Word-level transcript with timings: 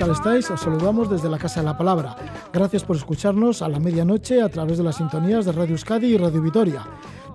¿qué 0.00 0.06
tal 0.06 0.14
estáis? 0.14 0.50
Os 0.50 0.62
saludamos 0.62 1.10
desde 1.10 1.28
la 1.28 1.36
Casa 1.36 1.60
de 1.60 1.66
la 1.66 1.76
Palabra. 1.76 2.16
Gracias 2.54 2.84
por 2.84 2.96
escucharnos 2.96 3.60
a 3.60 3.68
la 3.68 3.78
medianoche 3.78 4.40
a 4.40 4.48
través 4.48 4.78
de 4.78 4.84
las 4.84 4.96
sintonías 4.96 5.44
de 5.44 5.52
Radio 5.52 5.72
Euskadi 5.72 6.06
y 6.06 6.16
Radio 6.16 6.40
Vitoria. 6.40 6.86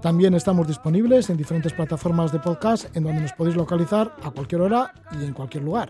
También 0.01 0.33
estamos 0.33 0.67
disponibles 0.67 1.29
en 1.29 1.37
diferentes 1.37 1.73
plataformas 1.73 2.31
de 2.31 2.39
podcast 2.39 2.85
en 2.97 3.03
donde 3.03 3.21
nos 3.21 3.33
podéis 3.33 3.55
localizar 3.55 4.15
a 4.23 4.31
cualquier 4.31 4.61
hora 4.61 4.91
y 5.11 5.25
en 5.25 5.33
cualquier 5.33 5.63
lugar. 5.63 5.89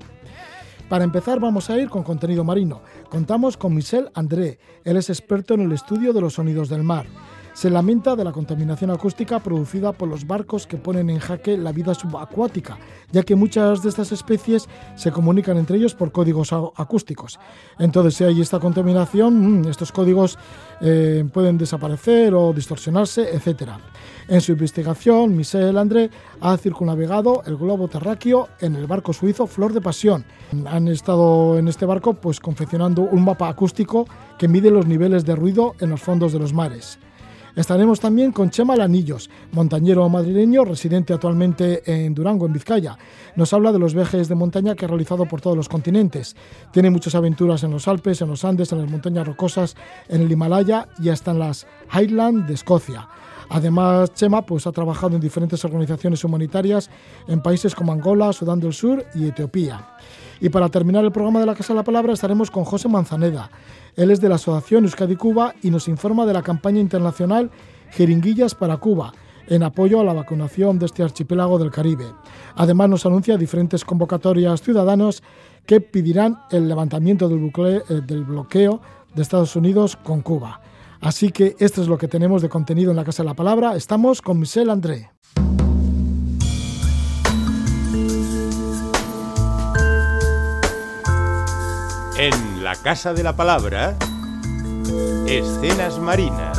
Para 0.89 1.05
empezar 1.05 1.39
vamos 1.39 1.69
a 1.69 1.77
ir 1.77 1.87
con 1.87 2.03
contenido 2.03 2.43
marino. 2.43 2.81
Contamos 3.09 3.55
con 3.55 3.73
Michel 3.73 4.09
André. 4.13 4.59
Él 4.83 4.97
es 4.97 5.09
experto 5.09 5.53
en 5.53 5.61
el 5.61 5.71
estudio 5.71 6.11
de 6.11 6.19
los 6.19 6.33
sonidos 6.33 6.67
del 6.67 6.83
mar 6.83 7.05
se 7.55 7.69
lamenta 7.69 8.17
de 8.17 8.25
la 8.25 8.33
contaminación 8.33 8.91
acústica 8.91 9.39
producida 9.39 9.93
por 9.93 10.09
los 10.09 10.27
barcos 10.27 10.67
que 10.67 10.75
ponen 10.75 11.09
en 11.09 11.19
jaque 11.19 11.57
la 11.57 11.71
vida 11.71 11.95
subacuática, 11.95 12.77
ya 13.13 13.23
que 13.23 13.33
muchas 13.33 13.81
de 13.81 13.87
estas 13.87 14.11
especies 14.11 14.67
se 14.95 15.09
comunican 15.09 15.55
entre 15.55 15.77
ellos 15.77 15.95
por 15.95 16.11
códigos 16.11 16.51
acústicos. 16.51 17.39
Entonces, 17.79 18.15
si 18.15 18.25
hay 18.25 18.41
esta 18.41 18.59
contaminación, 18.59 19.61
mm, 19.61 19.69
estos 19.69 19.93
códigos 19.93 20.37
eh, 20.81 21.23
pueden 21.33 21.57
desaparecer 21.57 22.33
o 22.33 22.51
distorsionarse, 22.51 23.33
etc. 23.33 23.71
En 24.27 24.41
su 24.41 24.51
investigación, 24.51 25.37
Michel 25.37 25.77
André 25.77 26.09
ha 26.41 26.57
circunnavegado 26.57 27.41
el 27.45 27.55
globo 27.55 27.87
terráqueo 27.87 28.49
en 28.59 28.75
el 28.75 28.85
barco 28.85 29.13
suizo 29.13 29.47
Flor 29.47 29.71
de 29.71 29.79
Pasión. 29.79 30.25
Han 30.65 30.89
estado 30.89 31.57
en 31.57 31.69
este 31.69 31.85
barco 31.85 32.15
pues 32.15 32.41
confeccionando 32.41 33.03
un 33.03 33.23
mapa 33.23 33.47
acústico 33.47 34.07
que 34.37 34.49
mide 34.49 34.71
los 34.71 34.87
niveles 34.87 35.23
de 35.23 35.37
ruido 35.37 35.73
en 35.79 35.91
los 35.91 36.01
fondos 36.01 36.33
de 36.33 36.39
los 36.39 36.51
mares. 36.51 36.99
Estaremos 37.55 38.01
también 38.01 38.33
con 38.33 38.49
Chema 38.49 38.75
Lanillos, 38.75 39.29
montañero 39.53 40.09
madrileño 40.09 40.65
residente 40.65 41.13
actualmente 41.13 41.83
en 41.85 42.13
Durango, 42.13 42.45
en 42.45 42.51
Vizcaya. 42.51 42.97
Nos 43.37 43.53
habla 43.53 43.71
de 43.71 43.79
los 43.79 43.93
viajes 43.93 44.27
de 44.27 44.35
montaña 44.35 44.75
que 44.75 44.83
ha 44.83 44.89
realizado 44.89 45.25
por 45.25 45.39
todos 45.39 45.55
los 45.55 45.69
continentes. 45.69 46.35
Tiene 46.73 46.89
muchas 46.89 47.15
aventuras 47.15 47.63
en 47.63 47.71
los 47.71 47.87
Alpes, 47.87 48.21
en 48.21 48.27
los 48.27 48.43
Andes, 48.43 48.73
en 48.73 48.79
las 48.79 48.91
montañas 48.91 49.25
rocosas, 49.25 49.77
en 50.09 50.21
el 50.21 50.31
Himalaya 50.31 50.89
y 50.99 51.07
hasta 51.07 51.31
en 51.31 51.39
las 51.39 51.65
Highlands 51.93 52.45
de 52.45 52.55
Escocia. 52.55 53.07
Además, 53.49 54.13
Chema 54.13 54.41
pues, 54.41 54.67
ha 54.67 54.73
trabajado 54.73 55.15
en 55.15 55.21
diferentes 55.21 55.63
organizaciones 55.63 56.25
humanitarias 56.25 56.89
en 57.27 57.41
países 57.41 57.73
como 57.73 57.93
Angola, 57.93 58.33
Sudán 58.33 58.59
del 58.59 58.73
Sur 58.73 59.05
y 59.15 59.29
Etiopía. 59.29 59.95
Y 60.41 60.49
para 60.49 60.69
terminar 60.69 61.03
el 61.05 61.11
programa 61.11 61.39
de 61.39 61.45
la 61.45 61.55
Casa 61.55 61.73
de 61.73 61.77
la 61.77 61.83
Palabra 61.83 62.13
estaremos 62.13 62.51
con 62.51 62.65
José 62.65 62.89
Manzaneda. 62.89 63.49
Él 63.95 64.11
es 64.11 64.19
de 64.19 64.29
la 64.29 64.35
Asociación 64.35 64.83
Euskadi 64.83 65.15
Cuba 65.15 65.53
y 65.61 65.71
nos 65.71 65.87
informa 65.87 66.25
de 66.25 66.33
la 66.33 66.41
campaña 66.41 66.79
internacional 66.79 67.49
Jeringuillas 67.91 68.55
para 68.55 68.77
Cuba, 68.77 69.13
en 69.47 69.63
apoyo 69.63 69.99
a 69.99 70.03
la 70.03 70.13
vacunación 70.13 70.79
de 70.79 70.87
este 70.87 71.03
archipiélago 71.03 71.57
del 71.57 71.71
Caribe. 71.71 72.05
Además 72.55 72.89
nos 72.89 73.05
anuncia 73.05 73.37
diferentes 73.37 73.85
convocatorias 73.85 74.61
ciudadanos 74.61 75.23
que 75.65 75.81
pedirán 75.81 76.39
el 76.51 76.67
levantamiento 76.67 77.29
del, 77.29 77.51
eh, 77.57 78.15
bloqueo 78.27 78.81
de 79.13 79.21
Estados 79.21 79.55
Unidos 79.55 79.95
con 79.95 80.21
Cuba. 80.21 80.61
Así 80.99 81.31
que 81.31 81.55
esto 81.59 81.81
es 81.81 81.87
lo 81.87 81.97
que 81.97 82.07
tenemos 82.07 82.41
de 82.41 82.49
contenido 82.49 82.91
en 82.91 82.97
la 82.97 83.03
Casa 83.03 83.23
de 83.23 83.29
la 83.29 83.35
Palabra. 83.35 83.75
Estamos 83.75 84.21
con 84.21 84.39
Michel 84.39 84.69
André. 84.69 85.09
En 92.17 92.63
la 92.63 92.75
Casa 92.75 93.13
de 93.13 93.23
la 93.23 93.35
Palabra, 93.35 93.93
escenas 95.27 95.99
marinas, 95.99 96.57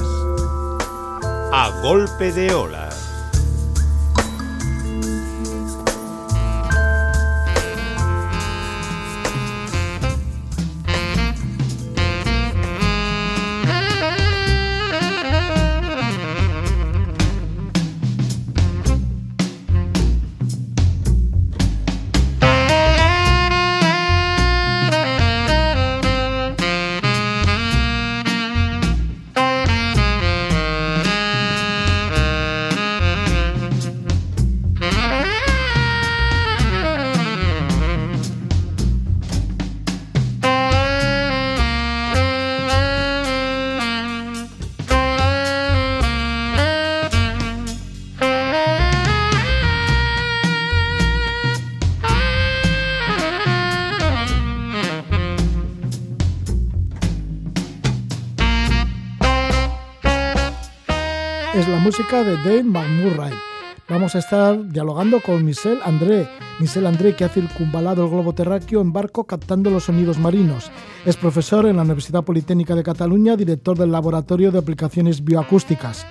a 1.50 1.80
golpe 1.82 2.30
de 2.30 2.52
ola. 2.52 2.85
Música 61.98 62.24
de 62.24 62.36
Dave 62.36 62.62
McMurray. 62.62 63.32
Vamos 63.88 64.14
a 64.14 64.18
estar 64.18 64.68
dialogando 64.68 65.18
con 65.22 65.42
Michel 65.42 65.78
André. 65.82 66.28
Michel 66.60 66.84
André, 66.84 67.16
que 67.16 67.24
ha 67.24 67.30
circunvalado 67.30 68.04
el 68.04 68.10
globo 68.10 68.34
terráqueo 68.34 68.82
en 68.82 68.92
barco 68.92 69.24
captando 69.24 69.70
los 69.70 69.84
sonidos 69.84 70.18
marinos. 70.18 70.70
Es 71.06 71.16
profesor 71.16 71.64
en 71.64 71.76
la 71.76 71.84
Universidad 71.84 72.22
Politécnica 72.22 72.74
de 72.74 72.82
Cataluña, 72.82 73.34
director 73.34 73.78
del 73.78 73.92
Laboratorio 73.92 74.52
de 74.52 74.58
Aplicaciones 74.58 75.24
Bioacústicas. 75.24 76.04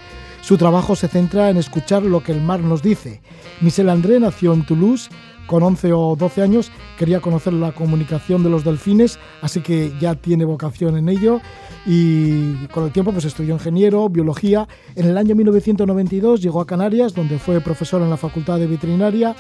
Su 0.46 0.58
trabajo 0.58 0.96
se 0.96 1.08
centra 1.08 1.50
en 1.50 1.58
escuchar 1.58 2.04
lo 2.04 2.22
que 2.22 2.32
el 2.32 2.40
mar 2.40 2.60
nos 2.60 2.84
dice. 2.84 3.20
Michel 3.62 3.90
André 3.90 4.20
nació 4.20 4.54
en 4.54 4.64
Toulouse 4.64 5.10
con 5.48 5.64
11 5.64 5.92
o 5.94 6.16
12 6.16 6.44
años 6.44 6.72
quería 7.00 7.20
conocer 7.20 7.52
la 7.54 7.72
comunicación 7.72 8.44
de 8.44 8.52
los 8.52 8.64
delfines, 8.64 9.18
así 9.42 9.62
que 9.62 9.92
ya 10.00 10.14
tiene 10.14 10.46
vocación 10.46 10.98
en 10.98 11.10
ello 11.10 11.42
y 11.88 12.68
con 12.68 12.84
el 12.84 12.92
tiempo 12.92 13.12
pues 13.12 13.26
estudió 13.26 13.56
ingeniero, 13.56 14.08
biología. 14.08 14.68
En 14.96 15.08
el 15.08 15.18
año 15.18 15.34
1992 15.34 16.42
llegó 16.42 16.62
a 16.62 16.68
Canarias, 16.68 17.16
donde 17.16 17.40
fue 17.40 17.60
profesor 17.60 18.04
en 18.04 18.12
la 18.12 18.18
Facultad 18.18 18.60
de 18.60 18.68
Veterinaria, 18.68 19.36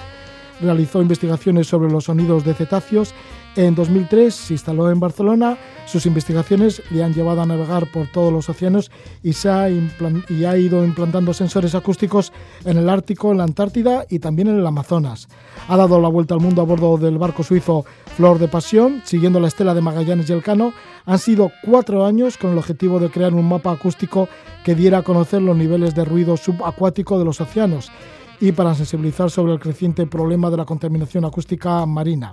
realizó 0.59 1.03
investigaciones 1.03 1.67
sobre 1.67 1.91
los 1.91 2.05
sonidos 2.05 2.43
de 2.43 2.55
cetáceos 2.55 3.13
en 3.55 3.75
2003 3.75 4.33
se 4.33 4.53
instaló 4.53 4.91
en 4.91 4.99
Barcelona, 4.99 5.57
sus 5.85 6.05
investigaciones 6.05 6.81
le 6.91 7.03
han 7.03 7.13
llevado 7.13 7.41
a 7.41 7.45
navegar 7.45 7.89
por 7.91 8.07
todos 8.07 8.33
los 8.33 8.49
océanos 8.49 8.91
y, 9.23 9.33
ha, 9.47 9.63
ha 9.63 10.57
ido 10.57 10.83
implantando 10.83 11.33
sensores 11.33 11.75
acústicos 11.75 12.33
en 12.65 12.77
el 12.77 12.89
Ártico, 12.89 13.31
en 13.31 13.37
la 13.37 13.43
Antártida 13.43 14.05
y 14.09 14.19
también 14.19 14.49
en 14.49 14.59
el 14.59 14.67
Amazonas. 14.67 15.27
Ha 15.67 15.77
dado 15.77 16.01
la 16.01 16.09
vuelta 16.09 16.33
al 16.33 16.41
mundo 16.41 16.61
a 16.61 16.65
bordo 16.65 16.97
del 16.97 17.17
barco 17.17 17.43
suizo 17.43 17.85
Flor 18.17 18.39
de 18.39 18.47
Pasión, 18.47 19.01
siguiendo 19.05 19.39
la 19.39 19.47
estela 19.47 19.73
de 19.73 19.81
Magallanes 19.81 20.29
y 20.29 20.33
Elcano. 20.33 20.73
Han 21.05 21.19
sido 21.19 21.51
cuatro 21.63 22.05
años 22.05 22.37
con 22.37 22.51
el 22.51 22.57
objetivo 22.57 22.99
de 22.99 23.09
crear 23.09 23.33
un 23.33 23.47
mapa 23.47 23.71
acústico 23.71 24.27
que 24.63 24.75
diera 24.75 24.99
a 24.99 25.03
conocer 25.03 25.41
los 25.41 25.55
niveles 25.55 25.93
de 25.95 26.03
ruido 26.03 26.35
subacuático 26.35 27.19
de 27.19 27.25
los 27.25 27.39
océanos 27.39 27.91
y 28.39 28.51
para 28.51 28.75
sensibilizar 28.75 29.29
sobre 29.31 29.53
el 29.53 29.59
creciente 29.59 30.05
problema 30.07 30.49
de 30.49 30.57
la 30.57 30.65
contaminación 30.65 31.25
acústica 31.25 31.85
marina. 31.85 32.31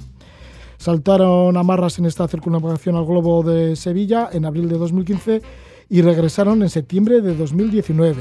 Saltaron 0.82 1.56
amarras 1.56 2.00
en 2.00 2.06
esta 2.06 2.26
circunnavegación 2.26 2.96
al 2.96 3.04
globo 3.04 3.44
de 3.44 3.76
Sevilla 3.76 4.30
en 4.32 4.44
abril 4.44 4.68
de 4.68 4.78
2015 4.78 5.40
y 5.88 6.02
regresaron 6.02 6.60
en 6.60 6.70
septiembre 6.70 7.20
de 7.20 7.36
2019. 7.36 8.20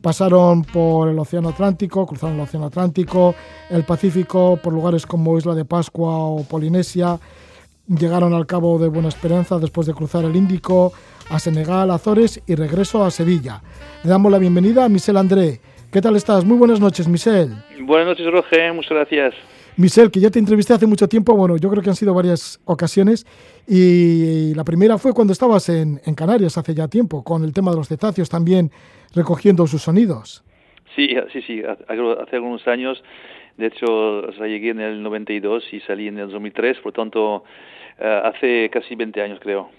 Pasaron 0.00 0.64
por 0.64 1.10
el 1.10 1.18
Océano 1.18 1.50
Atlántico, 1.50 2.06
cruzaron 2.06 2.36
el 2.36 2.40
Océano 2.40 2.68
Atlántico, 2.68 3.34
el 3.68 3.84
Pacífico, 3.84 4.58
por 4.62 4.72
lugares 4.72 5.04
como 5.04 5.36
Isla 5.36 5.54
de 5.54 5.66
Pascua 5.66 6.16
o 6.16 6.42
Polinesia. 6.42 7.18
Llegaron 7.86 8.32
al 8.32 8.46
Cabo 8.46 8.78
de 8.78 8.88
Buena 8.88 9.08
Esperanza 9.08 9.58
después 9.58 9.86
de 9.86 9.92
cruzar 9.92 10.24
el 10.24 10.34
Índico, 10.34 10.94
a 11.28 11.38
Senegal, 11.38 11.90
Azores 11.90 12.42
y 12.46 12.54
regreso 12.54 13.04
a 13.04 13.10
Sevilla. 13.10 13.60
Le 14.04 14.08
damos 14.08 14.32
la 14.32 14.38
bienvenida 14.38 14.86
a 14.86 14.88
Michel 14.88 15.18
André. 15.18 15.60
¿Qué 15.92 16.00
tal 16.00 16.16
estás? 16.16 16.46
Muy 16.46 16.56
buenas 16.56 16.80
noches, 16.80 17.06
Michel. 17.06 17.62
Buenas 17.82 18.06
noches, 18.06 18.32
Roger. 18.32 18.72
Muchas 18.72 18.92
gracias. 18.92 19.59
Michelle, 19.76 20.10
que 20.10 20.20
ya 20.20 20.30
te 20.30 20.38
entrevisté 20.38 20.74
hace 20.74 20.86
mucho 20.86 21.08
tiempo, 21.08 21.34
bueno, 21.34 21.56
yo 21.56 21.70
creo 21.70 21.82
que 21.82 21.90
han 21.90 21.96
sido 21.96 22.14
varias 22.14 22.60
ocasiones, 22.64 23.26
y 23.66 24.54
la 24.54 24.64
primera 24.64 24.98
fue 24.98 25.12
cuando 25.12 25.32
estabas 25.32 25.68
en, 25.68 25.98
Canarias 26.14 26.58
hace 26.58 26.74
ya 26.74 26.88
tiempo, 26.88 27.22
con 27.24 27.44
el 27.44 27.52
tema 27.52 27.70
de 27.70 27.78
los 27.78 27.88
cetáceos 27.88 28.28
también 28.28 28.70
recogiendo 29.14 29.66
sus 29.66 29.82
sonidos. 29.82 30.44
Sí, 30.96 31.08
sí, 31.32 31.40
sí, 31.42 31.62
hace 31.62 32.36
algunos 32.36 32.66
años, 32.66 33.02
de 33.56 33.66
hecho, 33.66 34.30
llegué 34.44 34.70
en 34.70 34.80
el 34.80 35.02
92 35.02 35.64
y 35.72 35.80
salí 35.80 36.08
en 36.08 36.18
el 36.18 36.30
2003, 36.30 36.78
por 36.78 36.92
tanto, 36.92 37.44
eh, 37.98 38.22
hace 38.24 38.70
casi 38.72 38.94
20 38.94 39.22
años 39.22 39.38
creo. 39.40 39.70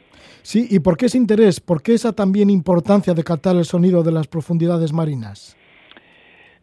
Sí, 0.43 0.67
¿y 0.69 0.79
por 0.79 0.97
qué 0.97 1.07
ese 1.07 1.17
interés? 1.17 1.59
¿Por 1.59 1.83
qué 1.83 1.93
esa 1.93 2.13
también 2.13 2.49
importancia 2.49 3.13
de 3.13 3.23
captar 3.23 3.55
el 3.55 3.65
sonido 3.65 4.03
de 4.03 4.11
las 4.11 4.27
profundidades 4.27 4.93
marinas? 4.93 5.57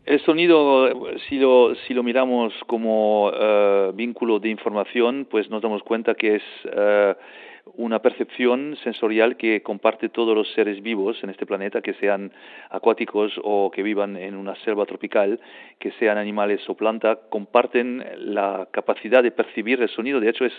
El 0.08 0.20
sonido, 0.20 0.88
si 1.28 1.36
lo, 1.36 1.74
si 1.86 1.92
lo 1.92 2.02
miramos 2.02 2.54
como 2.66 3.28
uh, 3.28 3.92
vínculo 3.92 4.40
de 4.40 4.48
información, 4.48 5.26
pues 5.30 5.50
nos 5.50 5.60
damos 5.60 5.82
cuenta 5.82 6.14
que 6.14 6.36
es 6.36 6.42
uh, 6.64 7.12
una 7.76 8.00
percepción 8.00 8.76
sensorial 8.82 9.36
que 9.36 9.62
comparte 9.62 10.08
todos 10.08 10.34
los 10.34 10.50
seres 10.52 10.82
vivos 10.82 11.22
en 11.22 11.30
este 11.30 11.46
planeta, 11.46 11.80
que 11.80 11.94
sean 11.94 12.32
acuáticos 12.70 13.32
o 13.42 13.70
que 13.70 13.82
vivan 13.82 14.16
en 14.16 14.34
una 14.34 14.54
selva 14.56 14.86
tropical, 14.86 15.40
que 15.78 15.92
sean 15.92 16.18
animales 16.18 16.60
o 16.68 16.74
plantas, 16.74 17.18
comparten 17.28 18.04
la 18.18 18.68
capacidad 18.70 19.22
de 19.22 19.30
percibir 19.30 19.80
el 19.80 19.88
sonido. 19.88 20.20
De 20.20 20.30
hecho, 20.30 20.44
es 20.44 20.52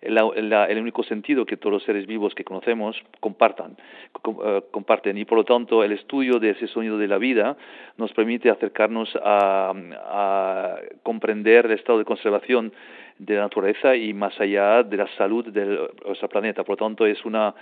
el 0.00 0.78
único 0.78 1.02
sentido 1.02 1.46
que 1.46 1.56
todos 1.56 1.72
los 1.72 1.82
seres 1.84 2.06
vivos 2.06 2.34
que 2.34 2.44
conocemos 2.44 2.96
compartan, 3.20 3.76
eh, 4.44 4.62
comparten. 4.70 5.18
Y 5.18 5.24
por 5.24 5.38
lo 5.38 5.44
tanto, 5.44 5.84
el 5.84 5.92
estudio 5.92 6.38
de 6.38 6.50
ese 6.50 6.66
sonido 6.68 6.98
de 6.98 7.08
la 7.08 7.18
vida 7.18 7.56
nos 7.96 8.12
permite 8.12 8.50
acercarnos 8.50 9.16
a 9.22 9.72
comprender 11.02 11.66
el 11.66 11.72
estado 11.72 11.98
de 11.98 12.04
conservación 12.04 12.72
de 13.24 13.34
la 13.34 13.42
naturaleza 13.42 13.94
y 13.94 14.12
más 14.12 14.38
allá 14.40 14.82
de 14.82 14.96
la 14.96 15.06
salud 15.16 15.46
de 15.46 15.88
nuestro 16.04 16.28
planeta. 16.28 16.64
Por 16.64 16.80
lo 16.80 16.86
tanto, 16.86 17.06
es 17.06 17.24
una, 17.24 17.54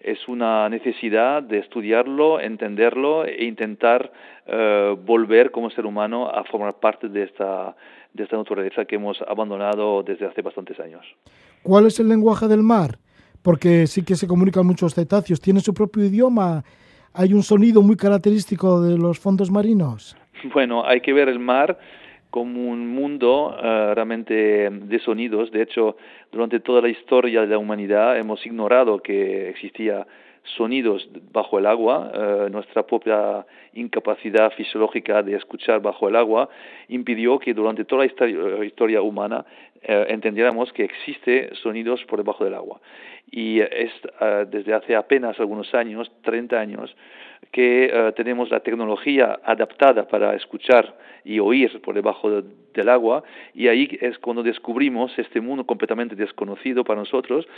es 0.00 0.18
una 0.28 0.68
necesidad 0.68 1.42
de 1.42 1.58
estudiarlo, 1.58 2.40
entenderlo 2.40 3.24
e 3.24 3.44
intentar 3.44 4.12
eh, 4.46 4.94
volver 5.04 5.50
como 5.50 5.70
ser 5.70 5.86
humano 5.86 6.28
a 6.28 6.44
formar 6.44 6.74
parte 6.74 7.08
de 7.08 7.24
esta, 7.24 7.74
de 8.12 8.24
esta 8.24 8.36
naturaleza 8.36 8.84
que 8.84 8.96
hemos 8.96 9.20
abandonado 9.26 10.02
desde 10.02 10.26
hace 10.26 10.42
bastantes 10.42 10.78
años. 10.80 11.04
¿Cuál 11.62 11.86
es 11.86 11.98
el 11.98 12.08
lenguaje 12.08 12.46
del 12.46 12.62
mar? 12.62 12.98
Porque 13.42 13.86
sí 13.86 14.04
que 14.04 14.16
se 14.16 14.26
comunican 14.26 14.66
muchos 14.66 14.94
cetáceos. 14.94 15.40
¿Tiene 15.40 15.60
su 15.60 15.72
propio 15.72 16.04
idioma? 16.04 16.62
¿Hay 17.14 17.32
un 17.32 17.42
sonido 17.42 17.80
muy 17.80 17.96
característico 17.96 18.82
de 18.82 18.98
los 18.98 19.18
fondos 19.18 19.50
marinos? 19.50 20.16
Bueno, 20.52 20.86
hay 20.86 21.00
que 21.00 21.14
ver 21.14 21.30
el 21.30 21.38
mar 21.38 21.78
como 22.36 22.68
un 22.68 22.86
mundo 22.86 23.46
uh, 23.46 23.94
realmente 23.94 24.68
de 24.70 24.98
sonidos. 24.98 25.50
De 25.50 25.62
hecho, 25.62 25.96
durante 26.30 26.60
toda 26.60 26.82
la 26.82 26.90
historia 26.90 27.40
de 27.40 27.46
la 27.46 27.56
humanidad 27.56 28.18
hemos 28.18 28.44
ignorado 28.44 28.98
que 28.98 29.48
existía 29.48 30.06
sonidos 30.56 31.08
bajo 31.32 31.58
el 31.58 31.66
agua, 31.66 32.12
uh, 32.12 32.48
nuestra 32.48 32.86
propia 32.86 33.46
incapacidad 33.74 34.52
fisiológica 34.52 35.22
de 35.22 35.36
escuchar 35.36 35.80
bajo 35.80 36.08
el 36.08 36.16
agua 36.16 36.48
impidió 36.88 37.38
que 37.38 37.54
durante 37.54 37.84
toda 37.84 38.02
la 38.02 38.06
historia, 38.06 38.64
historia 38.64 39.02
humana 39.02 39.44
uh, 39.74 39.92
entendiéramos 40.08 40.72
que 40.72 40.84
existe 40.84 41.54
sonidos 41.56 42.04
por 42.04 42.18
debajo 42.18 42.44
del 42.44 42.54
agua. 42.54 42.80
Y 43.28 43.60
es 43.60 43.90
desde 44.50 44.72
hace 44.72 44.94
apenas 44.94 45.40
algunos 45.40 45.74
años, 45.74 46.08
30 46.22 46.60
años, 46.60 46.96
que 47.50 48.12
tenemos 48.14 48.50
la 48.50 48.60
tecnología 48.60 49.40
adaptada 49.42 50.06
para 50.06 50.36
escuchar 50.36 50.94
y 51.24 51.40
oír 51.40 51.80
por 51.82 51.96
debajo 51.96 52.30
de, 52.30 52.48
del 52.72 52.88
agua 52.88 53.24
y 53.52 53.66
ahí 53.66 53.98
es 54.00 54.16
cuando 54.18 54.44
descubrimos 54.44 55.10
este 55.18 55.40
mundo 55.40 55.66
completamente 55.66 56.14
desconocido 56.14 56.84
para 56.84 57.00
nosotros 57.00 57.48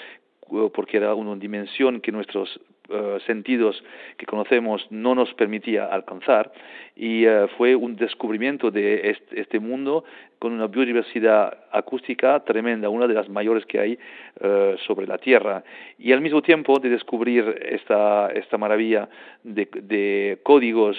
porque 0.72 0.96
era 0.96 1.14
una 1.14 1.36
dimensión 1.36 2.00
que 2.00 2.10
nuestros 2.10 2.58
uh, 2.88 3.18
sentidos 3.26 3.82
que 4.16 4.26
conocemos 4.26 4.86
no 4.90 5.14
nos 5.14 5.32
permitía 5.34 5.86
alcanzar 5.86 6.52
y 6.96 7.26
uh, 7.26 7.48
fue 7.56 7.76
un 7.76 7.96
descubrimiento 7.96 8.70
de 8.70 9.16
este, 9.30 9.60
mundo 9.60 10.04
con 10.38 10.52
una 10.52 10.66
biodiversidad 10.66 11.56
acústica 11.72 12.40
tremenda, 12.40 12.88
una 12.88 13.06
de 13.06 13.14
las 13.14 13.28
mayores 13.28 13.66
que 13.66 13.78
hay 13.80 13.98
uh, 14.40 14.76
sobre 14.86 15.06
la 15.06 15.18
Tierra. 15.18 15.62
Y 15.98 16.12
al 16.12 16.20
mismo 16.20 16.42
tiempo 16.42 16.78
de 16.78 16.90
descubrir 16.90 17.58
esta, 17.62 18.30
esta 18.32 18.56
maravilla 18.56 19.08
de, 19.42 19.68
de 19.82 20.38
códigos 20.42 20.96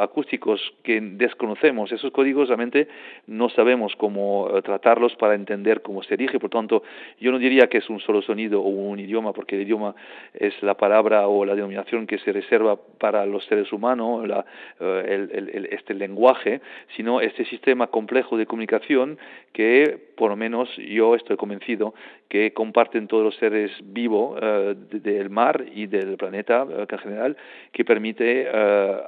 acústicos 0.00 0.60
que 0.82 1.00
desconocemos, 1.00 1.92
esos 1.92 2.10
códigos 2.12 2.48
realmente 2.48 2.88
no 3.26 3.48
sabemos 3.50 3.94
cómo 3.96 4.48
tratarlos 4.64 5.14
para 5.16 5.34
entender 5.34 5.82
cómo 5.82 6.02
se 6.02 6.16
dirige, 6.16 6.38
por 6.38 6.50
tanto 6.50 6.82
yo 7.20 7.30
no 7.30 7.38
diría 7.38 7.68
que 7.68 7.78
es 7.78 7.90
un 7.90 8.00
solo 8.00 8.22
sonido 8.22 8.60
o 8.62 8.68
un 8.68 8.98
idioma, 8.98 9.32
porque 9.32 9.56
el 9.56 9.62
idioma 9.62 9.94
es 10.32 10.54
la 10.62 10.74
palabra 10.74 11.28
o 11.28 11.44
la 11.44 11.54
denominación 11.54 12.06
que 12.06 12.18
se 12.18 12.32
reserva 12.32 12.76
para 12.98 13.26
los 13.26 13.44
seres 13.46 13.72
humanos, 13.72 14.28
este 14.78 15.94
lenguaje, 15.94 16.60
sino 16.96 17.20
este 17.20 17.44
sistema 17.44 17.88
complejo 17.88 18.36
de 18.36 18.46
comunicación 18.46 18.77
que, 19.52 19.98
por 20.16 20.30
lo 20.30 20.36
menos, 20.36 20.68
yo 20.76 21.14
estoy 21.14 21.36
convencido 21.36 21.94
que 22.28 22.52
comparten 22.52 23.08
todos 23.08 23.24
los 23.24 23.36
seres 23.36 23.72
vivos 23.82 24.36
uh, 24.36 24.74
del 24.98 25.30
mar 25.30 25.64
y 25.74 25.86
del 25.86 26.16
planeta 26.16 26.64
uh, 26.64 26.86
en 26.88 26.98
general, 26.98 27.36
que 27.72 27.84
permite 27.84 28.48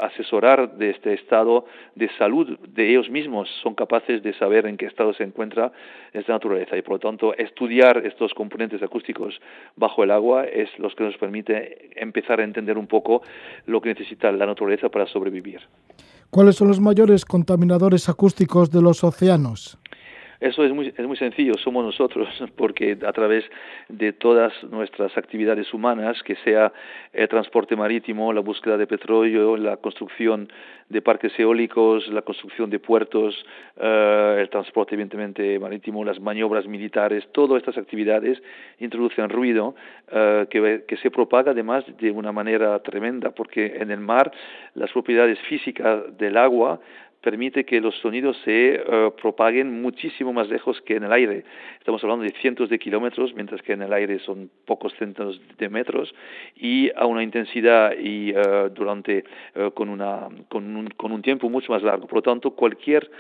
asesorar 0.01 0.77
de 0.77 0.91
este 0.91 1.13
estado 1.15 1.67
de 1.95 2.09
salud 2.17 2.59
de 2.69 2.91
ellos 2.91 3.11
mismos, 3.11 3.49
son 3.63 3.75
capaces 3.75 4.23
de 4.23 4.33
saber 4.35 4.67
en 4.67 4.77
qué 4.77 4.87
estado 4.87 5.13
se 5.15 5.25
encuentra 5.25 5.73
esta 6.13 6.33
naturaleza 6.33 6.77
y, 6.77 6.83
por 6.83 6.95
lo 6.95 6.99
tanto, 6.99 7.35
estudiar 7.37 8.05
estos 8.05 8.35
componentes 8.35 8.83
acústicos 8.83 9.41
bajo 9.77 10.03
el 10.05 10.11
agua 10.11 10.45
es 10.45 10.69
lo 10.79 10.91
que 10.91 11.05
nos 11.05 11.17
permite 11.17 11.91
empezar 12.01 12.41
a 12.41 12.45
entender 12.45 12.77
un 12.79 12.87
poco 12.87 13.23
lo 13.67 13.81
que 13.81 13.91
necesita 13.91 14.33
la 14.33 14.47
naturaleza 14.47 14.89
para 14.89 15.07
sobrevivir. 15.07 15.61
¿Cuáles 16.31 16.55
son 16.55 16.69
los 16.69 16.79
mayores 16.79 17.25
contaminadores 17.25 18.09
acústicos 18.09 18.71
de 18.71 18.81
los 18.81 19.03
océanos? 19.03 19.79
Eso 20.41 20.65
es 20.65 20.73
muy, 20.73 20.91
es 20.97 21.07
muy 21.07 21.19
sencillo, 21.19 21.53
somos 21.59 21.85
nosotros, 21.85 22.27
porque 22.57 22.97
a 23.07 23.13
través 23.13 23.45
de 23.91 24.15
todas 24.15 24.53
nuestras 24.65 25.15
actividades 25.19 25.73
humanas, 25.75 26.23
que 26.23 26.35
sea 26.37 26.73
el 27.13 27.29
transporte 27.29 27.77
marítimo, 27.77 28.33
la 28.33 28.41
búsqueda 28.41 28.79
de 28.79 28.87
petróleo, 28.87 29.59
la 29.59 29.77
construcción 29.77 30.51
de 30.89 31.03
parques 31.03 31.39
eólicos, 31.39 32.09
la 32.09 32.23
construcción 32.23 32.71
de 32.71 32.79
puertos, 32.79 33.45
uh, 33.77 34.39
el 34.39 34.49
transporte 34.49 34.95
evidentemente 34.95 35.59
marítimo, 35.59 36.05
las 36.07 36.19
maniobras 36.19 36.67
militares, 36.67 37.29
todas 37.33 37.59
estas 37.59 37.77
actividades 37.77 38.43
introducen 38.79 39.29
ruido 39.29 39.75
uh, 40.09 40.47
que, 40.49 40.85
que 40.89 40.97
se 40.97 41.11
propaga 41.11 41.51
además 41.51 41.85
de 41.99 42.11
una 42.11 42.33
manera 42.33 42.79
tremenda, 42.81 43.31
porque 43.31 43.77
en 43.77 43.91
el 43.91 44.01
mar 44.01 44.33
las 44.75 44.91
propiedades 44.91 45.39
físicas 45.41 46.17
del 46.17 46.39
agua 46.39 46.81
permite 47.21 47.65
que 47.65 47.81
los 47.81 47.95
sonidos 47.97 48.37
se 48.45 48.81
uh, 48.81 49.11
propaguen 49.21 49.83
muchísimo 49.83 50.33
más 50.33 50.49
lejos 50.49 50.81
que 50.83 50.97
en 50.97 51.05
el 51.05 51.13
aire. 51.13 51.45
Estamos 51.79 52.03
hablando 52.03 52.25
de 52.25 52.33
cientos 52.41 52.69
de 52.69 52.79
kilómetros, 52.79 53.35
mientras 53.35 53.61
que 53.63 53.73
en 53.73 53.83
el 53.83 53.93
aire 53.93 54.19
son 54.21 54.51
pocos 54.65 54.95
cientos 54.95 55.41
de 55.59 55.69
metros 55.69 56.15
y 56.57 56.91
a 56.97 57.07
una 57.07 57.23
intensidad 57.23 57.93
y 57.99 58.33
uh, 58.33 58.71
durante 58.71 59.25
uh, 59.57 59.71
con, 59.73 59.89
una, 59.89 60.29
con, 60.49 60.77
un, 60.77 60.89
con 60.91 61.13
un 61.13 61.23
tiempo 61.23 61.49
mucho 61.51 61.73
más 61.73 61.83
largo. 61.83 62.07
Por 62.07 62.17
lo 62.17 62.23
tanto, 62.23 62.53
cualquier 62.53 63.11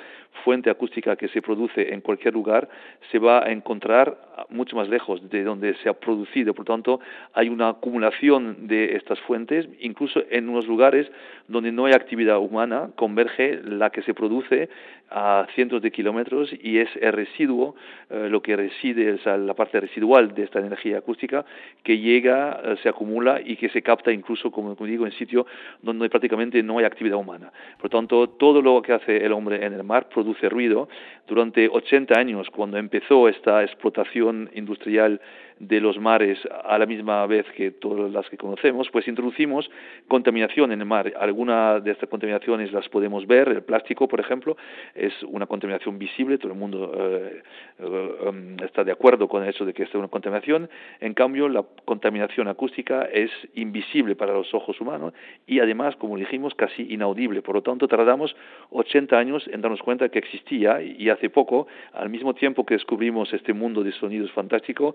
fuente 0.44 0.70
acústica 0.70 1.16
que 1.16 1.28
se 1.28 1.42
produce 1.42 1.92
en 1.92 2.00
cualquier 2.00 2.34
lugar 2.34 2.68
se 3.10 3.18
va 3.18 3.44
a 3.44 3.50
encontrar 3.50 4.16
mucho 4.48 4.76
más 4.76 4.88
lejos 4.88 5.28
de 5.28 5.44
donde 5.44 5.74
se 5.82 5.88
ha 5.88 5.94
producido. 5.94 6.54
Por 6.54 6.68
lo 6.68 6.74
tanto, 6.74 7.00
hay 7.34 7.48
una 7.48 7.68
acumulación 7.68 8.66
de 8.66 8.96
estas 8.96 9.20
fuentes, 9.20 9.68
incluso 9.80 10.22
en 10.30 10.48
unos 10.48 10.66
lugares 10.66 11.10
donde 11.48 11.72
no 11.72 11.86
hay 11.86 11.92
actividad 11.92 12.38
humana, 12.38 12.90
converge 12.96 13.60
la 13.62 13.90
que 13.90 14.02
se 14.02 14.14
produce 14.14 14.68
a 15.10 15.46
cientos 15.54 15.82
de 15.82 15.90
kilómetros 15.90 16.50
y 16.62 16.78
es 16.78 16.88
el 17.00 17.12
residuo, 17.12 17.74
eh, 18.08 18.28
lo 18.30 18.40
que 18.40 18.56
reside, 18.56 19.12
o 19.12 19.18
sea, 19.18 19.36
la 19.36 19.54
parte 19.54 19.80
residual 19.80 20.34
de 20.34 20.44
esta 20.44 20.60
energía 20.60 20.98
acústica 20.98 21.44
que 21.82 21.98
llega, 21.98 22.60
eh, 22.62 22.76
se 22.82 22.88
acumula 22.88 23.40
y 23.44 23.56
que 23.56 23.68
se 23.70 23.82
capta 23.82 24.12
incluso, 24.12 24.50
como, 24.50 24.76
como 24.76 24.86
digo, 24.86 25.06
en 25.06 25.12
sitio 25.12 25.46
donde 25.82 26.08
prácticamente 26.08 26.62
no 26.62 26.78
hay 26.78 26.84
actividad 26.84 27.18
humana. 27.18 27.52
Por 27.80 27.90
tanto, 27.90 28.28
todo 28.28 28.62
lo 28.62 28.80
que 28.82 28.92
hace 28.92 29.24
el 29.24 29.32
hombre 29.32 29.64
en 29.64 29.72
el 29.72 29.82
mar 29.82 30.08
produce 30.08 30.48
ruido. 30.48 30.88
Durante 31.26 31.68
80 31.68 32.18
años, 32.18 32.48
cuando 32.50 32.78
empezó 32.78 33.28
esta 33.28 33.62
explotación 33.62 34.50
industrial 34.54 35.20
de 35.60 35.78
los 35.78 35.98
mares 35.98 36.38
a 36.64 36.78
la 36.78 36.86
misma 36.86 37.26
vez 37.26 37.46
que 37.54 37.70
todas 37.70 38.10
las 38.10 38.28
que 38.30 38.38
conocemos, 38.38 38.88
pues 38.90 39.06
introducimos 39.06 39.70
contaminación 40.08 40.72
en 40.72 40.80
el 40.80 40.86
mar. 40.86 41.12
Algunas 41.20 41.84
de 41.84 41.92
estas 41.92 42.08
contaminaciones 42.08 42.72
las 42.72 42.88
podemos 42.88 43.26
ver, 43.26 43.48
el 43.48 43.62
plástico, 43.62 44.08
por 44.08 44.20
ejemplo, 44.20 44.56
es 44.94 45.12
una 45.24 45.46
contaminación 45.46 45.98
visible, 45.98 46.38
todo 46.38 46.52
el 46.52 46.58
mundo 46.58 46.92
eh, 46.96 47.42
eh, 47.78 48.56
está 48.64 48.84
de 48.84 48.92
acuerdo 48.92 49.28
con 49.28 49.42
el 49.42 49.50
hecho 49.50 49.66
de 49.66 49.74
que 49.74 49.82
es 49.82 49.94
una 49.94 50.08
contaminación, 50.08 50.70
en 50.98 51.12
cambio 51.12 51.46
la 51.46 51.62
contaminación 51.84 52.48
acústica 52.48 53.02
es 53.12 53.30
invisible 53.54 54.16
para 54.16 54.32
los 54.32 54.54
ojos 54.54 54.80
humanos 54.80 55.12
y 55.46 55.60
además, 55.60 55.94
como 55.96 56.16
dijimos, 56.16 56.54
casi 56.54 56.86
inaudible. 56.90 57.42
Por 57.42 57.56
lo 57.56 57.62
tanto, 57.62 57.86
tardamos 57.86 58.34
80 58.70 59.18
años 59.18 59.46
en 59.52 59.60
darnos 59.60 59.82
cuenta 59.82 60.08
que 60.08 60.18
existía 60.18 60.80
y 60.80 61.10
hace 61.10 61.28
poco, 61.28 61.66
al 61.92 62.08
mismo 62.08 62.32
tiempo 62.34 62.64
que 62.64 62.74
descubrimos 62.74 63.30
este 63.34 63.52
mundo 63.52 63.84
de 63.84 63.92
sonidos 63.92 64.32
fantástico, 64.32 64.94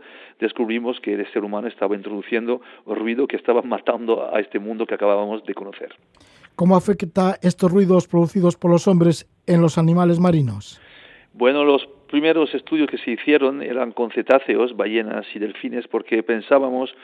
descubrimos 0.55 1.01
que 1.01 1.13
el 1.13 1.31
ser 1.33 1.43
humano 1.43 1.67
estaba 1.67 1.95
introduciendo 1.95 2.61
ruido 2.85 3.27
que 3.27 3.35
estaba 3.35 3.61
matando 3.61 4.33
a 4.33 4.39
este 4.39 4.57
mundo 4.57 4.85
que 4.85 4.95
acabábamos 4.95 5.43
de 5.43 5.53
conocer. 5.53 5.93
¿Cómo 6.55 6.77
afecta 6.77 7.37
estos 7.41 7.69
ruidos 7.69 8.07
producidos 8.07 8.55
por 8.55 8.71
los 8.71 8.87
hombres 8.87 9.27
en 9.47 9.61
los 9.61 9.77
animales 9.77 10.17
marinos? 10.17 10.79
Bueno, 11.33 11.65
los 11.65 11.85
primeros 12.09 12.55
estudios 12.55 12.89
que 12.89 12.97
se 12.97 13.11
hicieron 13.11 13.61
eran 13.61 13.91
con 13.91 14.11
cetáceos, 14.11 14.77
ballenas 14.77 15.25
y 15.35 15.39
delfines, 15.39 15.89
porque 15.89 16.23
pensábamos 16.23 16.95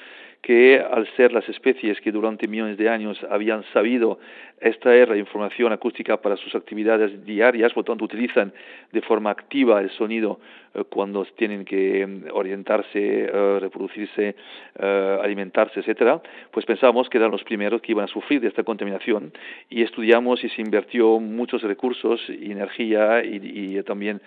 que 0.42 0.80
al 0.80 1.08
ser 1.16 1.32
las 1.32 1.48
especies 1.48 2.02
que 2.02 2.12
durante 2.12 2.48
millones 2.48 2.78
de 2.78 2.90
años 2.90 3.20
habían 3.30 3.64
sabido 3.74 4.20
extraer 4.60 5.10
la 5.10 5.18
información 5.18 5.72
acústica 5.72 6.18
para 6.18 6.38
sus 6.38 6.54
actividades 6.56 7.26
diarias, 7.26 7.74
por 7.74 7.84
tanto 7.84 8.06
utilizan 8.06 8.54
de 8.92 9.02
forma 9.02 9.32
activa 9.32 9.82
el 9.82 9.90
sonido 9.92 10.40
eh, 10.74 10.84
cuando 10.88 11.26
tienen 11.36 11.66
que 11.66 12.06
mm, 12.06 12.26
orientarse, 12.32 12.90
eh, 12.94 13.58
reproducirse, 13.60 14.36
eh, 14.80 15.20
alimentarse, 15.22 15.80
etcétera, 15.80 16.22
pues 16.52 16.66
pensamos 16.66 17.10
que 17.10 17.18
eran 17.18 17.32
los 17.32 17.44
primeros 17.44 17.82
que 17.82 17.92
iban 17.92 18.06
a 18.06 18.08
sufrir 18.08 18.42
de 18.42 18.48
esta 18.48 18.64
contaminación 18.64 19.34
y 19.70 19.82
estudiamos 19.82 20.44
y 20.44 20.50
se 20.50 20.62
invirtió 20.62 21.20
muchos 21.20 21.64
recursos 21.64 22.22
y 22.30 22.52
energía 22.52 23.24
y, 23.24 23.78
y 23.78 23.84
también 23.84 24.22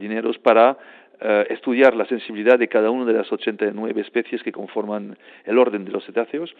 dineros 0.00 0.38
para 0.38 0.78
eh, 1.22 1.46
estudiar 1.50 1.94
la 1.94 2.06
sensibilidad 2.06 2.58
de 2.58 2.68
cada 2.68 2.90
una 2.90 3.04
de 3.04 3.12
las 3.12 3.30
89 3.30 4.00
especies 4.00 4.42
que 4.42 4.52
conforman 4.52 5.18
el 5.44 5.58
orden 5.58 5.84
de 5.84 5.92
los 5.92 6.04
cetáceos 6.04 6.54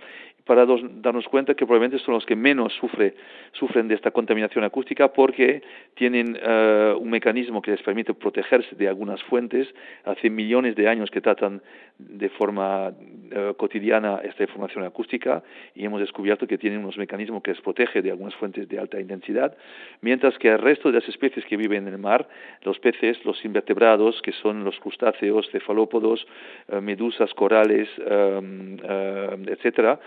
para 0.45 0.67
darnos 0.67 1.29
cuenta 1.29 1.55
que 1.55 1.65
probablemente 1.65 2.03
son 2.05 2.15
los 2.15 2.27
que 2.27 2.37
menos 2.37 2.73
sufre, 2.75 3.15
sufren 3.53 3.89
de 3.89 3.95
esta 3.95 4.11
contaminación 4.11 4.65
acústica 4.65 5.13
porque 5.13 5.63
tienen 5.95 6.39
eh, 6.41 6.95
un 6.99 7.09
mecanismo 7.09 7.63
que 7.63 7.71
les 7.71 7.83
permite 7.83 8.15
protegerse 8.15 8.75
de 8.77 8.89
algunas 8.89 9.23
fuentes. 9.23 9.69
Hace 10.05 10.29
millones 10.29 10.75
de 10.77 10.89
años 10.89 11.11
que 11.11 11.21
tratan 11.21 11.63
de 11.99 12.29
forma 12.31 12.93
eh, 13.31 13.55
cotidiana 13.57 14.21
esta 14.25 14.43
información 14.43 14.85
acústica 14.85 15.43
y 15.75 15.85
hemos 15.85 16.01
descubierto 16.01 16.47
que 16.47 16.59
tienen 16.59 16.81
unos 16.81 16.97
mecanismos 16.99 17.43
que 17.43 17.53
les 17.53 17.61
protege 17.61 18.03
de 18.03 18.11
algunas 18.11 18.35
fuentes 18.35 18.69
de 18.69 18.79
alta 18.79 19.01
intensidad, 19.01 19.57
mientras 20.01 20.37
que 20.39 20.49
el 20.49 20.59
resto 20.59 20.91
de 20.91 20.99
las 20.99 21.09
especies 21.09 21.45
que 21.47 21.57
viven 21.57 21.87
en 21.87 21.95
el 21.95 21.99
mar, 21.99 22.29
los 22.63 22.79
peces, 22.79 23.25
los 23.25 23.45
invertebrados, 23.45 24.21
que 24.23 24.33
son 24.33 24.50
los 24.53 24.79
crustáceos, 24.81 25.49
cefalópodos, 25.51 26.27
eh, 26.69 26.81
medusas, 26.81 27.33
corales, 27.35 27.89
em, 27.99 28.77
em, 28.83 29.49
etcétera, 29.49 29.99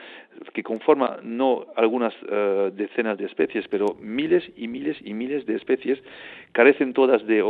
que 0.53 0.63
conforman 0.63 1.19
no 1.23 1.65
algunas 1.75 2.13
eh, 2.29 2.71
decenas 2.75 3.17
de 3.17 3.25
especies, 3.25 3.67
pero 3.67 3.95
miles 3.99 4.43
y 4.57 4.67
miles 4.67 4.97
y 5.03 5.13
miles 5.13 5.45
de 5.45 5.55
especies, 5.55 5.99
carecen 6.51 6.93
todas 6.93 7.25
de 7.25 7.41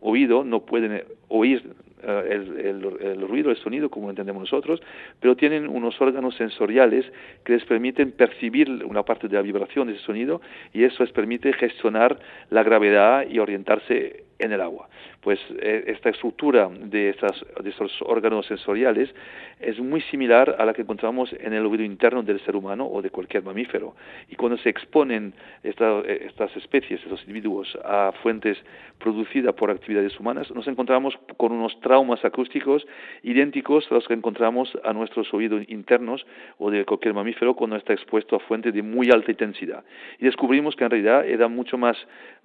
oído, 0.00 0.44
no 0.44 0.60
pueden 0.60 1.02
oír 1.28 1.62
eh, 2.04 2.28
el, 2.30 2.96
el, 3.00 3.28
ruido, 3.28 3.50
el 3.50 3.56
sonido, 3.58 3.88
como 3.88 4.10
entendemos 4.10 4.40
nosotros, 4.40 4.82
pero 5.20 5.36
tienen 5.36 5.68
unos 5.68 6.00
órganos 6.00 6.34
sensoriales 6.34 7.06
que 7.44 7.52
les 7.52 7.64
permiten 7.64 8.10
percibir 8.10 8.68
una 8.84 9.04
parte 9.04 9.28
de 9.28 9.36
la 9.36 9.42
vibración 9.42 9.86
de 9.86 9.94
ese 9.94 10.02
sonido 10.02 10.40
y 10.72 10.82
eso 10.82 11.04
les 11.04 11.12
permite 11.12 11.52
gestionar 11.52 12.18
la 12.50 12.64
gravedad 12.64 13.24
y 13.28 13.38
orientarse 13.38 14.24
en 14.42 14.52
el 14.52 14.60
agua. 14.60 14.88
Pues 15.20 15.38
eh, 15.60 15.84
esta 15.86 16.10
estructura 16.10 16.68
de, 16.68 17.10
estos 17.10 18.02
órganos 18.02 18.44
sensoriales 18.46 19.14
es 19.60 19.78
muy 19.78 20.00
similar 20.02 20.56
a 20.58 20.64
la 20.64 20.74
que 20.74 20.82
encontramos 20.82 21.32
en 21.32 21.52
el 21.52 21.64
oído 21.64 21.84
interno 21.84 22.24
del 22.24 22.40
ser 22.40 22.56
humano 22.56 22.86
o 22.86 23.00
de 23.00 23.10
cualquier 23.10 23.44
mamífero. 23.44 23.94
Y 24.28 24.34
cuando 24.34 24.58
se 24.58 24.68
exponen 24.68 25.32
eh, 25.62 26.26
estas 26.26 26.56
especies, 26.56 27.00
estos 27.02 27.20
individuos, 27.22 27.78
a 27.84 28.12
fuentes 28.22 28.58
producidas 28.98 29.54
por 29.54 29.70
actividades 29.70 30.18
humanas, 30.18 30.50
nos 30.50 30.66
encontramos 30.66 31.16
con 31.36 31.52
unos 31.52 31.78
traumas 31.80 32.24
acústicos 32.24 32.84
idénticos 33.22 33.86
a 33.90 33.94
los 33.94 34.08
que 34.08 34.14
encontramos 34.14 34.76
a 34.82 34.92
nuestros 34.92 35.32
oídos 35.32 35.62
internos 35.68 36.26
o 36.58 36.70
de 36.70 36.84
cualquier 36.84 37.14
mamífero 37.14 37.54
cuando 37.54 37.76
está 37.76 37.92
expuesto 37.92 38.34
a 38.34 38.40
fuentes 38.40 38.74
de 38.74 38.82
muy 38.82 39.10
alta 39.10 39.30
intensidad. 39.30 39.84
Y 40.18 40.24
descubrimos 40.24 40.74
que 40.74 40.84
en 40.84 40.90
realidad 40.90 41.28
eran 41.28 41.54
mucho 41.54 41.78
más 41.78 41.96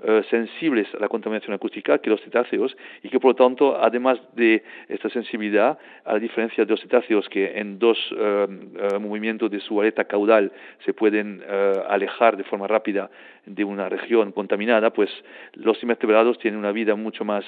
eh, 0.04 0.22
sensibles 0.30 0.88
a 0.94 1.00
la 1.00 1.10
contaminación 1.10 1.56
acústica 1.56 1.87
que 2.02 2.10
los 2.10 2.22
cetáceos 2.22 2.76
y 3.04 3.10
que 3.10 3.20
por 3.20 3.32
lo 3.32 3.36
tanto, 3.36 3.78
además 3.82 4.20
de 4.36 4.64
esta 4.90 5.10
sensibilidad, 5.10 5.78
a 6.06 6.14
la 6.14 6.20
diferencia 6.20 6.66
de 6.66 6.72
los 6.72 6.82
cetáceos 6.82 7.28
que 7.30 7.58
en 7.60 7.80
dos 7.80 7.98
eh, 8.12 8.48
eh, 8.94 9.00
movimientos 9.00 9.50
de 9.50 9.60
su 9.60 9.80
aleta 9.80 10.06
caudal 10.06 10.52
se 10.86 10.94
pueden 10.94 11.44
alejar 11.88 12.38
de 12.38 12.44
forma 12.44 12.68
rápida 12.68 13.10
de 13.48 13.64
una 13.64 13.90
región 13.90 14.32
contaminada, 14.32 14.92
pues 14.92 15.10
los 15.54 15.82
invertebrados 15.82 16.38
tienen 16.40 16.60
una 16.60 16.72
vida 16.72 16.96
mucho 16.96 17.24
más 17.26 17.46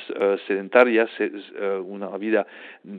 sedentaria, 0.47 1.07
una 1.85 2.17
vida 2.17 2.47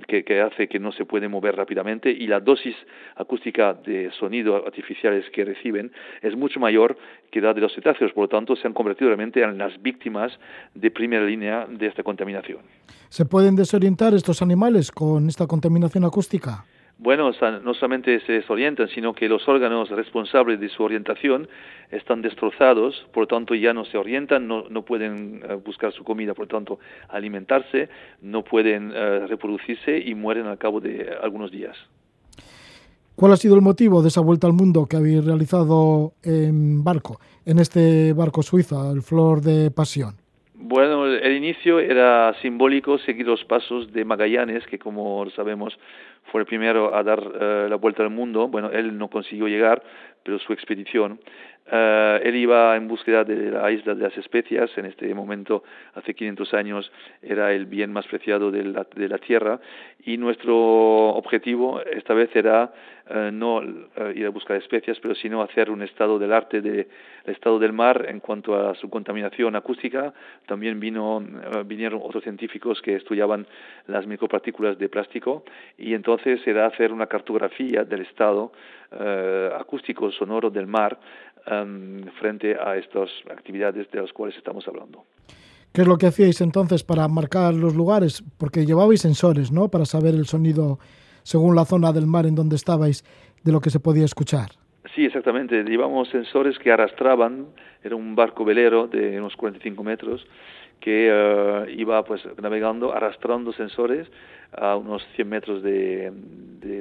que, 0.07 0.23
que, 0.25 0.41
hace 0.41 0.69
que 0.69 0.79
no 0.79 0.93
se 0.93 1.05
puede 1.05 1.29
mover 1.29 1.57
rápidamente 1.57 2.11
y 2.11 2.27
la 2.27 2.41
dosis 2.41 2.77
acústica 3.17 3.75
de 3.75 4.11
sonido 4.19 4.57
artificiales 4.67 5.25
que 5.31 5.45
reciben 5.45 5.91
es 6.23 6.37
mucho 6.37 6.61
mayor 6.61 6.97
que 7.31 7.41
la 7.41 7.55
de 7.55 7.61
los 7.61 7.75
cetáceos, 7.75 8.13
por 8.13 8.25
lo 8.25 8.29
tanto 8.29 8.57
se 8.57 8.67
han 8.67 8.75
convertido 8.75 9.09
realmente 9.09 9.43
en 9.43 9.57
las 9.59 9.81
víctimas 9.81 10.33
de 10.75 10.91
primera 10.91 11.25
línea 11.25 11.67
de 11.69 11.87
esta 11.87 12.03
contaminación. 12.03 12.59
¿Se 13.09 13.25
pueden 13.25 13.57
desorientar 13.57 14.15
estos 14.15 14.43
animales 14.43 14.91
con 14.91 15.29
esta 15.29 15.47
contaminación 15.47 16.05
acústica? 16.05 16.65
Bueno, 17.03 17.31
no 17.63 17.73
solamente 17.73 18.21
se 18.27 18.33
desorientan, 18.33 18.89
sino 18.89 19.15
que 19.15 19.27
los 19.27 19.49
órganos 19.49 19.89
responsables 19.89 20.61
de 20.61 20.69
su 20.69 20.83
orientación 20.83 21.49
están 21.91 22.21
destrozados, 22.21 23.07
por 23.15 23.23
lo 23.23 23.27
tanto 23.27 23.55
ya 23.55 23.73
no 23.73 23.87
se 23.87 23.97
orientan, 23.97 24.47
no, 24.47 24.69
no 24.69 24.85
pueden 24.85 25.43
eh, 25.43 25.55
buscar 25.55 25.95
su 25.95 26.05
comida, 26.05 26.35
por 26.35 26.45
lo 26.45 26.59
tanto 26.59 26.79
alimentarse, 27.09 27.89
no 28.21 28.45
pueden 28.45 28.93
eh, 28.95 29.27
reproducirse 29.27 29.97
y 29.99 30.15
mueren 30.15 30.47
al 30.47 30.59
cabo 30.59 30.79
de 30.79 31.17
algunos 31.23 31.51
días. 31.51 31.75
¿Cuál 33.17 33.33
ha 33.33 33.37
sido 33.39 33.55
el 33.55 33.63
motivo 33.63 34.03
de 34.03 34.09
esa 34.09 34.21
vuelta 34.21 34.47
al 34.47 34.53
mundo 34.53 34.85
que 34.85 34.99
habéis 34.99 35.25
realizado 35.25 36.13
en 36.23 36.85
barco, 36.85 37.19
en 37.47 37.61
este 37.61 38.13
barco 38.13 38.43
suizo, 38.43 38.93
el 38.93 39.01
Flor 39.01 39.41
de 39.41 39.71
Pasión? 39.71 40.20
Bueno, 40.63 41.07
el 41.07 41.33
inicio 41.37 41.81
era 41.81 42.35
simbólico 42.43 42.99
seguir 42.99 43.27
los 43.27 43.43
pasos 43.47 43.91
de 43.95 44.05
Magallanes, 44.05 44.67
que 44.67 44.79
como 44.79 45.29
sabemos 45.31 45.79
fue 46.31 46.43
el 46.43 46.47
primero 46.47 46.95
a 46.95 47.03
dar 47.03 47.19
eh, 47.19 47.67
la 47.71 47.77
vuelta 47.77 48.03
al 48.03 48.11
mundo. 48.11 48.47
Bueno, 48.47 48.71
él 48.71 48.99
no 48.99 49.09
consiguió 49.09 49.49
llegar, 49.49 49.83
pero 50.23 50.39
su 50.39 50.53
expedición. 50.53 51.19
Eh, 51.73 52.21
él 52.25 52.35
iba 52.35 52.75
en 52.77 52.89
búsqueda 52.89 53.23
de 53.23 53.51
la 53.51 53.71
isla 53.71 53.95
de 53.95 54.03
las 54.03 54.17
especias, 54.17 54.71
en 54.77 54.87
este 54.87 55.15
momento, 55.15 55.63
hace 55.95 56.15
500 56.15 56.55
años, 56.55 56.93
era 57.23 57.53
el 57.53 57.67
bien 57.67 57.93
más 57.93 58.07
preciado 58.09 58.51
de 58.51 58.65
la, 58.65 58.87
de 58.95 59.09
la 59.09 59.19
tierra, 59.19 59.61
y 60.05 60.17
nuestro 60.17 60.57
objetivo 61.11 61.81
esta 61.83 62.15
vez 62.15 62.35
era 62.35 62.73
eh, 63.09 63.31
no 63.33 63.63
eh, 63.63 64.13
ir 64.17 64.27
a 64.27 64.31
buscar 64.31 64.57
especias, 64.57 64.99
pero 65.01 65.15
sino 65.15 65.43
hacer 65.43 65.71
un 65.71 65.83
estado 65.83 66.19
del 66.19 66.33
arte 66.33 66.61
del 66.61 66.89
estado 67.25 67.59
del 67.59 67.73
mar 67.73 68.07
en 68.09 68.19
cuanto 68.19 68.57
a 68.57 68.75
su 68.75 68.91
contaminación 68.91 69.55
acústica. 69.55 70.13
También 70.47 70.81
vino, 70.81 71.23
vinieron 71.67 72.01
otros 72.03 72.25
científicos 72.25 72.81
que 72.83 72.97
estudiaban 72.97 73.47
las 73.87 74.07
micropartículas 74.07 74.79
de 74.79 74.89
plástico, 74.89 75.45
y 75.79 75.95
entonces 75.95 76.45
era 76.47 76.67
hacer 76.67 76.93
una 76.93 77.07
cartografía 77.07 77.85
del 77.85 78.03
estado 78.03 78.53
acústico 79.57 80.11
sonoro 80.11 80.51
del 80.51 80.67
mar 80.67 80.99
Frente 82.21 82.57
a 82.57 82.77
estas 82.77 83.09
actividades 83.31 83.91
de 83.91 84.01
las 84.01 84.13
cuales 84.13 84.37
estamos 84.37 84.67
hablando. 84.69 85.05
¿Qué 85.73 85.83
es 85.83 85.89
lo 85.89 85.99
que 85.99 86.07
hacíais 86.07 86.41
entonces 86.41 86.83
para 86.83 87.07
marcar 87.09 87.55
los 87.55 87.75
lugares? 87.75 88.25
Porque 88.39 88.67
llevabais 88.67 89.01
sensores, 89.01 89.53
¿no? 89.53 89.69
Para 89.69 89.85
saber 89.85 90.15
el 90.15 90.27
sonido 90.27 90.79
según 91.23 91.55
la 91.55 91.65
zona 91.65 91.93
del 91.93 92.07
mar 92.07 92.27
en 92.27 92.35
donde 92.35 92.57
estabais, 92.57 93.05
de 93.45 93.53
lo 93.53 93.61
que 93.61 93.71
se 93.71 93.79
podía 93.79 94.05
escuchar. 94.05 94.51
Sí, 94.95 95.05
exactamente. 95.05 95.63
Llevamos 95.63 96.09
sensores 96.09 96.59
que 96.59 96.73
arrastraban, 96.73 97.47
era 97.85 97.95
un 97.95 98.17
barco 98.17 98.45
velero 98.45 98.89
de 98.89 99.19
unos 99.21 99.37
45 99.37 99.85
metros 99.85 100.27
que 100.81 101.09
eh, 101.13 101.75
iba 101.77 102.03
pues 102.05 102.23
navegando, 102.41 102.93
arrastrando 102.93 103.53
sensores 103.53 104.09
a 104.53 104.77
unos 104.77 105.07
100 105.15 105.29
metros 105.29 105.63
de, 105.63 106.13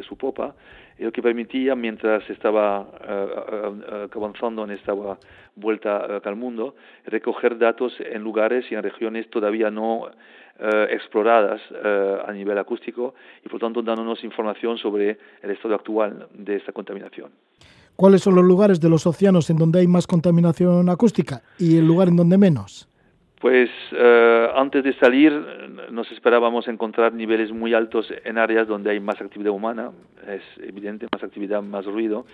su 0.07 0.17
popa 0.17 0.55
lo 0.97 1.13
que 1.13 1.21
permitía, 1.21 1.75
mientras 1.75 2.29
estaba 2.29 2.85
eh, 3.07 3.27
eh, 3.89 4.07
avanzando 4.13 4.65
en 4.65 4.71
esta 4.71 4.93
vuelta 5.55 6.19
al 6.21 6.35
mundo, 6.35 6.75
recoger 7.05 7.57
datos 7.57 7.93
en 7.99 8.21
lugares 8.21 8.65
y 8.69 8.75
en 8.75 8.83
regiones 8.83 9.29
todavía 9.29 9.71
no 9.71 10.09
exploradas 10.89 11.61
a 12.27 12.33
nivel 12.33 12.57
acústico 12.57 13.15
y 13.45 13.47
por 13.47 13.61
tanto 13.61 13.81
dándonos 13.81 14.21
información 14.25 14.77
sobre 14.77 15.17
el 15.41 15.51
estado 15.51 15.75
actual 15.75 16.27
de 16.33 16.57
esta 16.57 16.73
contaminación. 16.73 17.31
¿Cuáles 17.95 18.21
son 18.21 18.35
los 18.35 18.43
lugares 18.43 18.81
de 18.81 18.89
los 18.89 19.07
océanos 19.07 19.49
en 19.49 19.55
donde 19.55 19.79
hay 19.79 19.87
más 19.87 20.05
contaminación 20.05 20.89
acústica 20.89 21.43
y 21.57 21.77
el 21.77 21.85
lugar 21.85 22.09
en 22.09 22.17
donde 22.17 22.37
menos? 22.37 22.88
Pues 23.39 23.69
eh, 23.93 24.49
antes 24.53 24.83
de 24.83 24.93
salir 24.95 25.31
nos 25.91 26.11
esperábamos 26.11 26.67
encontrar 26.67 27.13
niveles 27.13 27.53
muy 27.53 27.73
altos 27.73 28.11
en 28.25 28.37
áreas 28.37 28.67
donde 28.67 28.91
hay 28.91 28.99
más 28.99 29.21
actividad 29.21 29.53
humana, 29.53 29.91
es 30.27 30.41
evidente, 30.61 31.07
más 31.09 31.23
actividad, 31.23 31.61
más 31.61 31.85
ruido, 31.85 32.25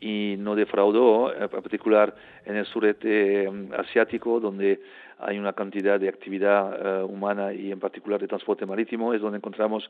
y 0.00 0.34
no 0.38 0.56
defraudó, 0.56 1.32
en 1.32 1.48
particular 1.48 2.12
en 2.44 2.56
el 2.56 2.66
sureste 2.66 3.44
eh, 3.44 3.50
asiático, 3.78 4.40
donde 4.40 4.80
hay 5.20 5.38
una 5.38 5.52
cantidad 5.52 6.00
de 6.00 6.08
actividad 6.08 7.02
eh, 7.02 7.04
humana 7.04 7.52
y 7.52 7.70
en 7.70 7.78
particular 7.78 8.20
de 8.20 8.26
transporte 8.26 8.66
marítimo, 8.66 9.14
es 9.14 9.20
donde 9.20 9.38
encontramos 9.38 9.88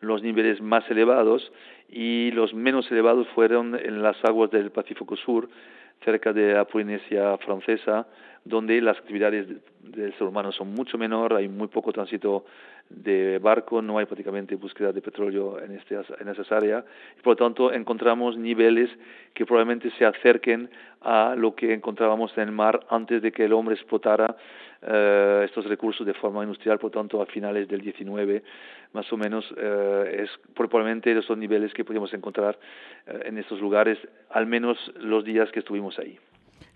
los 0.00 0.22
niveles 0.22 0.62
más 0.62 0.90
elevados 0.90 1.52
y 1.90 2.30
los 2.30 2.54
menos 2.54 2.90
elevados 2.90 3.28
fueron 3.34 3.78
en 3.78 4.02
las 4.02 4.16
aguas 4.24 4.50
del 4.50 4.70
Pacífico 4.70 5.14
Sur, 5.16 5.48
cerca 6.04 6.32
de 6.32 6.54
la 6.54 6.64
Polinesia 6.64 7.36
francesa, 7.38 8.06
donde 8.46 8.80
las 8.80 8.96
actividades 8.96 9.46
del 9.82 10.12
ser 10.14 10.26
humano 10.26 10.52
son 10.52 10.72
mucho 10.72 10.96
menor, 10.98 11.34
hay 11.34 11.48
muy 11.48 11.68
poco 11.68 11.92
tránsito 11.92 12.44
de 12.88 13.38
barco, 13.40 13.82
no 13.82 13.98
hay 13.98 14.06
prácticamente 14.06 14.54
búsqueda 14.54 14.92
de 14.92 15.02
petróleo 15.02 15.60
en, 15.60 15.72
este, 15.72 15.96
en 15.96 16.28
esas 16.28 16.50
áreas 16.52 16.84
y 17.18 17.22
por 17.22 17.32
lo 17.32 17.36
tanto 17.36 17.72
encontramos 17.72 18.38
niveles 18.38 18.88
que 19.34 19.44
probablemente 19.44 19.90
se 19.98 20.04
acerquen 20.04 20.70
a 21.00 21.34
lo 21.36 21.54
que 21.54 21.74
encontrábamos 21.74 22.32
en 22.36 22.44
el 22.44 22.52
mar 22.52 22.86
antes 22.88 23.20
de 23.22 23.32
que 23.32 23.44
el 23.44 23.52
hombre 23.52 23.74
explotara 23.74 24.36
eh, 24.82 25.42
estos 25.46 25.64
recursos 25.64 26.06
de 26.06 26.14
forma 26.14 26.42
industrial, 26.44 26.78
por 26.78 26.94
lo 26.94 27.00
tanto 27.00 27.20
a 27.20 27.26
finales 27.26 27.66
del 27.66 27.80
19 27.80 28.42
más 28.92 29.12
o 29.12 29.16
menos 29.16 29.44
eh, 29.56 30.24
es 30.24 30.30
probablemente 30.54 31.10
esos 31.18 31.36
niveles 31.36 31.74
que 31.74 31.84
podíamos 31.84 32.14
encontrar 32.14 32.56
eh, 33.06 33.20
en 33.24 33.38
estos 33.38 33.60
lugares, 33.60 33.98
al 34.30 34.46
menos 34.46 34.78
los 35.00 35.24
días 35.24 35.50
que 35.50 35.58
estuvimos 35.58 35.98
ahí. 35.98 36.18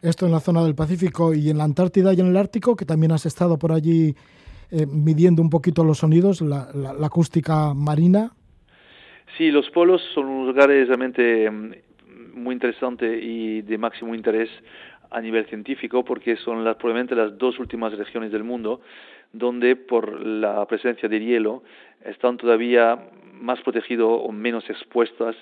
Esto 0.02 0.24
en 0.24 0.32
la 0.32 0.40
zona 0.40 0.64
del 0.64 0.74
Pacífico 0.74 1.34
y 1.34 1.50
en 1.50 1.58
la 1.58 1.64
Antártida 1.64 2.14
y 2.14 2.20
en 2.20 2.28
el 2.28 2.36
Ártico, 2.38 2.74
que 2.74 2.86
también 2.86 3.12
has 3.12 3.26
estado 3.26 3.58
por 3.58 3.70
allí 3.70 4.14
eh, 4.70 4.86
midiendo 4.86 5.42
un 5.42 5.50
poquito 5.50 5.84
los 5.84 5.98
sonidos, 5.98 6.40
la, 6.40 6.70
acústica 7.04 7.74
marina. 7.74 8.32
Sí, 9.36 9.50
los 9.50 9.68
polos 9.70 10.00
son 10.14 10.46
lugares 10.46 10.88
realmente 10.88 11.50
mm, 11.50 11.72
muy 12.34 12.54
interesantes 12.54 13.22
y 13.22 13.60
de 13.60 13.76
máximo 13.76 14.14
interés 14.14 14.48
a 15.10 15.20
nivel 15.20 15.44
científico 15.46 16.02
porque 16.02 16.36
son 16.36 16.64
las, 16.64 16.76
probablemente 16.76 17.14
las 17.14 17.36
dos 17.36 17.58
últimas 17.58 17.92
regiones 17.92 18.32
del 18.32 18.44
mundo 18.44 18.80
donde 19.32 19.76
por 19.76 20.24
la 20.24 20.64
presencia 20.66 21.08
de 21.08 21.20
hielo 21.20 21.62
están 22.04 22.38
todavía 22.38 22.98
más 23.40 23.60
protegidos 23.60 24.20
o 24.22 24.32
menos 24.32 24.68
expuestas 24.70 25.36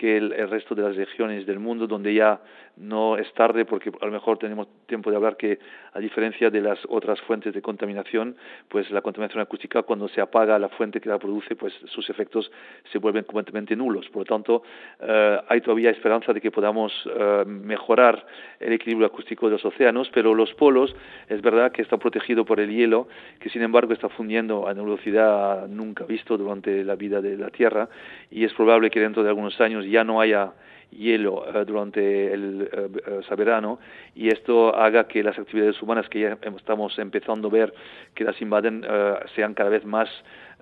que 0.00 0.16
el, 0.16 0.30
resto 0.48 0.74
de 0.74 0.80
las 0.80 0.96
regiones 0.96 1.44
del 1.44 1.58
mundo 1.58 1.86
donde 1.86 2.14
ya 2.14 2.40
no 2.78 3.18
es 3.18 3.30
tarde 3.34 3.66
porque 3.66 3.92
a 4.00 4.06
lo 4.06 4.12
mejor 4.12 4.38
tenemos 4.38 4.66
tiempo 4.86 5.10
de 5.10 5.16
hablar 5.16 5.36
que 5.36 5.58
a 5.92 5.98
diferencia 6.00 6.48
de 6.48 6.62
las 6.62 6.78
otras 6.88 7.20
fuentes 7.20 7.52
de 7.52 7.60
contaminación, 7.60 8.34
pues 8.68 8.90
la 8.90 9.02
contaminación 9.02 9.42
acústica 9.42 9.82
cuando 9.82 10.08
se 10.08 10.22
apaga 10.22 10.58
la 10.58 10.70
fuente 10.70 11.02
que 11.02 11.10
la 11.10 11.18
produce, 11.18 11.54
pues 11.54 11.74
sus 11.84 12.08
efectos 12.08 12.50
se 12.90 12.96
vuelven 12.96 13.24
completamente 13.24 13.76
nulos. 13.76 14.08
Por 14.08 14.22
lo 14.22 14.24
tanto, 14.24 14.62
eh, 15.00 15.38
hay 15.46 15.60
todavía 15.60 15.90
esperanza 15.90 16.32
de 16.32 16.40
que 16.40 16.50
podamos 16.50 16.90
eh, 17.04 17.44
mejorar 17.46 18.24
el 18.58 18.72
equilibrio 18.72 19.06
acústico 19.06 19.46
de 19.46 19.52
los 19.52 19.64
océanos, 19.66 20.08
pero 20.14 20.34
los 20.34 20.54
polos 20.54 20.96
es 21.28 21.42
verdad 21.42 21.72
que 21.72 21.82
están 21.82 21.98
protegidos 21.98 22.46
por 22.46 22.58
el 22.58 22.70
hielo, 22.70 23.08
que 23.38 23.50
sin 23.50 23.60
embargo 23.60 23.92
está 23.92 24.08
fundiendo 24.08 24.66
a 24.66 24.72
una 24.72 24.82
velocidad 24.82 25.68
nunca 25.68 26.06
visto 26.06 26.38
durante 26.38 26.84
la 26.84 26.94
vida 26.94 27.20
de 27.20 27.36
la 27.36 27.50
Tierra 27.50 27.90
y 28.30 28.44
es 28.44 28.54
probable 28.54 28.88
que 28.88 29.00
dentro 29.00 29.22
de 29.22 29.28
algunos 29.28 29.60
años 29.60 29.89
ya 29.90 30.04
no 30.04 30.20
haya 30.20 30.52
hielo 30.90 31.44
eh, 31.46 31.64
durante 31.64 32.32
el 32.32 32.68
uh, 33.30 33.36
verano 33.36 33.78
y 34.14 34.28
esto 34.28 34.74
haga 34.74 35.06
que 35.06 35.22
las 35.22 35.38
actividades 35.38 35.80
humanas 35.82 36.08
que 36.08 36.20
ya 36.20 36.38
estamos 36.56 36.98
empezando 36.98 37.48
a 37.48 37.50
ver 37.50 37.74
que 38.14 38.24
las 38.24 38.40
invaden 38.42 38.84
sean 39.34 39.54
cada 39.54 39.70
vez 39.70 39.84
más 39.84 40.08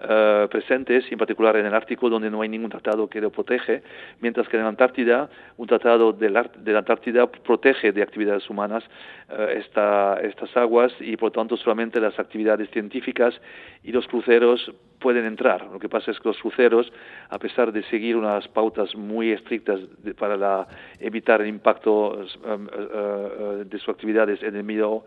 eh, 0.01 0.47
presentes, 0.51 1.11
en 1.11 1.19
particular 1.19 1.57
en 1.57 1.67
el 1.67 1.75
Ártico, 1.75 2.09
donde 2.09 2.31
no 2.31 2.43
hay 2.43 2.49
ningún 2.49 2.71
tratado 2.71 3.09
que 3.09 3.21
lo 3.21 3.31
protege, 3.31 3.83
mientras 4.21 4.49
que 4.49 4.57
en 4.57 4.63
la 4.63 4.69
Antártida, 4.69 5.29
un 5.57 5.67
tratado 5.67 6.13
de 6.13 6.31
la, 6.31 6.43
de 6.43 6.73
la 6.73 6.79
Antártida 6.81 7.27
protege 7.27 7.93
de 7.93 8.03
actividades 8.03 8.49
humanas 8.49 8.85
esta, 9.29 10.19
estas 10.23 10.57
aguas 10.57 10.93
y, 11.01 11.17
por 11.17 11.33
tanto, 11.33 11.57
solamente 11.57 12.01
las 12.01 12.19
actividades 12.19 12.71
científicas 12.71 13.39
y 13.85 13.93
los 13.93 14.07
cruceros 14.07 14.73
pueden 15.01 15.27
entrar. 15.27 15.67
Lo 15.67 15.79
que 15.79 15.89
pasa 15.89 16.11
es 16.11 16.19
que 16.19 16.29
los 16.29 16.39
cruceros, 16.39 16.91
a 17.29 17.39
pesar 17.39 17.73
de 17.73 17.83
seguir 17.85 18.17
unas 18.17 18.49
pautas 18.49 18.95
muy 18.97 19.31
estrictas 19.31 19.81
para 20.19 20.67
evitar 20.99 21.41
el 21.41 21.49
impacto 21.49 22.19
uh, 22.19 23.65
de 23.65 23.79
sus 23.79 23.89
actividades 23.91 24.43
en 24.43 24.57
el 24.57 24.65
medio 24.65 25.05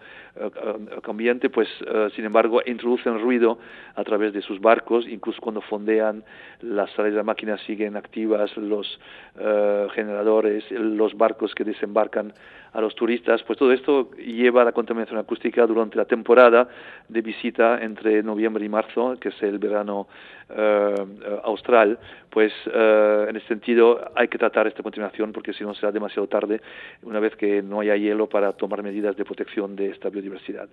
ambiente, 1.03 1.49
pues, 1.49 1.67
sin 2.15 2.25
embargo, 2.25 2.61
introducen 2.65 3.19
ruido 3.19 3.59
a 3.95 4.03
través 4.03 4.33
de 4.33 4.41
sus 4.41 4.59
barcos 4.61 4.80
incluso 5.07 5.41
cuando 5.41 5.61
fondean, 5.61 6.23
las 6.61 6.91
sales 6.91 7.13
de 7.13 7.23
máquinas 7.23 7.61
siguen 7.61 7.95
activas, 7.97 8.55
los 8.57 8.99
eh, 9.39 9.87
generadores, 9.93 10.69
los 10.71 11.15
barcos 11.15 11.53
que 11.55 11.63
desembarcan 11.63 12.33
a 12.73 12.79
los 12.79 12.95
turistas, 12.95 13.43
pues 13.43 13.59
todo 13.59 13.73
esto 13.73 14.11
lleva 14.11 14.61
a 14.61 14.65
la 14.65 14.71
contaminación 14.71 15.19
acústica 15.19 15.67
durante 15.67 15.97
la 15.97 16.05
temporada 16.05 16.69
de 17.09 17.21
visita 17.21 17.79
entre 17.81 18.23
noviembre 18.23 18.63
y 18.63 18.69
marzo, 18.69 19.17
que 19.19 19.29
es 19.29 19.43
el 19.43 19.59
verano 19.59 20.07
eh, 20.49 20.95
austral, 21.43 21.99
pues 22.29 22.51
eh, 22.73 23.25
en 23.29 23.35
ese 23.35 23.47
sentido 23.47 24.11
hay 24.15 24.29
que 24.29 24.37
tratar 24.37 24.67
esta 24.67 24.83
contaminación 24.83 25.33
porque 25.33 25.53
si 25.53 25.63
no 25.63 25.73
será 25.73 25.91
demasiado 25.91 26.27
tarde 26.27 26.61
una 27.03 27.19
vez 27.19 27.35
que 27.35 27.61
no 27.61 27.81
haya 27.81 27.95
hielo 27.97 28.27
para 28.29 28.53
tomar 28.53 28.83
medidas 28.83 29.17
de 29.17 29.25
protección 29.25 29.75
de 29.75 29.89
esta 29.89 30.09
biodiversidad. 30.09 30.69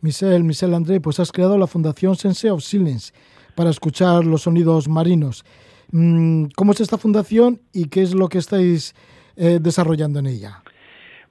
Michel, 0.00 0.44
Michel 0.44 0.72
André, 0.72 1.00
pues 1.00 1.20
has 1.20 1.30
creado 1.30 1.58
la 1.58 1.66
Fundación 1.66 2.16
Sense 2.16 2.50
of 2.50 2.62
Silence 2.62 3.12
para 3.54 3.70
escuchar 3.70 4.24
los 4.24 4.42
sonidos 4.42 4.88
marinos. 4.88 5.44
Mm, 5.92 6.46
¿Cómo 6.56 6.72
es 6.72 6.80
esta 6.80 6.98
fundación 6.98 7.60
y 7.72 7.86
qué 7.86 8.02
es 8.02 8.14
lo 8.14 8.28
que 8.28 8.38
estáis 8.38 8.94
eh, 9.36 9.58
desarrollando 9.60 10.18
en 10.18 10.26
ella? 10.26 10.62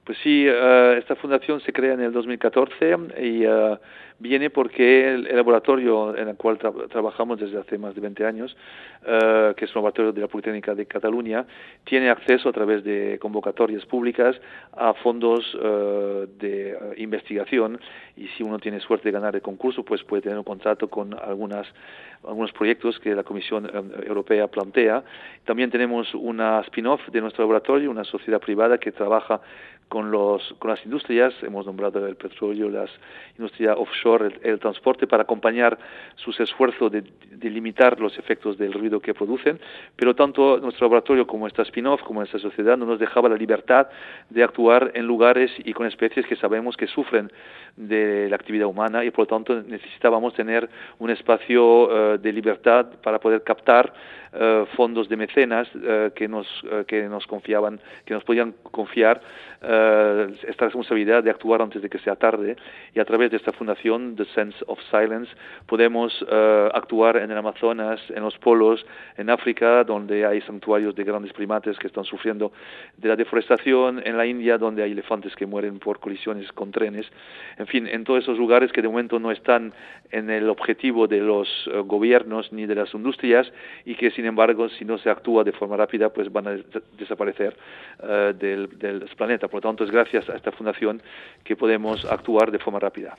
Pues 0.04 0.18
sí, 0.22 0.44
eh, 0.46 0.96
esta 0.98 1.16
fundación 1.16 1.60
se 1.62 1.72
crea 1.72 1.94
en 1.94 2.00
el 2.02 2.12
2014 2.12 2.96
y 3.22 3.46
uh, 3.46 3.78
viene 4.18 4.50
porque 4.50 5.14
el, 5.14 5.34
laboratorio 5.34 6.14
en 6.14 6.28
el 6.28 6.36
cual 6.36 6.58
trabajamos 6.58 7.40
desde 7.40 7.58
hace 7.58 7.78
más 7.78 7.94
de 7.94 8.02
20 8.02 8.26
años, 8.26 8.54
uh, 9.00 9.54
que 9.54 9.64
es 9.64 9.70
un 9.70 9.76
laboratorio 9.76 10.12
de 10.12 10.20
la 10.20 10.28
Politécnica 10.28 10.74
de 10.74 10.84
Cataluña, 10.84 11.46
tiene 11.84 12.10
acceso 12.10 12.50
a 12.50 12.52
través 12.52 12.84
de 12.84 13.18
convocatorias 13.18 13.86
públicas 13.86 14.36
a 14.76 14.92
fondos 14.92 15.56
de 16.38 16.76
investigación 16.98 17.80
y 18.16 18.28
si 18.28 18.42
uno 18.42 18.58
tiene 18.58 18.80
suerte 18.80 19.08
de 19.08 19.12
ganar 19.12 19.34
el 19.34 19.42
concurso, 19.42 19.84
pues 19.84 20.02
puede 20.04 20.22
tener 20.22 20.36
un 20.36 20.44
contrato 20.44 20.88
con 20.88 21.14
algunas, 21.18 21.66
algunos 22.26 22.52
proyectos 22.52 22.98
que 23.00 23.14
la 23.14 23.22
Comisión 23.22 23.70
Europea 24.06 24.48
plantea. 24.48 25.02
También 25.44 25.70
tenemos 25.70 26.14
una 26.14 26.60
spin-off 26.60 27.00
de 27.08 27.20
nuestro 27.20 27.44
laboratorio, 27.44 27.90
una 27.90 28.04
sociedad 28.04 28.40
privada 28.40 28.78
que 28.78 28.92
trabaja 28.92 29.40
con, 29.88 30.10
los, 30.10 30.54
con 30.58 30.70
las 30.70 30.84
industrias, 30.84 31.34
hemos 31.42 31.66
nombrado 31.66 32.06
el 32.06 32.16
petróleo, 32.16 32.68
las 32.68 32.90
industrias 33.38 33.76
offshore, 33.78 34.40
el, 34.42 34.58
transporte, 34.58 35.06
para 35.06 35.22
acompañar 35.22 35.78
sus 36.16 36.38
esfuerzos 36.40 36.90
de, 36.90 37.04
limitar 37.42 38.00
los 38.00 38.18
efectos 38.18 38.56
del 38.56 38.72
ruido 38.72 39.00
que 39.00 39.12
producen, 39.12 39.60
pero 39.96 40.14
tanto 40.14 40.58
nuestro 40.58 40.86
laboratorio 40.86 41.26
como 41.26 41.46
esta 41.46 41.62
spin-off, 41.62 42.02
como 42.02 42.22
esta 42.22 42.38
sociedad, 42.38 42.76
no 42.76 42.86
nos 42.86 42.98
dejaba 42.98 43.28
la 43.28 43.36
libertad 43.36 43.86
de 44.30 44.42
actuar 44.42 44.92
en 44.94 45.06
lugares 45.06 45.50
y 45.58 45.72
con 45.74 45.86
especies 45.86 46.26
que 46.26 46.36
sabemos 46.36 46.76
que 46.76 46.86
sufren 46.86 47.30
de 47.76 48.28
la 48.28 48.36
actividad 48.36 48.66
humana 48.66 49.04
y 49.04 49.10
por 49.10 49.24
lo 49.24 49.26
tanto 49.26 49.62
necesitábamos 49.62 50.34
tener 50.34 50.68
un 50.98 51.10
espacio 51.10 52.14
eh, 52.14 52.18
de 52.18 52.32
libertad 52.32 52.86
para 53.02 53.18
poder 53.20 53.42
captar 53.42 53.92
eh, 54.34 54.64
fondos 54.76 55.08
de 55.08 55.16
mecenas 55.16 55.68
eh, 55.74 56.10
que 56.14 56.28
nos 56.28 56.46
que 56.86 57.02
nos 57.08 57.26
confiaban 57.26 57.80
que 58.04 58.14
nos 58.14 58.24
podían 58.24 58.54
confiar 58.62 59.20
esta 59.64 60.66
responsabilidad 60.66 61.22
de 61.22 61.30
actuar 61.30 61.62
antes 61.62 61.80
de 61.80 61.88
que 61.88 61.98
sea 61.98 62.16
tarde. 62.16 62.54
Y 62.94 63.00
a 63.00 63.04
través 63.06 63.30
de 63.30 63.38
esta 63.38 63.50
fundación 63.50 64.14
The 64.14 64.26
Sense 64.26 64.62
of 64.66 64.78
Silence 64.90 65.32
podemos 65.66 66.12
actuar 66.74 67.16
en 67.16 67.30
el 67.30 67.38
Amazonas 67.38 67.98
en 68.10 68.22
los 68.22 68.36
polos 68.38 68.84
en 69.16 69.30
África 69.30 69.84
donde 69.84 70.26
hay 70.26 70.42
santuarios 70.42 70.94
de 70.94 71.04
grandes 71.04 71.32
primates 71.32 71.78
que 71.78 71.86
están 71.86 72.04
sufriendo 72.04 72.52
de 72.98 73.08
la 73.08 73.16
deforestación 73.16 74.02
en 74.04 74.18
la 74.18 74.26
India 74.26 74.58
donde 74.58 74.82
hay 74.82 74.92
elefantes 74.92 75.34
que 75.34 75.46
mueren 75.46 75.78
por 75.78 75.98
colisiones 75.98 76.50
con 76.52 76.70
trenes. 76.70 77.06
En 77.58 77.66
fin, 77.66 77.86
en 77.86 78.04
todos 78.04 78.22
esos 78.22 78.38
lugares 78.38 78.72
que 78.72 78.82
de 78.82 78.88
momento 78.88 79.18
no 79.18 79.30
están 79.30 79.72
en 80.10 80.30
el 80.30 80.48
objetivo 80.48 81.06
de 81.06 81.20
los 81.20 81.48
eh, 81.66 81.82
gobiernos 81.84 82.52
ni 82.52 82.66
de 82.66 82.74
las 82.74 82.92
industrias 82.94 83.50
y 83.84 83.94
que 83.94 84.10
sin 84.10 84.23
embargo 84.26 84.68
si 84.68 84.84
no 84.84 84.98
se 84.98 85.10
actúa 85.10 85.44
de 85.44 85.52
forma 85.52 85.76
rápida 85.76 86.10
pues 86.10 86.32
van 86.32 86.48
a 86.48 86.56
desaparecer 86.98 87.56
uh, 88.02 88.32
del, 88.36 88.78
del 88.78 89.00
planeta. 89.16 89.48
Por 89.48 89.64
lo 89.64 89.70
tanto 89.70 89.84
es 89.84 89.90
gracias 89.90 90.28
a 90.28 90.36
esta 90.36 90.52
fundación 90.52 91.02
que 91.42 91.56
podemos 91.56 92.04
actuar 92.04 92.50
de 92.50 92.58
forma 92.58 92.78
rápida. 92.78 93.16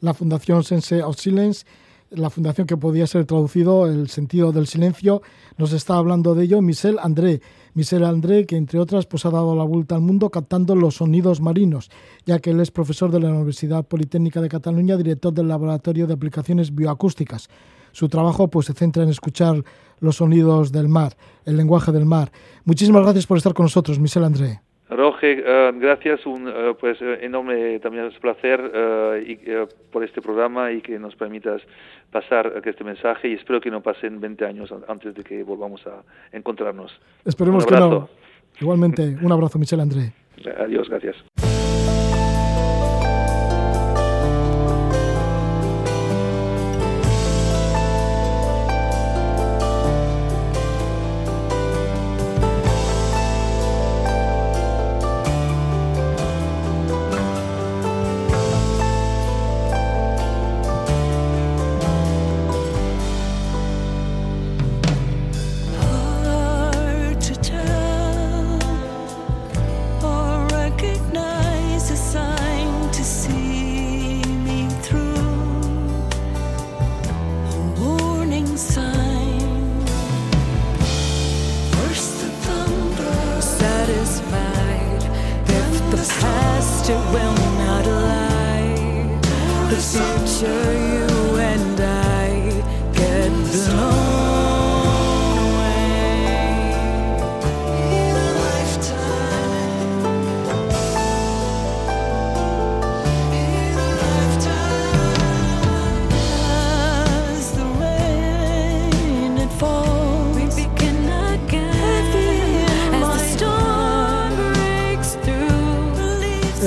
La 0.00 0.12
Fundación 0.12 0.62
Sense 0.62 1.02
of 1.02 1.16
Silence 1.16 1.64
la 2.10 2.30
fundación 2.30 2.66
que 2.66 2.76
podía 2.76 3.06
ser 3.06 3.24
traducido 3.24 3.86
el 3.86 4.08
sentido 4.08 4.52
del 4.52 4.66
silencio, 4.66 5.22
nos 5.58 5.72
está 5.72 5.96
hablando 5.96 6.34
de 6.34 6.44
ello 6.44 6.62
Michel 6.62 6.98
André. 7.00 7.40
Michel 7.74 8.04
André, 8.04 8.46
que 8.46 8.56
entre 8.56 8.78
otras 8.78 9.06
pues, 9.06 9.26
ha 9.26 9.30
dado 9.30 9.54
la 9.54 9.64
vuelta 9.64 9.96
al 9.96 10.00
mundo 10.00 10.30
captando 10.30 10.74
los 10.74 10.96
sonidos 10.96 11.40
marinos, 11.40 11.90
ya 12.24 12.38
que 12.38 12.50
él 12.50 12.60
es 12.60 12.70
profesor 12.70 13.10
de 13.10 13.20
la 13.20 13.30
Universidad 13.30 13.84
Politécnica 13.84 14.40
de 14.40 14.48
Cataluña, 14.48 14.96
director 14.96 15.32
del 15.32 15.48
Laboratorio 15.48 16.06
de 16.06 16.14
Aplicaciones 16.14 16.74
Bioacústicas. 16.74 17.48
Su 17.96 18.10
trabajo 18.10 18.48
pues, 18.48 18.66
se 18.66 18.74
centra 18.74 19.04
en 19.04 19.08
escuchar 19.08 19.54
los 20.00 20.16
sonidos 20.16 20.70
del 20.70 20.86
mar, 20.86 21.12
el 21.46 21.56
lenguaje 21.56 21.92
del 21.92 22.04
mar. 22.04 22.28
Muchísimas 22.66 23.02
gracias 23.02 23.26
por 23.26 23.38
estar 23.38 23.54
con 23.54 23.64
nosotros, 23.64 23.98
Michel 23.98 24.24
André. 24.24 24.60
Roge, 24.90 25.40
uh, 25.40 25.80
gracias, 25.80 26.26
un 26.26 26.46
uh, 26.46 26.76
pues 26.78 26.98
enorme 27.00 27.80
también 27.80 28.04
es 28.04 28.18
placer 28.18 28.60
uh, 28.60 29.16
y, 29.16 29.38
por 29.90 30.04
este 30.04 30.20
programa 30.20 30.72
y 30.72 30.82
que 30.82 30.98
nos 30.98 31.16
permitas 31.16 31.62
pasar 32.12 32.60
este 32.62 32.84
mensaje 32.84 33.28
y 33.28 33.32
espero 33.32 33.62
que 33.62 33.70
no 33.70 33.80
pasen 33.80 34.20
20 34.20 34.44
años 34.44 34.74
antes 34.88 35.14
de 35.14 35.24
que 35.24 35.42
volvamos 35.42 35.80
a 35.86 36.02
encontrarnos. 36.36 36.92
Esperemos 37.24 37.64
que 37.64 37.76
no. 37.76 38.10
Igualmente, 38.60 39.16
un 39.22 39.32
abrazo, 39.32 39.58
Michel 39.58 39.80
André. 39.80 40.12
Adiós, 40.58 40.90
gracias. 40.90 41.16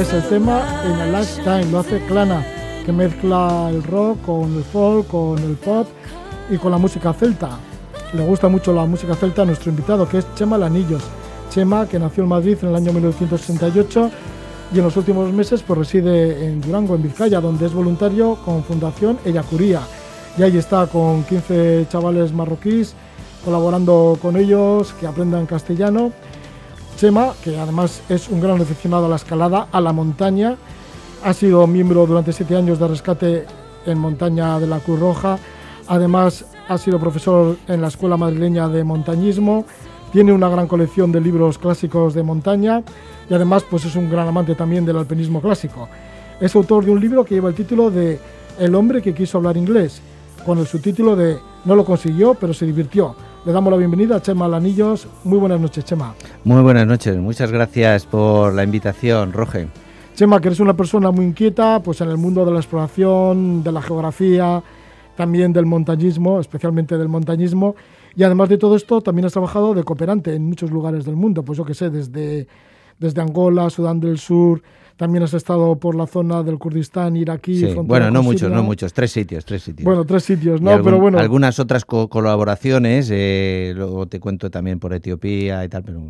Es 0.09 0.13
el 0.15 0.23
tema 0.23 0.81
en 0.85 0.93
a 0.93 1.19
Lifetime, 1.19 1.65
lo 1.65 1.79
hace 1.79 1.99
Clana, 2.07 2.43
que 2.83 2.91
mezcla 2.91 3.69
el 3.69 3.83
rock 3.83 4.19
con 4.25 4.55
el 4.55 4.63
folk, 4.63 5.07
con 5.07 5.37
el 5.37 5.55
pop 5.55 5.87
y 6.49 6.57
con 6.57 6.71
la 6.71 6.79
música 6.79 7.13
celta. 7.13 7.59
Le 8.13 8.25
gusta 8.25 8.47
mucho 8.47 8.73
la 8.73 8.85
música 8.85 9.13
celta 9.13 9.43
a 9.43 9.45
nuestro 9.45 9.69
invitado, 9.69 10.09
que 10.09 10.19
es 10.19 10.35
Chema 10.35 10.57
Lanillos. 10.57 11.03
Chema, 11.51 11.87
que 11.87 11.99
nació 11.99 12.23
en 12.23 12.29
Madrid 12.29 12.57
en 12.59 12.69
el 12.69 12.75
año 12.75 12.91
1968 12.91 14.09
y 14.73 14.79
en 14.79 14.83
los 14.83 14.97
últimos 14.97 15.31
meses 15.31 15.61
pues, 15.61 15.77
reside 15.77 16.47
en 16.47 16.59
Durango, 16.59 16.95
en 16.95 17.03
Vizcaya, 17.03 17.39
donde 17.39 17.67
es 17.67 17.73
voluntario 17.73 18.35
con 18.43 18.63
Fundación 18.63 19.19
Ellacuría. 19.25 19.81
Y 20.39 20.43
ahí 20.43 20.57
está 20.57 20.87
con 20.87 21.23
15 21.23 21.85
chavales 21.87 22.33
marroquíes, 22.33 22.95
colaborando 23.45 24.17
con 24.19 24.37
ellos, 24.37 24.91
que 24.99 25.05
aprendan 25.05 25.45
castellano 25.45 26.11
Chema, 26.99 27.31
que 27.41 27.57
además 27.57 28.01
es 28.09 28.27
un 28.27 28.41
gran 28.41 28.59
aficionado 28.59 29.05
a 29.05 29.09
la 29.09 29.15
escalada, 29.15 29.69
a 29.71 29.79
la 29.79 29.93
montaña, 29.93 30.57
ha 31.23 31.33
sido 31.33 31.65
miembro 31.65 32.05
durante 32.05 32.33
siete 32.33 32.57
años 32.57 32.77
de 32.77 32.89
rescate 32.89 33.45
en 33.85 33.97
montaña 33.97 34.59
de 34.59 34.67
la 34.67 34.79
Cruz 34.79 34.99
Roja, 34.99 35.39
además 35.87 36.43
ha 36.67 36.77
sido 36.77 36.99
profesor 36.99 37.55
en 37.69 37.81
la 37.81 37.87
Escuela 37.87 38.17
Madrileña 38.17 38.67
de 38.67 38.83
Montañismo, 38.83 39.63
tiene 40.11 40.33
una 40.33 40.49
gran 40.49 40.67
colección 40.67 41.09
de 41.13 41.21
libros 41.21 41.57
clásicos 41.57 42.13
de 42.13 42.21
montaña 42.21 42.83
y 43.29 43.33
además 43.33 43.63
pues 43.69 43.85
es 43.85 43.95
un 43.95 44.09
gran 44.09 44.27
amante 44.27 44.53
también 44.55 44.83
del 44.83 44.97
alpinismo 44.97 45.39
clásico. 45.39 45.87
Es 46.41 46.53
autor 46.53 46.83
de 46.83 46.91
un 46.91 46.99
libro 46.99 47.23
que 47.23 47.35
lleva 47.35 47.47
el 47.47 47.55
título 47.55 47.89
de 47.89 48.19
El 48.59 48.75
hombre 48.75 49.01
que 49.01 49.13
quiso 49.13 49.37
hablar 49.37 49.55
inglés, 49.55 50.01
con 50.45 50.57
el 50.57 50.67
subtítulo 50.67 51.15
de 51.15 51.37
No 51.63 51.77
lo 51.77 51.85
consiguió, 51.85 52.33
pero 52.33 52.53
se 52.53 52.65
divirtió 52.65 53.15
le 53.49 53.53
damos 53.53 53.71
la 53.71 53.77
bienvenida 53.77 54.17
a 54.17 54.21
Chema 54.21 54.47
Lanillos. 54.47 55.07
Muy 55.23 55.39
buenas 55.39 55.59
noches, 55.59 55.83
Chema. 55.83 56.13
Muy 56.43 56.61
buenas 56.61 56.85
noches, 56.85 57.17
muchas 57.17 57.51
gracias 57.51 58.05
por 58.05 58.53
la 58.53 58.63
invitación, 58.63 59.33
Roge. 59.33 59.67
Chema, 60.13 60.39
que 60.39 60.49
eres 60.49 60.59
una 60.59 60.75
persona 60.75 61.09
muy 61.09 61.25
inquieta 61.25 61.81
pues 61.81 61.99
en 62.01 62.09
el 62.09 62.17
mundo 62.17 62.45
de 62.45 62.51
la 62.51 62.59
exploración, 62.59 63.63
de 63.63 63.71
la 63.71 63.81
geografía, 63.81 64.61
también 65.17 65.51
del 65.51 65.65
montañismo, 65.65 66.39
especialmente 66.39 66.95
del 66.95 67.09
montañismo. 67.09 67.75
Y 68.15 68.21
además 68.21 68.49
de 68.49 68.59
todo 68.59 68.75
esto, 68.75 69.01
también 69.01 69.25
has 69.25 69.33
trabajado 69.33 69.73
de 69.73 69.83
cooperante 69.83 70.35
en 70.35 70.45
muchos 70.45 70.69
lugares 70.69 71.03
del 71.03 71.15
mundo, 71.15 71.41
pues 71.41 71.57
yo 71.57 71.65
que 71.65 71.73
sé, 71.73 71.89
desde, 71.89 72.47
desde 72.99 73.19
Angola, 73.19 73.71
Sudán 73.71 73.99
del 73.99 74.19
Sur, 74.19 74.61
también 74.99 75.23
has 75.23 75.33
estado 75.33 75.77
por 75.77 75.95
la 75.95 76.07
zona 76.07 76.43
del 76.43 76.59
Kurdistán, 76.59 77.15
iraquí. 77.15 77.55
Sí. 77.55 77.73
Bueno, 77.85 78.11
no 78.11 78.21
muchos, 78.21 78.51
no 78.51 78.63
muchos, 78.63 78.91
tres 78.91 79.13
sitios, 79.13 79.45
tres 79.45 79.63
sitios. 79.63 79.85
Bueno, 79.85 80.03
tres 80.03 80.25
sitios, 80.25 80.61
¿no? 80.61 80.83
pero 80.83 80.99
bueno. 80.99 81.17
Algunas 81.17 81.57
otras 81.57 81.85
colaboraciones, 81.85 83.09
eh, 83.09 83.71
luego 83.77 84.07
te 84.07 84.19
cuento 84.19 84.51
también 84.51 84.77
por 84.77 84.93
Etiopía 84.93 85.63
y 85.63 85.69
tal, 85.69 85.83
pero. 85.83 86.01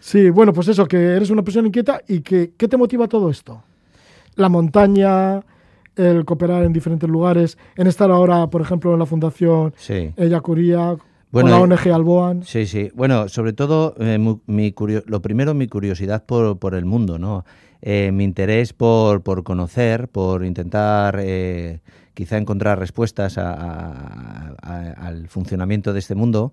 Sí, 0.00 0.30
bueno, 0.30 0.54
pues 0.54 0.68
eso, 0.68 0.86
que 0.86 0.96
eres 0.96 1.28
una 1.28 1.42
persona 1.42 1.66
inquieta 1.66 2.00
y 2.08 2.20
que, 2.20 2.52
¿qué 2.56 2.68
te 2.68 2.78
motiva 2.78 3.06
todo 3.06 3.28
esto? 3.28 3.62
La 4.36 4.48
montaña, 4.48 5.42
el 5.94 6.24
cooperar 6.24 6.64
en 6.64 6.72
diferentes 6.72 7.06
lugares, 7.06 7.58
en 7.76 7.86
estar 7.86 8.10
ahora, 8.10 8.46
por 8.46 8.62
ejemplo, 8.62 8.94
en 8.94 8.98
la 8.98 9.04
Fundación 9.04 9.74
sí. 9.76 10.14
Ella 10.16 10.40
Curía, 10.40 10.96
con 11.30 11.50
la 11.50 11.60
ONG 11.60 11.92
Alboan. 11.92 12.44
Sí, 12.44 12.64
sí. 12.64 12.90
Bueno, 12.94 13.28
sobre 13.28 13.52
todo, 13.52 13.94
eh, 13.98 14.18
mi, 14.46 14.74
lo 15.04 15.20
primero, 15.20 15.52
mi 15.52 15.68
curiosidad 15.68 16.24
por, 16.24 16.58
por 16.58 16.74
el 16.74 16.86
mundo, 16.86 17.18
¿no? 17.18 17.44
Eh, 17.80 18.10
mi 18.12 18.24
interés 18.24 18.72
por, 18.72 19.22
por, 19.22 19.44
conocer, 19.44 20.08
por 20.08 20.44
intentar 20.44 21.18
eh, 21.20 21.80
quizá 22.14 22.36
encontrar 22.36 22.78
respuestas 22.78 23.38
al 23.38 25.28
funcionamiento 25.28 25.92
de 25.92 26.00
este 26.00 26.14
mundo. 26.14 26.52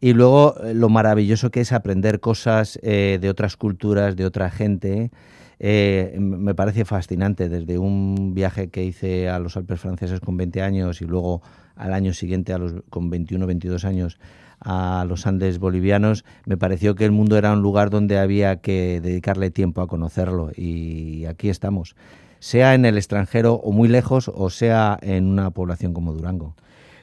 Y 0.00 0.12
luego 0.12 0.54
eh, 0.62 0.74
lo 0.74 0.88
maravilloso 0.88 1.50
que 1.50 1.60
es 1.60 1.72
aprender 1.72 2.20
cosas 2.20 2.78
de 2.82 3.28
otras 3.30 3.56
culturas, 3.56 4.16
de 4.16 4.26
otra 4.26 4.50
gente. 4.50 5.10
me 5.58 6.54
parece 6.54 6.84
fascinante 6.84 7.48
desde 7.48 7.78
un 7.78 8.34
viaje 8.34 8.68
que 8.68 8.84
hice 8.84 9.28
a 9.28 9.38
los 9.38 9.56
Alpes 9.56 9.80
franceses 9.80 10.20
con 10.20 10.36
20 10.36 10.62
años 10.62 11.00
y 11.00 11.06
luego 11.06 11.42
al 11.74 11.94
año 11.94 12.12
siguiente 12.12 12.52
a 12.52 12.58
los, 12.58 12.74
con 12.90 13.08
21 13.10 13.46
22 13.46 13.84
años 13.84 14.18
a 14.60 15.04
los 15.08 15.26
Andes 15.26 15.58
bolivianos, 15.58 16.24
me 16.46 16.56
pareció 16.56 16.94
que 16.94 17.04
el 17.04 17.12
mundo 17.12 17.36
era 17.36 17.52
un 17.52 17.62
lugar 17.62 17.90
donde 17.90 18.18
había 18.18 18.56
que 18.56 19.00
dedicarle 19.00 19.50
tiempo 19.50 19.80
a 19.82 19.86
conocerlo 19.86 20.50
y 20.56 21.24
aquí 21.26 21.48
estamos, 21.48 21.96
sea 22.38 22.74
en 22.74 22.84
el 22.84 22.96
extranjero 22.96 23.54
o 23.54 23.72
muy 23.72 23.88
lejos 23.88 24.30
o 24.32 24.50
sea 24.50 24.98
en 25.02 25.26
una 25.26 25.50
población 25.50 25.92
como 25.92 26.12
Durango. 26.12 26.54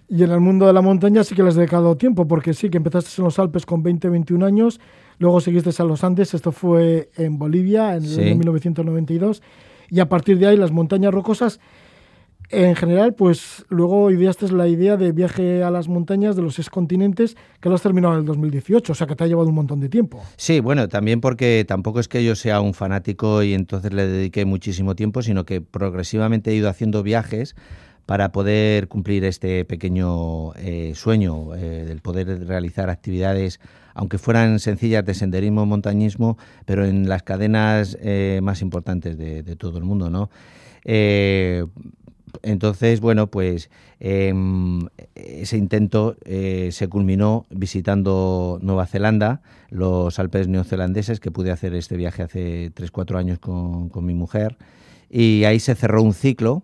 Y 0.07 0.23
en 0.23 0.31
el 0.31 0.39
mundo 0.39 0.67
de 0.67 0.73
la 0.73 0.81
montaña 0.81 1.23
sí 1.23 1.33
que 1.33 1.41
le 1.41 1.49
has 1.49 1.55
dedicado 1.55 1.97
tiempo, 1.97 2.27
porque 2.27 2.53
sí 2.53 2.69
que 2.69 2.77
empezaste 2.77 3.09
en 3.17 3.25
los 3.25 3.39
Alpes 3.39 3.65
con 3.65 3.81
20, 3.81 4.09
21 4.09 4.45
años, 4.45 4.79
luego 5.17 5.41
seguiste 5.41 5.71
a 5.81 5.85
los 5.85 6.03
Andes, 6.03 6.33
esto 6.35 6.51
fue 6.51 7.09
en 7.15 7.39
Bolivia 7.39 7.95
en 7.95 8.05
el 8.05 8.19
año 8.19 8.35
1992, 8.35 9.41
y 9.89 9.99
a 9.99 10.07
partir 10.07 10.37
de 10.37 10.47
ahí 10.47 10.57
las 10.57 10.71
montañas 10.71 11.11
rocosas 11.11 11.59
en 12.49 12.75
general, 12.75 13.15
pues 13.15 13.65
luego 13.69 14.11
ideaste 14.11 14.51
la 14.51 14.67
idea 14.67 14.97
de 14.97 15.11
viaje 15.11 15.63
a 15.63 15.71
las 15.71 15.87
montañas 15.87 16.35
de 16.35 16.41
los 16.41 16.55
seis 16.55 16.69
continentes, 16.69 17.35
que 17.59 17.69
lo 17.69 17.75
has 17.75 17.81
terminado 17.81 18.13
en 18.13 18.21
el 18.21 18.25
2018, 18.25 18.91
o 18.91 18.95
sea 18.95 19.07
que 19.07 19.15
te 19.15 19.23
ha 19.23 19.27
llevado 19.27 19.49
un 19.49 19.55
montón 19.55 19.79
de 19.79 19.89
tiempo. 19.89 20.21
Sí, 20.37 20.59
bueno, 20.59 20.87
también 20.87 21.21
porque 21.21 21.65
tampoco 21.67 21.99
es 21.99 22.07
que 22.07 22.23
yo 22.23 22.35
sea 22.35 22.61
un 22.61 22.73
fanático 22.73 23.43
y 23.43 23.53
entonces 23.53 23.93
le 23.93 24.07
dediqué 24.07 24.45
muchísimo 24.45 24.95
tiempo, 24.95 25.21
sino 25.21 25.45
que 25.45 25.61
progresivamente 25.61 26.51
he 26.51 26.55
ido 26.55 26.69
haciendo 26.69 27.03
viajes 27.03 27.55
para 28.05 28.31
poder 28.31 28.87
cumplir 28.87 29.25
este 29.25 29.65
pequeño 29.65 30.53
eh, 30.55 30.93
sueño 30.93 31.55
eh, 31.55 31.85
del 31.87 32.01
poder 32.01 32.45
realizar 32.47 32.89
actividades, 32.89 33.59
aunque 33.95 34.19
fueran 34.19 34.59
sencillas 34.59 35.03
de 35.05 35.15
senderismo, 35.15 35.65
montañismo, 35.65 36.37
pero 36.65 36.85
en 36.85 37.09
las 37.09 37.23
cadenas 37.23 37.97
eh, 38.01 38.39
más 38.43 38.61
importantes 38.61 39.17
de, 39.17 39.41
de, 39.41 39.55
todo 39.55 39.79
el 39.79 39.85
mundo, 39.85 40.11
¿no? 40.11 40.29
Entonces, 42.43 42.99
bueno, 42.99 43.27
pues 43.27 43.69
em, 43.99 44.87
ese 45.15 45.57
intento 45.57 46.15
eh, 46.25 46.69
se 46.71 46.87
culminó 46.87 47.45
visitando 47.49 48.59
Nueva 48.61 48.85
Zelanda, 48.85 49.41
los 49.69 50.19
Alpes 50.19 50.47
neozelandeses, 50.47 51.19
que 51.19 51.31
pude 51.31 51.51
hacer 51.51 51.73
este 51.75 51.97
viaje 51.97 52.23
hace 52.23 52.71
3-4 52.73 53.17
años 53.17 53.39
con, 53.39 54.05
mi 54.05 54.13
mujer, 54.13 54.57
y 55.09 55.43
ahí 55.45 55.59
se 55.59 55.75
cerró 55.75 56.01
un 56.01 56.13
ciclo 56.13 56.63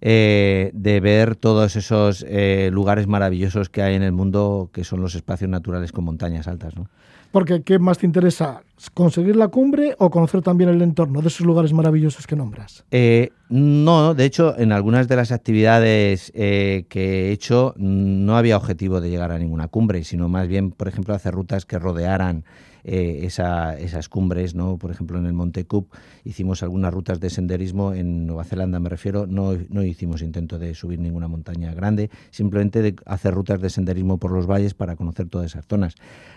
eh, 0.00 0.70
de 0.72 1.00
ver 1.00 1.36
todos 1.36 1.76
esos 1.76 2.24
eh, 2.28 2.70
lugares 2.72 3.06
maravillosos 3.06 3.68
que 3.68 3.82
hay 3.82 3.94
en 3.94 4.02
el 4.02 4.12
mundo, 4.12 4.70
que 4.72 4.84
son 4.84 5.02
los 5.02 5.14
espacios 5.14 5.50
naturales 5.50 5.92
con 5.92 6.04
montañas 6.04 6.48
altas. 6.48 6.74
¿no? 6.76 6.88
Porque, 7.32 7.62
¿qué 7.62 7.78
más 7.78 7.98
te 7.98 8.06
interesa? 8.06 8.62
¿Conseguir 8.92 9.36
la 9.36 9.48
cumbre 9.48 9.94
o 9.98 10.10
conocer 10.10 10.42
también 10.42 10.70
el 10.70 10.82
entorno 10.82 11.20
de 11.22 11.28
esos 11.28 11.46
lugares 11.46 11.72
maravillosos 11.72 12.26
que 12.26 12.34
nombras? 12.34 12.84
Eh, 12.90 13.30
no, 13.48 14.14
de 14.14 14.24
hecho, 14.24 14.58
en 14.58 14.72
algunas 14.72 15.06
de 15.06 15.16
las 15.16 15.30
actividades 15.30 16.32
eh, 16.34 16.86
que 16.88 17.28
he 17.28 17.32
hecho 17.32 17.74
no 17.76 18.36
había 18.36 18.56
objetivo 18.56 19.00
de 19.00 19.10
llegar 19.10 19.30
a 19.30 19.38
ninguna 19.38 19.68
cumbre, 19.68 20.02
sino 20.02 20.28
más 20.28 20.48
bien, 20.48 20.72
por 20.72 20.88
ejemplo, 20.88 21.14
hacer 21.14 21.34
rutas 21.34 21.66
que 21.66 21.78
rodearan 21.78 22.44
eh, 22.84 23.20
esas 23.22 24.08
cumbres, 24.08 24.54
¿no? 24.54 24.76
Por 24.78 24.90
ejemplo, 24.90 25.18
en 25.18 25.26
el 25.26 25.32
Monte 25.32 25.64
Cook 25.64 25.88
hicimos 26.24 26.62
algunas 26.62 26.92
rutas 26.92 27.20
de 27.20 27.30
senderismo, 27.30 27.92
en 27.94 28.26
Nueva 28.26 28.44
Zelanda 28.44 28.80
me 28.80 28.88
refiero, 28.88 29.26
no, 29.26 29.56
no 29.68 29.82
hicimos 29.82 30.22
intento 30.22 30.58
de 30.58 30.74
subir 30.74 30.98
ninguna 30.98 31.28
montaña 31.28 31.72
grande, 31.74 32.10
simplemente 32.30 32.82
de 32.82 32.96
hacer 33.06 33.34
rutas 33.34 33.60
de 33.60 33.70
senderismo 33.70 34.18
por 34.18 34.32
los 34.32 34.46
valles 34.46 34.74
para 34.74 34.96
conocer 34.96 35.28
todas 35.28 35.46
esas 35.46 35.66
zonas. 35.66 35.94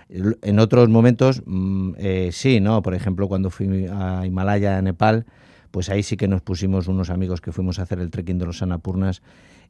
En 0.10 0.60
otros 0.60 0.90
momentos, 0.90 1.42
mm, 1.46 1.92
eh, 1.98 2.30
sí, 2.32 2.60
¿no? 2.60 2.82
Por 2.82 2.94
ejemplo, 2.94 3.28
cuando 3.28 3.50
fui 3.50 3.88
a 3.92 4.26
Himalaya, 4.26 4.82
Nepal, 4.82 5.26
pues 5.72 5.90
ahí 5.90 6.04
sí 6.04 6.18
que 6.18 6.28
nos 6.28 6.42
pusimos 6.42 6.88
unos 6.88 7.10
amigos 7.10 7.42
que 7.42 7.52
fuimos 7.52 7.80
a 7.80 7.84
hacer 7.84 8.00
el 8.00 8.12
trekking 8.12 8.38
de 8.38 8.46
los 8.46 8.62
Annapurnas 8.62 9.24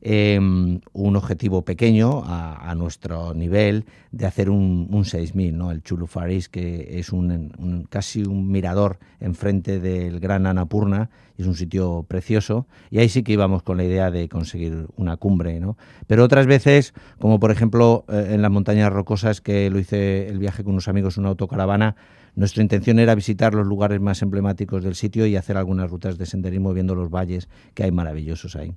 em, 0.05 0.81
un 0.91 1.15
objetivo 1.15 1.63
pequeño 1.63 2.23
a, 2.25 2.75
nuestro 2.75 3.33
nivel 3.33 3.85
de 4.11 4.25
hacer 4.25 4.49
un, 4.49 4.87
un 4.91 5.05
6000, 5.05 5.57
¿no? 5.57 5.71
el 5.71 5.81
Chulu 5.81 6.07
Faris, 6.07 6.49
que 6.49 6.99
es 6.99 7.13
un, 7.13 7.87
casi 7.89 8.23
un 8.23 8.51
mirador 8.51 8.99
enfrente 9.19 9.79
del 9.79 10.19
Gran 10.19 10.45
Annapurna, 10.45 11.09
es 11.37 11.47
un 11.47 11.55
sitio 11.55 12.05
precioso, 12.07 12.67
y 12.91 12.99
ahí 12.99 13.09
sí 13.09 13.23
que 13.23 13.33
íbamos 13.33 13.63
con 13.63 13.77
la 13.77 13.85
idea 13.85 14.11
de 14.11 14.27
conseguir 14.27 14.87
una 14.97 15.17
cumbre. 15.17 15.59
¿no? 15.59 15.77
Pero 16.07 16.23
otras 16.23 16.47
veces, 16.47 16.93
como 17.19 17.39
por 17.39 17.51
ejemplo 17.51 18.05
eh, 18.09 18.31
en 18.31 18.41
las 18.41 18.51
montañas 18.51 18.91
rocosas, 18.91 19.39
que 19.39 19.69
lo 19.69 19.79
hice 19.79 20.27
el 20.27 20.39
viaje 20.39 20.63
con 20.63 20.73
unos 20.73 20.87
amigos, 20.87 21.17
una 21.17 21.29
autocaravana, 21.29 21.95
nuestra 22.35 22.63
intención 22.63 22.97
era 22.97 23.13
visitar 23.13 23.53
los 23.53 23.67
lugares 23.67 24.01
más 24.01 24.21
emblemáticos 24.21 24.83
del 24.83 24.95
sitio 24.95 25.27
y 25.27 25.35
hacer 25.35 25.55
algunas 25.55 25.89
rutas 25.89 26.17
de 26.17 26.25
senderismo 26.25 26.73
viendo 26.73 26.95
los 26.95 27.09
valles 27.09 27.47
que 27.75 27.83
hay 27.83 27.91
maravillosos 27.91 28.55
ahí. 28.55 28.73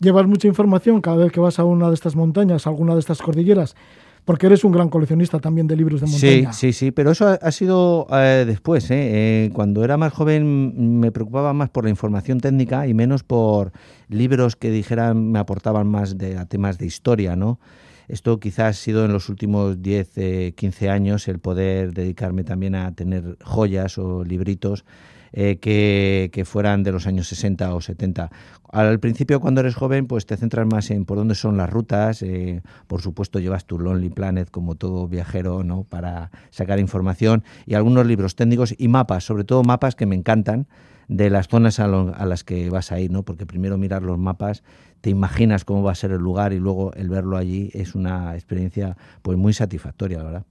Llevas 0.00 0.26
mucha 0.26 0.48
información 0.48 1.02
cada 1.02 1.18
vez 1.18 1.30
que 1.30 1.40
vas 1.40 1.58
a 1.58 1.64
una 1.64 1.88
de 1.88 1.94
estas 1.94 2.16
montañas, 2.16 2.66
a 2.66 2.70
alguna 2.70 2.94
de 2.94 3.00
estas 3.00 3.20
cordilleras, 3.20 3.76
porque 4.24 4.46
eres 4.46 4.64
un 4.64 4.72
gran 4.72 4.88
coleccionista 4.88 5.40
también 5.40 5.66
de 5.66 5.76
libros 5.76 6.00
de 6.00 6.06
montaña. 6.06 6.52
Sí, 6.54 6.72
sí, 6.72 6.72
sí, 6.72 6.90
pero 6.90 7.10
eso 7.10 7.38
ha, 7.40 7.52
sido 7.52 8.06
eh, 8.10 8.44
después. 8.46 8.90
¿eh? 8.90 8.96
¿eh? 9.44 9.50
cuando 9.52 9.84
era 9.84 9.98
más 9.98 10.14
joven 10.14 11.00
me 11.00 11.12
preocupaba 11.12 11.52
más 11.52 11.68
por 11.68 11.84
la 11.84 11.90
información 11.90 12.40
técnica 12.40 12.86
y 12.86 12.94
menos 12.94 13.24
por 13.24 13.72
libros 14.08 14.56
que 14.56 14.70
dijeran, 14.70 15.32
me 15.32 15.38
aportaban 15.38 15.86
más 15.86 16.16
de, 16.16 16.38
a 16.38 16.46
temas 16.46 16.78
de 16.78 16.86
historia, 16.86 17.36
¿no? 17.36 17.60
Esto 18.08 18.40
quizás 18.40 18.70
ha 18.70 18.72
sido 18.72 19.04
en 19.04 19.12
los 19.12 19.28
últimos 19.28 19.82
10, 19.82 20.54
15 20.54 20.86
eh, 20.86 20.88
años 20.88 21.28
el 21.28 21.38
poder 21.40 21.92
dedicarme 21.92 22.42
también 22.42 22.74
a 22.74 22.92
tener 22.94 23.36
joyas 23.44 23.98
o 23.98 24.24
libritos 24.24 24.84
eh, 25.32 25.58
que, 25.58 26.44
fueran 26.44 26.82
de 26.82 26.92
los 26.92 27.06
años 27.06 27.28
60 27.28 27.74
o 27.74 27.80
70. 27.80 28.30
Al 28.72 29.00
principio, 29.00 29.40
cuando 29.40 29.60
eres 29.60 29.74
joven, 29.74 30.06
pues 30.06 30.26
te 30.26 30.36
centras 30.36 30.66
más 30.66 30.90
en 30.90 31.04
por 31.04 31.18
dónde 31.18 31.34
son 31.34 31.56
las 31.56 31.70
rutas. 31.70 32.22
Eh, 32.22 32.62
por 32.86 33.02
supuesto, 33.02 33.38
llevas 33.38 33.64
tu 33.64 33.78
Lonely 33.78 34.10
Planet 34.10 34.50
como 34.50 34.74
todo 34.74 35.08
viajero, 35.08 35.64
¿no? 35.64 35.84
Para 35.84 36.30
sacar 36.50 36.78
información 36.78 37.44
y 37.66 37.74
algunos 37.74 38.06
libros 38.06 38.36
técnicos 38.36 38.74
y 38.76 38.88
mapas, 38.88 39.24
sobre 39.24 39.44
todo 39.44 39.62
mapas 39.62 39.94
que 39.94 40.06
me 40.06 40.16
encantan 40.16 40.66
de 41.08 41.28
las 41.28 41.48
zonas 41.48 41.80
a, 41.80 41.84
a, 41.86 42.26
las 42.26 42.44
que 42.44 42.70
vas 42.70 42.92
a 42.92 43.00
ir, 43.00 43.10
¿no? 43.10 43.24
Porque 43.24 43.44
primero 43.44 43.76
mirar 43.76 44.02
los 44.02 44.18
mapas 44.18 44.62
te 45.00 45.10
imaginas 45.10 45.64
cómo 45.64 45.82
va 45.82 45.92
a 45.92 45.96
ser 45.96 46.12
el 46.12 46.20
lugar 46.20 46.52
y 46.52 46.58
luego 46.58 46.92
el 46.94 47.08
verlo 47.08 47.36
allí 47.36 47.70
es 47.72 47.94
una 47.94 48.34
experiencia 48.34 48.96
pues 49.22 49.36
muy 49.36 49.52
satisfactoria, 49.52 50.18
la 50.18 50.24
verdad. 50.24 50.46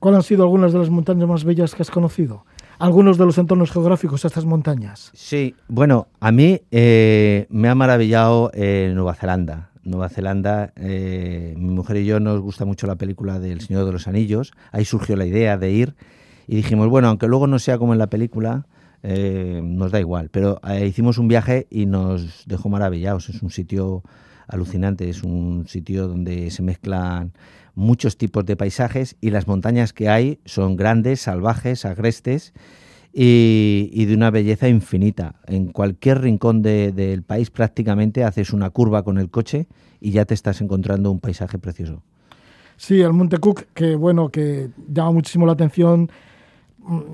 ¿Cuáles 0.00 0.16
han 0.16 0.22
sido 0.22 0.44
algunas 0.44 0.72
de 0.72 0.78
las 0.78 0.88
montañas 0.88 1.28
más 1.28 1.44
bellas 1.44 1.74
que 1.74 1.82
has 1.82 1.90
conocido? 1.90 2.44
Algunos 2.80 3.18
de 3.18 3.26
los 3.26 3.36
entornos 3.36 3.70
geográficos 3.72 4.24
a 4.24 4.28
estas 4.28 4.46
montañas. 4.46 5.10
Sí, 5.12 5.54
bueno, 5.68 6.08
a 6.18 6.32
mí 6.32 6.62
eh, 6.70 7.46
me 7.50 7.68
ha 7.68 7.74
maravillado 7.74 8.50
eh, 8.54 8.90
Nueva 8.94 9.14
Zelanda. 9.14 9.68
Nueva 9.84 10.08
Zelanda, 10.08 10.72
eh, 10.76 11.52
mi 11.58 11.74
mujer 11.74 11.98
y 11.98 12.06
yo 12.06 12.20
nos 12.20 12.40
gusta 12.40 12.64
mucho 12.64 12.86
la 12.86 12.96
película 12.96 13.38
del 13.38 13.60
Señor 13.60 13.84
de 13.84 13.92
los 13.92 14.08
Anillos. 14.08 14.52
Ahí 14.72 14.86
surgió 14.86 15.14
la 15.16 15.26
idea 15.26 15.58
de 15.58 15.70
ir 15.70 15.94
y 16.46 16.56
dijimos, 16.56 16.88
bueno, 16.88 17.08
aunque 17.08 17.28
luego 17.28 17.46
no 17.46 17.58
sea 17.58 17.76
como 17.76 17.92
en 17.92 17.98
la 17.98 18.06
película, 18.06 18.66
nos 19.02 19.92
da 19.92 20.00
igual. 20.00 20.30
Pero 20.30 20.58
hicimos 20.82 21.18
un 21.18 21.28
viaje 21.28 21.66
y 21.70 21.84
nos 21.84 22.44
dejó 22.46 22.70
maravillados. 22.70 23.28
Es 23.28 23.42
un 23.42 23.50
sitio 23.50 24.02
alucinante, 24.48 25.10
es 25.10 25.22
un 25.22 25.66
sitio 25.68 26.08
donde 26.08 26.50
se 26.50 26.62
mezclan 26.62 27.32
muchos 27.80 28.16
tipos 28.16 28.44
de 28.44 28.56
paisajes 28.56 29.16
y 29.20 29.30
las 29.30 29.48
montañas 29.48 29.92
que 29.92 30.08
hay 30.08 30.38
son 30.44 30.76
grandes, 30.76 31.22
salvajes, 31.22 31.84
agrestes 31.84 32.52
y, 33.12 34.04
de 34.04 34.14
una 34.14 34.30
belleza 34.30 34.68
infinita. 34.68 35.36
En 35.46 35.72
cualquier 35.72 36.20
rincón 36.20 36.62
del 36.62 37.22
país 37.22 37.50
prácticamente 37.50 38.22
haces 38.22 38.52
una 38.52 38.70
curva 38.70 39.02
con 39.02 39.18
el 39.18 39.30
coche 39.30 39.66
y 40.00 40.12
ya 40.12 40.24
te 40.24 40.34
estás 40.34 40.60
encontrando 40.60 41.10
un 41.10 41.20
paisaje 41.20 41.58
precioso. 41.58 42.02
Sí, 42.76 43.00
el 43.00 43.12
Monte 43.12 43.38
Cook, 43.38 43.66
que 43.74 43.94
bueno, 43.94 44.28
que 44.28 44.70
llama 44.88 45.12
muchísimo 45.12 45.46
la 45.46 45.52
atención 45.52 46.10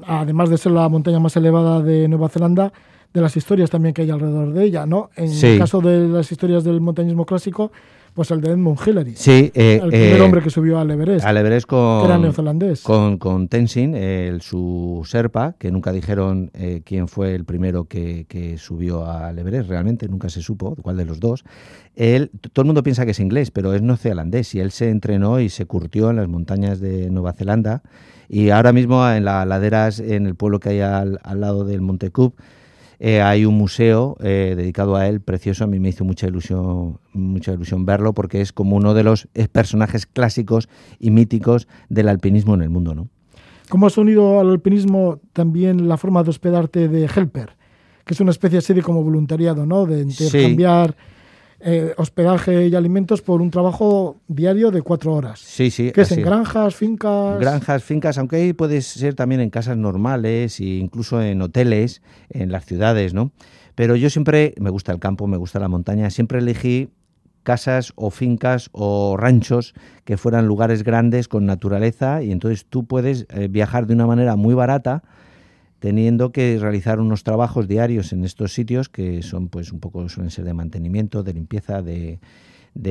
además 0.07 0.51
de 0.51 0.59
ser 0.59 0.73
la 0.73 0.89
montaña 0.89 1.19
más 1.19 1.37
elevada 1.37 1.83
de 1.83 2.09
Nueva 2.09 2.29
Zelanda, 2.29 2.73
de 3.13 3.21
las 3.21 3.37
historias 3.37 3.71
también 3.71 3.95
que 3.95 4.03
hay 4.03 4.11
alrededor 4.11 4.53
de 4.53 4.65
ella, 4.65 4.87
¿no? 4.87 5.11
En 5.17 5.31
el 5.31 5.59
caso 5.59 5.81
de 5.81 6.09
las 6.09 6.31
historias 6.31 6.65
del 6.65 6.81
montañismo 6.81 7.25
clásico, 7.25 7.73
pues 8.17 8.31
el 8.31 8.41
de 8.41 8.51
Edmund 8.51 8.79
Hillary. 8.85 9.15
Sí, 9.15 9.53
eh, 9.55 9.79
el 9.83 9.91
primer 9.91 10.17
eh, 10.17 10.21
hombre 10.23 10.43
que 10.43 10.49
subió 10.51 10.79
al 10.81 10.91
Everest. 10.91 11.25
Al 11.25 11.37
Everest 11.37 11.67
con, 11.67 12.01
que 12.01 12.07
era 12.07 12.19
neozelandés. 12.19 12.83
Con, 12.83 13.19
con 13.19 13.47
Tenzin, 13.49 13.95
el, 13.95 14.41
su 14.41 15.03
Serpa, 15.05 15.55
que 15.59 15.71
nunca 15.71 15.93
dijeron 15.93 16.51
eh, 16.55 16.81
quién 16.85 17.07
fue 17.07 17.35
el 17.35 17.45
primero 17.45 17.85
que, 17.85 18.25
que, 18.27 18.57
subió 18.57 19.07
al 19.07 19.39
Everest, 19.39 19.69
realmente 19.69 20.09
nunca 20.09 20.31
se 20.31 20.41
supo 20.41 20.75
cuál 20.77 20.97
de 20.97 21.05
los 21.05 21.21
dos. 21.21 21.45
Él, 21.95 22.31
todo 22.53 22.63
el 22.63 22.67
mundo 22.67 22.83
piensa 22.83 23.05
que 23.05 23.11
es 23.11 23.21
inglés, 23.21 23.51
pero 23.51 23.75
es 23.75 23.83
neozelandés 23.83 24.55
y 24.55 24.61
él 24.61 24.71
se 24.71 24.89
entrenó 24.89 25.39
y 25.39 25.51
se 25.51 25.67
curtió 25.67 26.09
en 26.09 26.17
las 26.17 26.27
montañas 26.27 26.81
de 26.81 27.11
Nueva 27.11 27.35
Zelanda 27.35 27.83
y 28.29 28.51
ahora 28.51 28.73
mismo 28.73 29.09
en 29.09 29.25
las 29.25 29.47
laderas, 29.47 30.01
en 30.01 30.27
el 30.27 30.35
pueblo 30.35 30.59
que 30.59 30.71
hay 30.71 30.81
al, 30.81 31.21
lado 31.35 31.65
del 31.65 31.81
Monte 31.81 32.11
Cook, 32.11 32.41
eh, 32.99 33.21
hay 33.21 33.45
un 33.45 33.57
museo 33.57 34.17
eh, 34.21 34.55
dedicado 34.57 34.97
a 34.97 35.07
él, 35.07 35.21
precioso. 35.21 35.65
A 35.65 35.67
mí 35.67 35.79
me 35.79 35.89
hizo 35.89 36.05
mucha 36.05 36.27
ilusión, 36.27 36.99
mucha 37.13 37.53
ilusión 37.53 37.87
verlo 37.87 38.13
porque 38.13 38.41
es 38.41 38.53
como 38.53 38.77
uno 38.77 38.95
de 38.95 39.05
los 39.05 39.29
personajes 39.53 40.07
clásicos 40.07 40.69
y 40.99 41.11
míticos 41.11 41.69
del 41.89 42.09
alpinismo 42.09 42.55
en 42.55 42.63
el 42.63 42.71
mundo. 42.71 42.95
¿no? 42.95 43.09
¿Cómo 43.69 43.87
has 43.87 43.99
unido 43.99 44.41
al 44.41 44.51
alpinismo 44.51 45.21
también 45.33 45.89
la 45.89 45.97
forma 45.97 46.23
de 46.23 46.31
hospedarte 46.31 46.89
de 46.89 47.07
Helper? 47.07 47.57
Que 48.05 48.15
es 48.15 48.21
una 48.21 48.31
especie 48.31 48.59
así 48.59 48.73
de 48.73 48.83
como 48.83 49.03
voluntariado, 49.03 49.67
¿no? 49.67 49.85
De 49.85 50.01
intercambiar. 50.01 50.97
Eh, 51.59 51.95
hospedaje 51.97 52.69
y 52.69 52.75
alimentos 52.75 53.23
por 53.23 53.41
un 53.41 53.51
trabajo 53.51 54.21
diario 54.29 54.71
de 54.71 54.83
cuatro 54.83 55.15
horas. 55.15 55.41
Sí, 55.41 55.71
sí. 55.71 55.91
Que 55.91 56.03
es 56.03 56.13
en 56.13 56.23
granjas, 56.23 56.75
fincas. 56.75 57.41
Granjas, 57.41 57.83
fincas, 57.83 58.19
aunque 58.19 58.37
ahí 58.37 58.53
puede 58.53 58.83
ser 58.83 59.15
también 59.15 59.41
en 59.41 59.49
casas 59.49 59.79
normales 59.79 60.61
e 60.61 60.65
incluso 60.65 61.23
en 61.23 61.41
hoteles, 61.41 62.03
en 62.29 62.53
las 62.53 62.67
ciudades, 62.67 63.15
¿no? 63.15 63.33
Pero 63.75 63.97
yo 63.97 64.11
siempre, 64.11 64.55
me 64.61 64.69
gusta 64.69 64.93
el 64.93 64.99
campo, 64.99 65.27
me 65.27 65.39
gusta 65.39 65.59
la 65.59 65.69
montaña, 65.69 66.11
siempre 66.11 66.41
elegí 66.41 66.91
casas 67.43 67.93
o 67.95 68.11
fincas 68.11 68.69
o 68.73 69.17
ranchos 69.17 69.73
que 70.05 70.17
fueran 70.17 70.47
lugares 70.47 70.83
grandes 70.83 71.29
con 71.29 71.47
naturaleza 71.47 72.23
y 72.23 72.33
entonces 72.33 72.67
tú 72.67 72.87
puedes 72.87 73.27
eh, 73.31 73.49
viajar 73.49 73.87
de 73.87 73.95
una 73.95 74.07
manera 74.07 74.37
muy 74.37 74.55
barata 74.55 75.05
teniendo 75.87 76.33
que 76.33 76.59
realizar 76.59 76.99
unos 76.99 77.23
trabajos 77.23 77.69
diarios 77.69 78.13
en 78.13 78.25
estos 78.25 78.53
sitios 78.53 78.89
que 78.89 79.23
son 79.23 79.47
pues 79.47 79.71
un 79.71 79.79
poco 79.79 80.09
suelen 80.09 80.33
ser 80.33 80.45
de 80.45 80.53
mantenimiento, 80.53 81.23
de 81.23 81.33
limpieza, 81.33 81.81
de, 81.81 82.19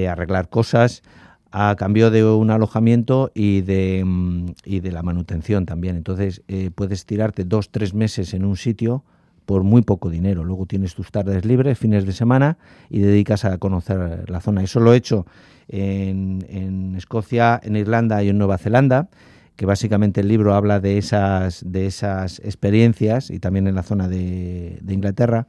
arreglar 0.08 0.48
cosas 0.48 1.04
a 1.52 1.76
cambio 1.78 2.10
de 2.10 2.24
un 2.24 2.52
alojamiento 2.52 3.34
y 3.36 3.64
de, 3.64 4.02
mm, 4.06 4.46
la 4.66 5.04
manutención 5.04 5.66
también. 5.66 5.98
Entonces 5.98 6.42
eh, 6.48 6.72
puedes 6.74 7.06
tirarte 7.06 7.44
dos, 7.44 7.70
tres 7.70 7.94
meses 7.94 8.34
en 8.34 8.46
un 8.46 8.56
sitio 8.56 9.04
por 9.46 9.64
muy 9.64 9.82
poco 9.82 10.10
dinero. 10.10 10.46
Luego 10.46 10.66
tienes 10.66 10.96
tus 10.96 11.12
tardes 11.12 11.44
libres, 11.44 11.78
fines 11.78 12.06
de 12.06 12.14
semana 12.14 12.58
y 12.90 13.00
dedicas 13.00 13.44
a 13.44 13.58
conocer 13.58 14.30
la 14.30 14.40
zona. 14.40 14.64
Eso 14.64 14.80
lo 14.80 14.94
he 14.94 14.96
hecho 14.96 15.26
en 15.68 16.94
Escocia, 16.96 17.60
en 17.62 17.76
Irlanda 17.76 18.24
y 18.24 18.30
en 18.30 18.38
Nueva 18.38 18.58
Zelanda 18.58 19.10
que 19.56 19.66
básicamente 19.66 20.22
el 20.22 20.28
libro 20.28 20.54
habla 20.54 20.80
de 20.80 20.98
esas, 20.98 21.64
de 21.66 21.86
esas 21.86 22.40
experiencias 22.40 23.30
y 23.30 23.40
también 23.40 23.68
en 23.68 23.76
la 23.76 23.84
zona 23.84 24.08
de, 24.08 24.82
Inglaterra. 24.88 25.48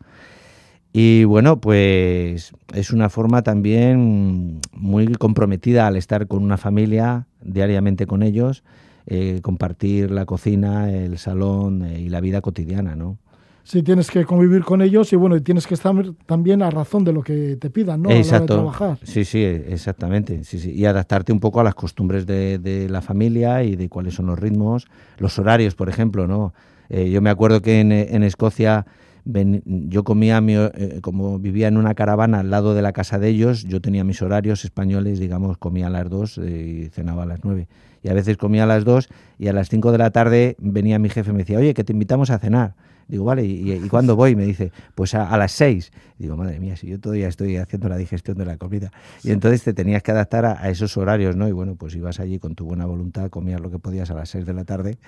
Y 0.93 1.25
bueno, 1.25 1.61
pues 1.61 2.53
es 2.75 2.91
una 2.91 3.11
forma 3.11 3.43
también 3.43 4.61
muy 4.73 5.09
comprometida 5.15 5.87
al 5.87 5.97
estar 5.97 6.27
con 6.27 6.43
una 6.43 6.57
familia 6.57 7.27
diariamente 7.43 8.07
con 8.07 8.23
ellos, 8.23 8.65
eh, 9.07 9.41
compartir 9.43 10.11
la 10.11 10.25
cocina, 10.25 10.91
el 10.91 11.19
salón 11.19 11.85
eh, 11.85 12.01
y 12.01 12.09
la 12.09 12.21
vida 12.21 12.41
cotidiana, 12.41 12.97
¿no? 12.97 13.19
Sí 13.67 13.83
tienes 13.83 14.11
que 14.11 14.25
convivir 14.25 14.63
con 14.63 14.81
ellos 14.81 15.13
y 15.13 15.17
bueno, 15.17 15.43
tienes 15.43 15.67
que 15.67 15.75
estar 15.75 15.93
también 16.25 16.63
a 16.63 16.71
razón 16.71 17.03
de 17.03 17.13
lo 17.13 17.23
que 17.23 17.57
te 17.57 17.69
pidan, 17.69 18.03
¿no? 18.03 18.11
Exacto. 18.11 18.55
A 18.55 18.57
la 18.57 18.63
hora 18.63 18.71
de 18.71 18.77
trabajar. 18.77 18.99
Sí, 19.03 19.25
sí, 19.25 19.43
exactamente. 19.43 20.45
Sí, 20.45 20.61
sí. 20.61 20.71
Y 20.71 20.85
adaptarte 20.85 21.33
un 21.33 21.41
poco 21.41 21.61
a 21.61 21.65
las 21.65 21.75
costumbres 21.75 22.27
de, 22.27 22.87
la 22.89 23.03
familia 23.03 23.65
y 23.65 23.75
de 23.75 23.89
cuáles 23.89 24.15
son 24.15 24.27
los 24.27 24.39
ritmos, 24.39 24.87
los 25.19 25.39
horarios, 25.39 25.75
por 25.75 25.89
ejemplo, 25.89 26.29
¿no? 26.29 26.55
Eh, 26.89 27.11
yo 27.11 27.21
me 27.21 27.31
acuerdo 27.31 27.61
que 27.61 27.81
en, 27.81 28.23
Escocia 28.23 28.87
yo 29.25 30.05
comía, 30.05 30.41
eh, 30.47 31.01
como 31.03 31.41
vivía 31.41 31.67
en 31.67 31.77
una 31.77 31.95
caravana 31.95 32.41
al 32.41 32.51
lado 32.51 32.75
de 32.75 32.83
la 32.83 32.93
casa 32.93 33.19
de 33.19 33.29
ellos, 33.29 33.65
yo 33.65 33.81
tenía 33.81 34.05
mis 34.05 34.23
horarios 34.23 34.65
españoles, 34.65 35.19
digamos, 35.19 35.59
comía 35.59 35.89
a 35.89 35.91
las 35.91 36.09
dos 36.09 36.39
eh, 36.39 36.85
y 36.85 36.89
cenaba 36.91 37.25
a 37.25 37.27
las 37.27 37.41
nueve. 37.43 37.67
y 38.05 38.09
a 38.09 38.15
veces 38.15 38.37
comía 38.37 38.63
a 38.63 38.67
las 38.67 38.85
2 38.85 39.09
y 39.41 39.49
a 39.49 39.53
las 39.53 39.69
5 39.69 39.91
de 39.91 39.99
la 39.99 40.11
tarde 40.11 40.55
venía 40.61 41.01
mi 41.01 41.09
jefe 41.09 41.31
y 41.31 41.33
me 41.33 41.41
decía, 41.41 41.59
oye, 41.59 41.75
que 41.75 41.83
te 41.83 41.93
invitamos 41.93 42.31
a 42.31 42.39
cenar. 42.39 42.75
Digo, 43.09 43.25
vale, 43.25 43.45
¿y, 43.45 43.73
y 43.73 43.89
cuándo 43.89 44.17
voy? 44.17 44.35
Me 44.35 44.45
dice, 44.45 44.73
pues 44.95 45.15
a, 45.15 45.37
las 45.37 45.53
6. 45.53 45.93
Digo, 46.19 46.37
madre 46.37 46.59
mía, 46.59 46.77
si 46.77 46.89
yo 46.89 46.99
todavía 46.99 47.29
estoy 47.29 47.57
haciendo 47.57 47.89
la 47.89 47.97
digestión 47.97 48.37
de 48.37 48.45
la 48.45 48.57
comida. 48.57 48.91
Y 49.23 49.31
entonces 49.31 49.63
te 49.63 49.73
tenías 49.73 50.03
que 50.03 50.11
adaptar 50.11 50.45
a, 50.45 50.69
esos 50.71 50.97
horarios, 50.97 51.37
¿no? 51.37 51.47
Y 51.49 51.53
bueno, 51.53 51.77
pues 51.77 51.95
ibas 51.95 52.19
allí 52.19 52.39
con 52.39 52.55
tu 52.55 52.65
buena 52.65 52.85
voluntad, 52.85 53.31
comías 53.31 53.61
lo 53.61 53.71
que 53.71 53.79
podías 53.79 54.11
a 54.11 54.15
las 54.15 54.31
6 54.31 54.45
de 54.45 54.55
la 54.55 54.65
tarde. 54.65 54.99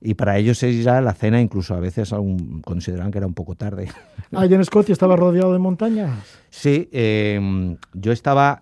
Y 0.00 0.14
para 0.14 0.36
ellos 0.38 0.62
es 0.62 0.84
ya 0.84 1.00
la 1.00 1.14
cena, 1.14 1.40
incluso 1.40 1.74
a 1.74 1.80
veces 1.80 2.12
aún 2.12 2.60
consideraban 2.60 3.10
que 3.10 3.18
era 3.18 3.26
un 3.26 3.34
poco 3.34 3.54
tarde. 3.54 3.88
¿Allí 4.32 4.54
en 4.54 4.60
Escocia 4.60 4.92
estaba 4.92 5.16
rodeado 5.16 5.52
de 5.52 5.58
montañas? 5.58 6.10
Sí, 6.50 6.88
em, 6.92 7.76
yo 7.94 8.12
estaba 8.12 8.60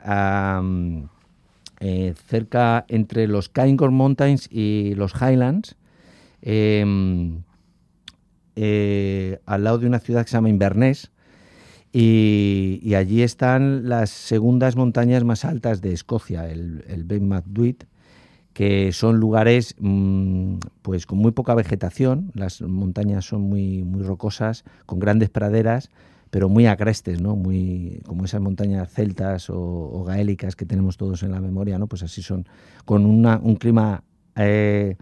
eh, 1.80 2.14
cerca 2.26 2.84
entre 2.88 3.26
los 3.26 3.48
Cairngorm 3.48 3.94
Mountains 3.94 4.48
y 4.50 4.94
los 4.94 5.12
Highlands. 5.14 5.76
Em, 6.40 7.42
eh, 8.56 9.38
al 9.46 9.64
lado 9.64 9.78
de 9.78 9.86
una 9.86 10.00
ciudad 10.00 10.24
que 10.24 10.30
se 10.30 10.36
llama 10.36 10.48
Inverness, 10.48 11.10
y, 11.92 12.94
allí 12.94 13.22
están 13.22 13.88
las 13.88 14.10
segundas 14.10 14.76
montañas 14.76 15.24
más 15.24 15.46
altas 15.46 15.80
de 15.80 15.94
Escocia, 15.94 16.46
el, 16.46 17.04
Ben 17.06 17.30
que 18.52 18.92
son 18.92 19.18
lugares 19.18 19.74
mm, 19.78 20.56
pues 20.82 21.06
con 21.06 21.18
muy 21.18 21.32
poca 21.32 21.54
vegetación, 21.54 22.32
las 22.34 22.60
montañas 22.60 23.24
son 23.24 23.42
muy, 23.42 23.82
muy 23.82 24.02
rocosas, 24.02 24.64
con 24.84 24.98
grandes 24.98 25.30
praderas, 25.30 25.90
pero 26.30 26.48
muy 26.48 26.66
agrestes, 26.66 27.20
¿no? 27.20 27.36
Muy, 27.36 28.02
como 28.06 28.24
esas 28.24 28.40
montañas 28.40 28.92
celtas 28.92 29.48
o, 29.48 30.04
gaélicas 30.04 30.56
que 30.56 30.66
tenemos 30.66 30.96
todos 30.96 31.22
en 31.22 31.30
la 31.30 31.40
memoria, 31.40 31.78
¿no? 31.78 31.86
Pues 31.86 32.02
así 32.02 32.22
son, 32.22 32.46
con 32.84 33.06
un 33.06 33.56
clima 33.56 34.04
eh, 34.36 34.96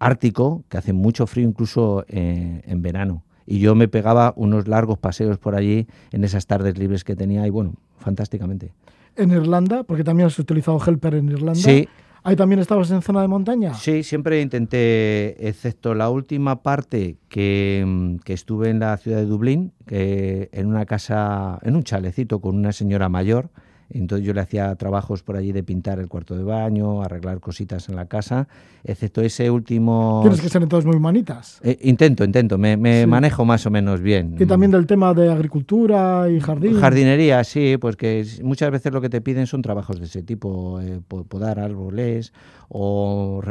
ártico, 0.00 0.64
que 0.68 0.78
hace 0.78 0.92
mucho 0.92 1.28
frío 1.28 1.46
incluso 1.46 2.04
eh, 2.08 2.62
en 2.66 2.82
verano. 2.82 3.22
Y 3.46 3.60
yo 3.60 3.74
me 3.74 3.86
pegaba 3.86 4.32
unos 4.36 4.66
largos 4.66 4.98
paseos 4.98 5.38
por 5.38 5.54
allí 5.54 5.86
en 6.10 6.24
esas 6.24 6.46
tardes 6.46 6.78
libres 6.78 7.04
que 7.04 7.14
tenía 7.14 7.46
y 7.46 7.50
bueno, 7.50 7.74
fantásticamente. 7.98 8.72
En 9.16 9.30
Irlanda, 9.30 9.84
porque 9.84 10.04
también 10.04 10.26
has 10.26 10.38
utilizado 10.38 10.80
Helper 10.84 11.14
en 11.14 11.28
Irlanda. 11.28 11.54
Sí. 11.54 11.88
¿Ahí 12.22 12.36
también 12.36 12.58
estabas 12.58 12.90
en 12.90 13.00
zona 13.00 13.22
de 13.22 13.28
montaña? 13.28 13.72
Sí, 13.74 14.02
siempre 14.02 14.42
intenté, 14.42 15.48
excepto 15.48 15.94
la 15.94 16.10
última 16.10 16.62
parte 16.62 17.16
que, 17.28 17.82
mm, 17.86 18.16
que 18.16 18.34
estuve 18.34 18.68
en 18.68 18.80
la 18.80 18.96
ciudad 18.98 19.18
de 19.18 19.24
Dublín, 19.24 19.72
que 19.86 20.50
en 20.52 20.66
una 20.66 20.84
casa, 20.84 21.58
en 21.62 21.76
un 21.76 21.82
chalecito 21.82 22.40
con 22.40 22.56
una 22.56 22.72
señora 22.72 23.08
mayor, 23.08 23.48
entonces 23.90 24.26
yo 24.26 24.32
le 24.32 24.40
hacía 24.40 24.74
trabajos 24.76 25.22
por 25.22 25.36
allí 25.36 25.52
de 25.52 25.62
pintar 25.62 25.98
el 25.98 26.08
cuarto 26.08 26.36
de 26.36 26.44
baño, 26.44 27.02
arreglar 27.02 27.40
cositas 27.40 27.88
en 27.88 27.96
la 27.96 28.06
casa, 28.06 28.48
excepto 28.84 29.20
ese 29.20 29.50
último... 29.50 30.20
Tienes 30.22 30.40
que 30.40 30.48
ser 30.48 30.62
entonces 30.62 30.86
muy 30.86 30.96
humanitas. 30.96 31.60
Eh, 31.62 31.76
intento, 31.82 32.24
intento, 32.24 32.56
me, 32.56 32.76
manejo 33.06 33.44
más 33.44 33.66
o 33.66 33.70
menos 33.70 34.00
bien. 34.00 34.36
Y 34.38 34.46
también 34.46 34.70
del 34.70 34.86
tema 34.86 35.12
de 35.12 35.30
agricultura 35.30 36.28
y 36.30 36.38
jardín. 36.40 36.80
Jardinería, 36.80 37.42
sí, 37.42 37.76
pues 37.80 37.96
que 37.96 38.24
muchas 38.42 38.70
veces 38.70 38.92
lo 38.92 39.00
que 39.00 39.08
te 39.08 39.20
piden 39.20 39.46
son 39.46 39.62
trabajos 39.62 39.98
de 39.98 40.06
ese 40.06 40.22
tipo, 40.22 40.80
eh, 40.80 41.00
podar 41.08 41.58
árboles 41.58 42.32
o 42.68 43.42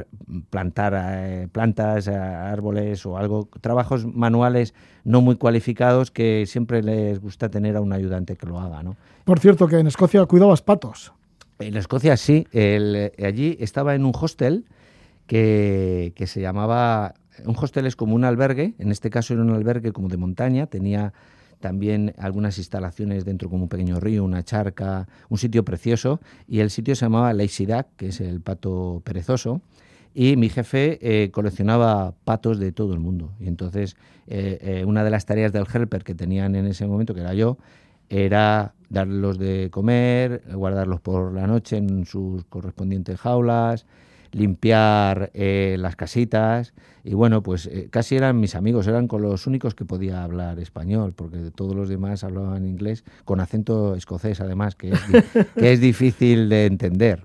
plantar 0.49 0.93
eh, 0.97 1.47
plantas, 1.51 2.07
árboles 2.07 3.05
o 3.05 3.17
algo, 3.17 3.49
trabajos 3.59 4.05
manuales 4.05 4.73
no 5.03 5.21
muy 5.21 5.35
cualificados 5.35 6.11
que 6.11 6.45
siempre 6.45 6.81
les 6.81 7.19
gusta 7.19 7.49
tener 7.49 7.75
a 7.75 7.81
un 7.81 7.91
ayudante 7.91 8.35
que 8.35 8.45
lo 8.45 8.59
haga, 8.59 8.83
¿no? 8.83 8.95
Por 9.29 9.39
cierto, 9.39 9.67
que 9.67 9.77
en 9.77 9.85
Escocia 9.85 10.25
cuidabas 10.25 10.63
patos. 10.63 11.13
En 11.59 11.77
Escocia 11.77 12.17
sí. 12.17 12.47
allí 12.51 13.57
estaba 13.59 13.93
en 13.93 14.03
un 14.03 14.11
hostel 14.19 14.65
que, 15.27 16.11
se 16.25 16.41
llamaba... 16.41 17.13
Un 17.45 17.55
hostel 17.55 17.85
es 17.85 17.95
como 17.95 18.15
un 18.15 18.23
albergue, 18.23 18.73
en 18.79 18.89
este 18.89 19.11
caso 19.11 19.35
era 19.35 19.43
un 19.43 19.51
albergue 19.51 19.91
como 19.91 20.07
de 20.07 20.17
montaña, 20.17 20.65
tenía 20.65 21.13
también 21.59 22.15
algunas 22.17 22.57
instalaciones 22.57 23.23
dentro 23.23 23.51
como 23.51 23.61
un 23.61 23.69
pequeño 23.69 23.99
río, 23.99 24.23
una 24.23 24.41
charca, 24.41 25.07
un 25.29 25.37
sitio 25.37 25.63
precioso, 25.63 26.19
y 26.47 26.61
el 26.61 26.71
sitio 26.71 26.95
se 26.95 27.05
llamaba 27.05 27.31
Duck, 27.31 27.85
que 27.97 28.07
es 28.07 28.21
el 28.21 28.41
pato 28.41 29.03
perezoso, 29.05 29.61
y 30.15 30.37
mi 30.37 30.49
jefe 30.49 30.97
eh, 31.03 31.29
coleccionaba 31.29 32.15
patos 32.23 32.57
de 32.57 32.71
todo 32.71 32.95
el 32.95 32.99
mundo. 32.99 33.31
Y 33.39 33.47
entonces 33.47 33.95
eh, 34.25 34.57
eh, 34.59 34.85
una 34.85 35.03
de 35.03 35.11
las 35.11 35.27
tareas 35.27 35.53
del 35.53 35.67
helper 35.71 36.03
que 36.03 36.15
tenían 36.15 36.55
en 36.55 36.65
ese 36.65 36.87
momento, 36.87 37.13
que 37.13 37.21
era 37.21 37.35
yo, 37.35 37.59
era 38.09 38.73
darlos 38.89 39.37
de 39.37 39.69
comer, 39.71 40.43
guardarlos 40.53 40.99
por 41.01 41.33
la 41.33 41.47
noche 41.47 41.77
en 41.77 42.05
sus 42.05 42.43
correspondientes 42.45 43.19
jaulas, 43.19 43.85
limpiar 44.31 45.31
eh, 45.33 45.77
las 45.79 45.95
casitas 45.95 46.73
y 47.03 47.13
bueno, 47.13 47.41
pues 47.41 47.65
eh, 47.65 47.87
casi 47.89 48.15
eran 48.15 48.39
mis 48.39 48.55
amigos, 48.55 48.87
eran 48.87 49.07
con 49.07 49.21
los 49.21 49.47
únicos 49.47 49.73
que 49.73 49.85
podía 49.85 50.23
hablar 50.23 50.59
español, 50.59 51.13
porque 51.15 51.51
todos 51.55 51.75
los 51.75 51.89
demás 51.89 52.23
hablaban 52.23 52.67
inglés 52.67 53.03
con 53.25 53.39
acento 53.39 53.95
escocés 53.95 54.41
además, 54.41 54.75
que 54.75 54.91
es, 54.91 54.99
que 55.55 55.73
es 55.73 55.79
difícil 55.79 56.49
de 56.49 56.65
entender. 56.65 57.23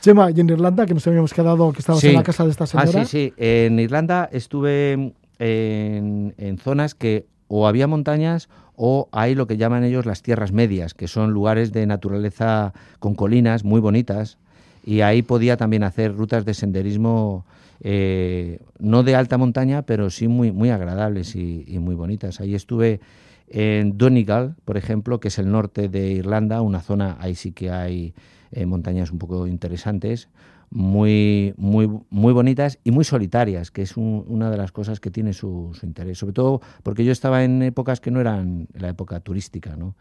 Chema, 0.00 0.30
¿y 0.30 0.40
en 0.40 0.48
Irlanda, 0.48 0.86
que 0.86 0.94
nos 0.94 1.06
habíamos 1.06 1.34
quedado, 1.34 1.72
que 1.72 1.80
estabas 1.80 2.02
en 2.04 2.14
la 2.14 2.22
casa 2.22 2.44
de 2.44 2.50
esta 2.50 2.66
señora? 2.66 3.02
Ah, 3.02 3.04
sí, 3.04 3.28
sí, 3.28 3.34
en 3.36 3.78
Irlanda 3.78 4.28
estuve 4.32 4.92
en, 5.38 6.34
en 6.38 6.58
zonas 6.58 6.94
que 6.94 7.26
o 7.48 7.66
había 7.66 7.86
montañas 7.86 8.48
o 8.80 9.08
hay 9.10 9.34
lo 9.34 9.48
que 9.48 9.56
llaman 9.56 9.82
ellos 9.82 10.06
las 10.06 10.22
tierras 10.22 10.52
medias, 10.52 10.94
que 10.94 11.08
son 11.08 11.32
lugares 11.32 11.72
de 11.72 11.84
naturaleza 11.84 12.72
con 13.00 13.16
colinas 13.16 13.64
muy 13.64 13.80
bonitas, 13.80 14.38
y 14.84 15.00
ahí 15.00 15.22
podía 15.22 15.56
también 15.56 15.82
hacer 15.82 16.14
rutas 16.14 16.44
de 16.44 16.54
senderismo 16.54 17.44
eh, 17.80 18.60
no 18.78 19.02
de 19.02 19.16
alta 19.16 19.36
montaña, 19.36 19.82
pero 19.82 20.10
sí 20.10 20.28
muy, 20.28 20.52
muy 20.52 20.70
agradables 20.70 21.34
y, 21.34 21.64
muy 21.80 21.96
bonitas. 21.96 22.40
Ahí 22.40 22.54
estuve 22.54 23.00
en 23.48 23.98
Donegal, 23.98 24.54
por 24.64 24.76
ejemplo, 24.76 25.18
que 25.18 25.28
es 25.28 25.38
el 25.40 25.50
norte 25.50 25.88
de 25.88 26.12
Irlanda, 26.12 26.62
una 26.62 26.80
zona, 26.80 27.16
ahí 27.18 27.34
sí 27.34 27.50
que 27.50 27.72
hay 27.72 28.14
eh, 28.52 28.64
montañas 28.64 29.10
un 29.10 29.18
poco 29.18 29.48
interesantes, 29.48 30.28
muy, 30.70 31.54
muy, 31.56 31.88
muy 32.10 32.32
bonitas 32.32 32.78
y 32.84 32.90
muy 32.90 33.04
solitarias, 33.04 33.70
que 33.70 33.82
es 33.82 33.96
una 33.96 34.50
de 34.50 34.56
las 34.56 34.72
cosas 34.72 35.00
que 35.00 35.10
tiene 35.10 35.32
su, 35.32 35.76
interés, 35.82 36.18
sobre 36.18 36.34
todo 36.34 36.60
porque 36.82 37.04
yo 37.04 37.12
estaba 37.12 37.44
en 37.44 37.62
épocas 37.62 38.00
que 38.00 38.10
no 38.10 38.20
eran 38.20 38.68
la 38.74 38.88
época 38.88 39.20
turística. 39.20 39.76
¿no? 39.76 39.94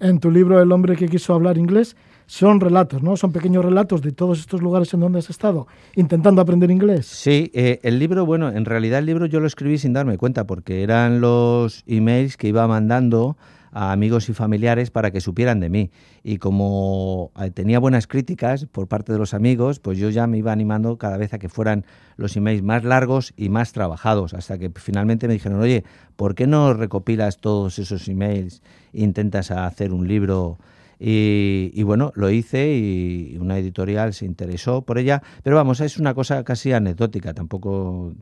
En 0.00 0.18
tu 0.18 0.30
libro 0.30 0.60
El 0.60 0.72
hombre 0.72 0.96
que 0.96 1.08
quiso 1.08 1.34
hablar 1.34 1.58
inglés 1.58 1.96
son 2.26 2.60
relatos, 2.60 3.02
¿no? 3.02 3.16
Son 3.16 3.32
pequeños 3.32 3.64
relatos 3.64 4.02
de 4.02 4.12
todos 4.12 4.38
estos 4.38 4.62
lugares 4.62 4.94
en 4.94 5.00
donde 5.00 5.18
has 5.18 5.30
estado 5.30 5.66
intentando 5.96 6.40
aprender 6.40 6.70
inglés. 6.70 7.06
Sí, 7.06 7.50
eh, 7.54 7.80
el 7.82 7.98
libro, 7.98 8.24
bueno, 8.24 8.50
en 8.50 8.64
realidad 8.64 9.00
el 9.00 9.06
libro 9.06 9.26
yo 9.26 9.40
lo 9.40 9.48
escribí 9.48 9.78
sin 9.78 9.92
darme 9.92 10.16
cuenta 10.16 10.46
porque 10.46 10.84
eran 10.84 11.20
los 11.20 11.82
emails 11.88 12.36
que 12.36 12.46
iba 12.46 12.68
mandando 12.68 13.36
a 13.72 13.92
amigos 13.92 14.28
y 14.28 14.34
familiares 14.34 14.90
para 14.90 15.10
que 15.10 15.20
supieran 15.20 15.60
de 15.60 15.68
mí. 15.68 15.90
Y 16.22 16.38
como 16.38 17.32
eh, 17.40 17.50
tenía 17.50 17.78
buenas 17.78 18.06
críticas 18.06 18.66
por 18.66 18.88
parte 18.88 19.12
de 19.12 19.18
los 19.18 19.34
amigos, 19.34 19.80
pues 19.80 19.98
yo 19.98 20.10
ya 20.10 20.26
me 20.26 20.38
iba 20.38 20.52
animando 20.52 20.98
cada 20.98 21.16
vez 21.16 21.34
a 21.34 21.38
que 21.38 21.48
fueran 21.48 21.84
los 22.16 22.36
emails 22.36 22.62
más 22.62 22.84
largos 22.84 23.32
y 23.36 23.48
más 23.48 23.72
trabajados, 23.72 24.34
hasta 24.34 24.58
que 24.58 24.70
finalmente 24.74 25.28
me 25.28 25.34
dijeron, 25.34 25.60
oye, 25.60 25.84
¿por 26.16 26.34
qué 26.34 26.46
no 26.46 26.74
recopilas 26.74 27.38
todos 27.38 27.78
esos 27.78 28.08
emails 28.08 28.62
e 28.92 29.02
intentas 29.02 29.50
hacer 29.50 29.92
un 29.92 30.06
libro? 30.06 30.58
Y, 31.02 31.82
bueno, 31.82 32.12
lo 32.14 32.28
hice 32.28 32.76
y 32.76 33.38
una 33.40 33.56
editorial 33.56 34.12
se 34.12 34.26
interesó 34.26 34.82
por 34.82 34.98
ella, 34.98 35.22
pero 35.42 35.56
vamos, 35.56 35.80
es 35.80 35.96
una 35.96 36.12
cosa 36.12 36.44
casi 36.44 36.72
anecdótica, 36.72 37.32
tampoco 37.32 38.12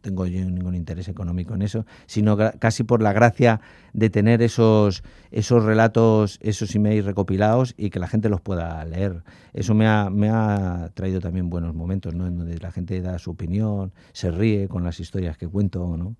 tengo 0.00 0.24
yo 0.24 0.44
ningún 0.46 0.74
interés 0.74 1.08
económico 1.08 1.54
en 1.54 1.60
eso, 1.60 1.84
sino 2.06 2.38
casi 2.58 2.84
por 2.84 3.02
la 3.02 3.12
gracia 3.12 3.60
de 3.92 4.08
tener 4.08 4.40
esos, 4.40 5.04
esos 5.30 5.62
relatos, 5.62 6.38
esos 6.40 6.74
emails 6.74 7.04
recopilados 7.04 7.74
y 7.76 7.90
que 7.90 7.98
la 7.98 8.08
gente 8.08 8.30
los 8.30 8.40
pueda 8.40 8.82
leer. 8.86 9.22
Eso 9.52 9.74
me 9.74 9.86
ha, 9.86 10.08
me 10.08 10.30
ha 10.30 10.90
traído 10.94 11.20
también 11.20 11.50
buenos 11.50 11.74
momentos, 11.74 12.14
¿no? 12.14 12.26
En 12.26 12.38
donde 12.38 12.58
la 12.58 12.72
gente 12.72 12.98
da 13.02 13.18
su 13.18 13.32
opinión, 13.32 13.92
se 14.12 14.30
ríe 14.30 14.68
con 14.68 14.84
las 14.84 15.00
historias 15.00 15.36
que 15.36 15.48
cuento, 15.48 15.98
¿no? 15.98 16.16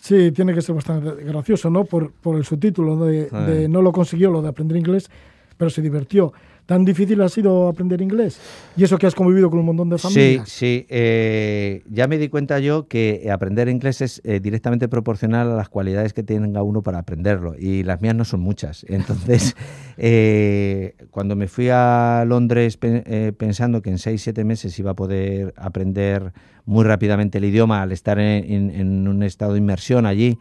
Sí, 0.00 0.32
tiene 0.32 0.54
que 0.54 0.62
ser 0.62 0.74
bastante 0.74 1.22
gracioso, 1.24 1.68
¿no? 1.68 1.84
Por, 1.84 2.10
por 2.10 2.36
el 2.36 2.44
subtítulo 2.44 2.96
de, 3.04 3.28
de, 3.28 3.68
no 3.68 3.82
lo 3.82 3.92
consiguió, 3.92 4.30
lo 4.30 4.40
de 4.40 4.48
aprender 4.48 4.78
inglés, 4.78 5.10
pero 5.58 5.70
se 5.70 5.82
divirtió. 5.82 6.32
¿Tan 6.70 6.84
difícil 6.84 7.20
ha 7.20 7.28
sido 7.28 7.66
aprender 7.66 8.00
inglés? 8.00 8.38
Y 8.76 8.84
eso 8.84 8.96
que 8.96 9.08
has 9.08 9.16
convivido 9.16 9.50
con 9.50 9.58
un 9.58 9.66
montón 9.66 9.90
de 9.90 9.98
familias. 9.98 10.48
Sí, 10.48 10.84
sí. 10.84 10.86
Eh, 10.88 11.82
ya 11.90 12.06
me 12.06 12.16
di 12.16 12.28
cuenta 12.28 12.60
yo 12.60 12.86
que 12.86 13.28
aprender 13.28 13.68
inglés 13.68 14.00
es 14.02 14.20
eh, 14.22 14.38
directamente 14.38 14.86
proporcional 14.86 15.50
a 15.50 15.56
las 15.56 15.68
cualidades 15.68 16.12
que 16.12 16.22
tenga 16.22 16.62
uno 16.62 16.80
para 16.80 17.00
aprenderlo. 17.00 17.56
Y 17.58 17.82
las 17.82 18.00
mías 18.00 18.14
no 18.14 18.24
son 18.24 18.38
muchas. 18.38 18.86
Entonces, 18.88 19.56
eh, 19.96 20.94
cuando 21.10 21.34
me 21.34 21.48
fui 21.48 21.70
a 21.72 22.24
Londres 22.24 22.76
pensando 22.76 23.82
que 23.82 23.90
en 23.90 23.98
seis, 23.98 24.22
siete 24.22 24.44
meses 24.44 24.78
iba 24.78 24.92
a 24.92 24.94
poder 24.94 25.52
aprender 25.56 26.32
muy 26.66 26.84
rápidamente 26.84 27.38
el 27.38 27.46
idioma 27.46 27.82
al 27.82 27.90
estar 27.90 28.20
en 28.20 29.08
un 29.08 29.24
estado 29.24 29.54
de 29.54 29.58
inmersión 29.58 30.06
allí, 30.06 30.38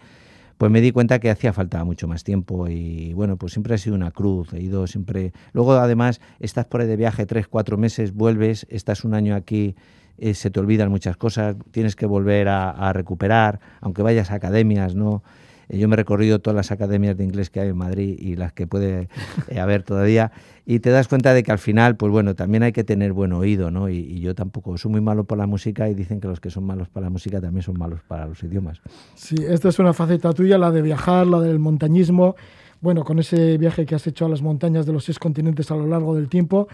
pues 0.59 0.73
me 0.73 0.81
di 0.81 0.91
cuenta 0.91 1.19
que 1.19 1.29
hacía 1.29 1.53
falta 1.53 1.85
mucho 1.85 2.05
más 2.09 2.25
tiempo 2.25 2.67
y 2.67 3.13
bueno, 3.13 3.37
pues 3.37 3.53
siempre 3.53 3.75
ha 3.75 3.77
sido 3.77 3.95
una 3.95 4.11
cruz, 4.11 4.53
he 4.53 4.59
ido 4.59 4.87
siempre... 4.87 5.31
Luego 5.53 5.71
además 5.75 6.19
estás 6.41 6.65
por 6.65 6.81
ahí 6.81 6.87
de 6.87 6.97
viaje 6.97 7.25
tres, 7.25 7.47
cuatro 7.47 7.77
meses, 7.77 8.13
vuelves, 8.13 8.67
estás 8.69 9.05
un 9.05 9.13
año 9.13 9.35
aquí, 9.35 9.77
eh, 10.17 10.33
se 10.33 10.51
te 10.51 10.59
olvidan 10.59 10.89
muchas 10.89 11.15
cosas, 11.15 11.55
tienes 11.71 11.95
que 11.95 12.05
volver 12.05 12.49
a, 12.49 12.71
a 12.71 12.91
recuperar, 12.91 13.61
aunque 13.79 14.01
vayas 14.01 14.31
a 14.31 14.35
academias, 14.35 14.95
¿no? 14.95 15.23
Eh, 15.69 15.77
yo 15.77 15.87
me 15.87 15.93
he 15.93 15.97
recorrido 15.97 16.39
todas 16.39 16.55
las 16.55 16.71
academias 16.71 17.15
de 17.15 17.23
inglés 17.23 17.49
que 17.49 17.61
hay 17.61 17.69
en 17.69 17.77
Madrid 17.77 18.17
y 18.19 18.35
las 18.35 18.51
que 18.53 18.67
puede 18.67 19.07
eh, 19.47 19.59
haber 19.59 19.83
todavía 19.83 20.31
y 20.65 20.79
te 20.81 20.89
das 20.89 21.07
cuenta 21.07 21.33
de 21.33 21.41
que 21.41 21.51
al 21.51 21.57
final, 21.57 21.95
pues 21.95 22.11
bueno, 22.11 22.35
también 22.35 22.61
hay 22.61 22.71
que 22.71 22.83
tener 22.83 23.13
buen 23.13 23.33
oído, 23.33 23.71
¿no? 23.71 23.89
Y, 23.89 24.19
yo 24.19 24.35
tampoco 24.35 24.77
soy 24.77 24.91
muy 24.91 25.01
malo 25.01 25.23
para 25.23 25.39
la 25.39 25.47
música 25.47 25.89
y 25.89 25.95
dicen 25.95 26.19
que 26.19 26.27
los 26.27 26.39
que 26.39 26.51
son 26.51 26.63
malos 26.65 26.89
para 26.89 27.05
la 27.05 27.09
música 27.09 27.39
también 27.41 27.63
son 27.63 27.77
malos 27.77 28.01
para 28.07 28.27
los 28.27 28.43
idiomas. 28.43 28.79
Sí, 29.15 29.35
esta 29.47 29.69
es 29.69 29.79
una 29.79 29.93
faceta 29.93 30.31
tuya, 30.33 30.59
la 30.59 30.69
de 30.69 30.81
viajar, 30.81 31.25
la 31.25 31.39
del 31.39 31.57
montañismo. 31.57 32.35
Bueno, 32.81 33.03
con 33.03 33.17
ese 33.17 33.57
viaje 33.57 33.85
que 33.85 33.95
has 33.95 34.05
hecho 34.05 34.25
a 34.25 34.29
las 34.29 34.41
montañas 34.41 34.85
de 34.85 34.93
los 34.93 35.05
seis 35.05 35.17
continentes 35.17 35.71
a 35.71 35.75
lo 35.75 35.87
largo 35.87 36.13
del 36.15 36.29
tiempo, 36.29 36.67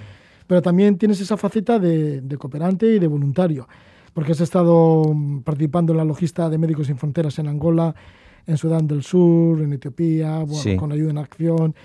pero 0.46 0.62
también 0.62 0.98
tienes 0.98 1.22
esa 1.22 1.38
faceta 1.38 1.80
de, 1.80 2.20
de 2.20 2.38
cooperante 2.38 2.88
y 2.88 3.00
de 3.00 3.08
voluntario, 3.08 3.68
porque 4.14 4.34
has 4.34 4.41
estado 4.41 5.16
participando 5.43 5.93
en 5.93 5.98
la 5.98 6.06
logista 6.06 6.50
de 6.50 6.58
Médicos 6.58 6.88
Sin 6.88 6.98
Fronteras 6.98 7.39
en 7.39 7.48
Angola, 7.48 7.96
en 8.48 8.58
Sudán 8.58 8.88
del 8.88 9.04
Sur, 9.04 9.62
en 9.62 9.74
Etiopía, 9.74 10.39
bueno, 10.39 10.80
con 10.80 10.91
ayuda 10.91 11.12
en 11.12 11.18
acción. 11.18 11.76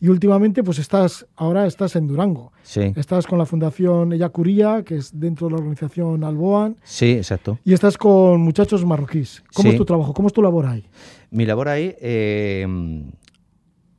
Y 0.00 0.08
últimamente, 0.08 0.62
pues 0.62 0.78
estás, 0.78 1.26
ahora 1.34 1.66
estás 1.66 1.96
en 1.96 2.06
Durango. 2.06 2.52
Sí. 2.62 2.92
Estás 2.94 3.26
con 3.26 3.38
la 3.38 3.46
Fundación 3.46 4.12
Eyacuría, 4.12 4.82
que 4.82 4.96
es 4.96 5.18
dentro 5.18 5.46
de 5.46 5.52
la 5.52 5.58
organización 5.58 6.24
Alboan. 6.24 6.76
Sí, 6.82 7.12
exacto. 7.12 7.58
Y 7.64 7.72
estás 7.72 7.96
con 7.96 8.40
muchachos 8.40 8.84
marroquíes. 8.84 9.42
¿Cómo 9.54 9.70
es 9.70 9.76
tu 9.76 9.84
trabajo? 9.84 10.12
¿Cómo 10.12 10.28
es 10.28 10.34
tu 10.34 10.42
labor 10.42 10.66
ahí? 10.66 10.84
Mi 11.30 11.46
labor 11.46 11.68
ahí 11.68 11.94
eh, 12.00 12.66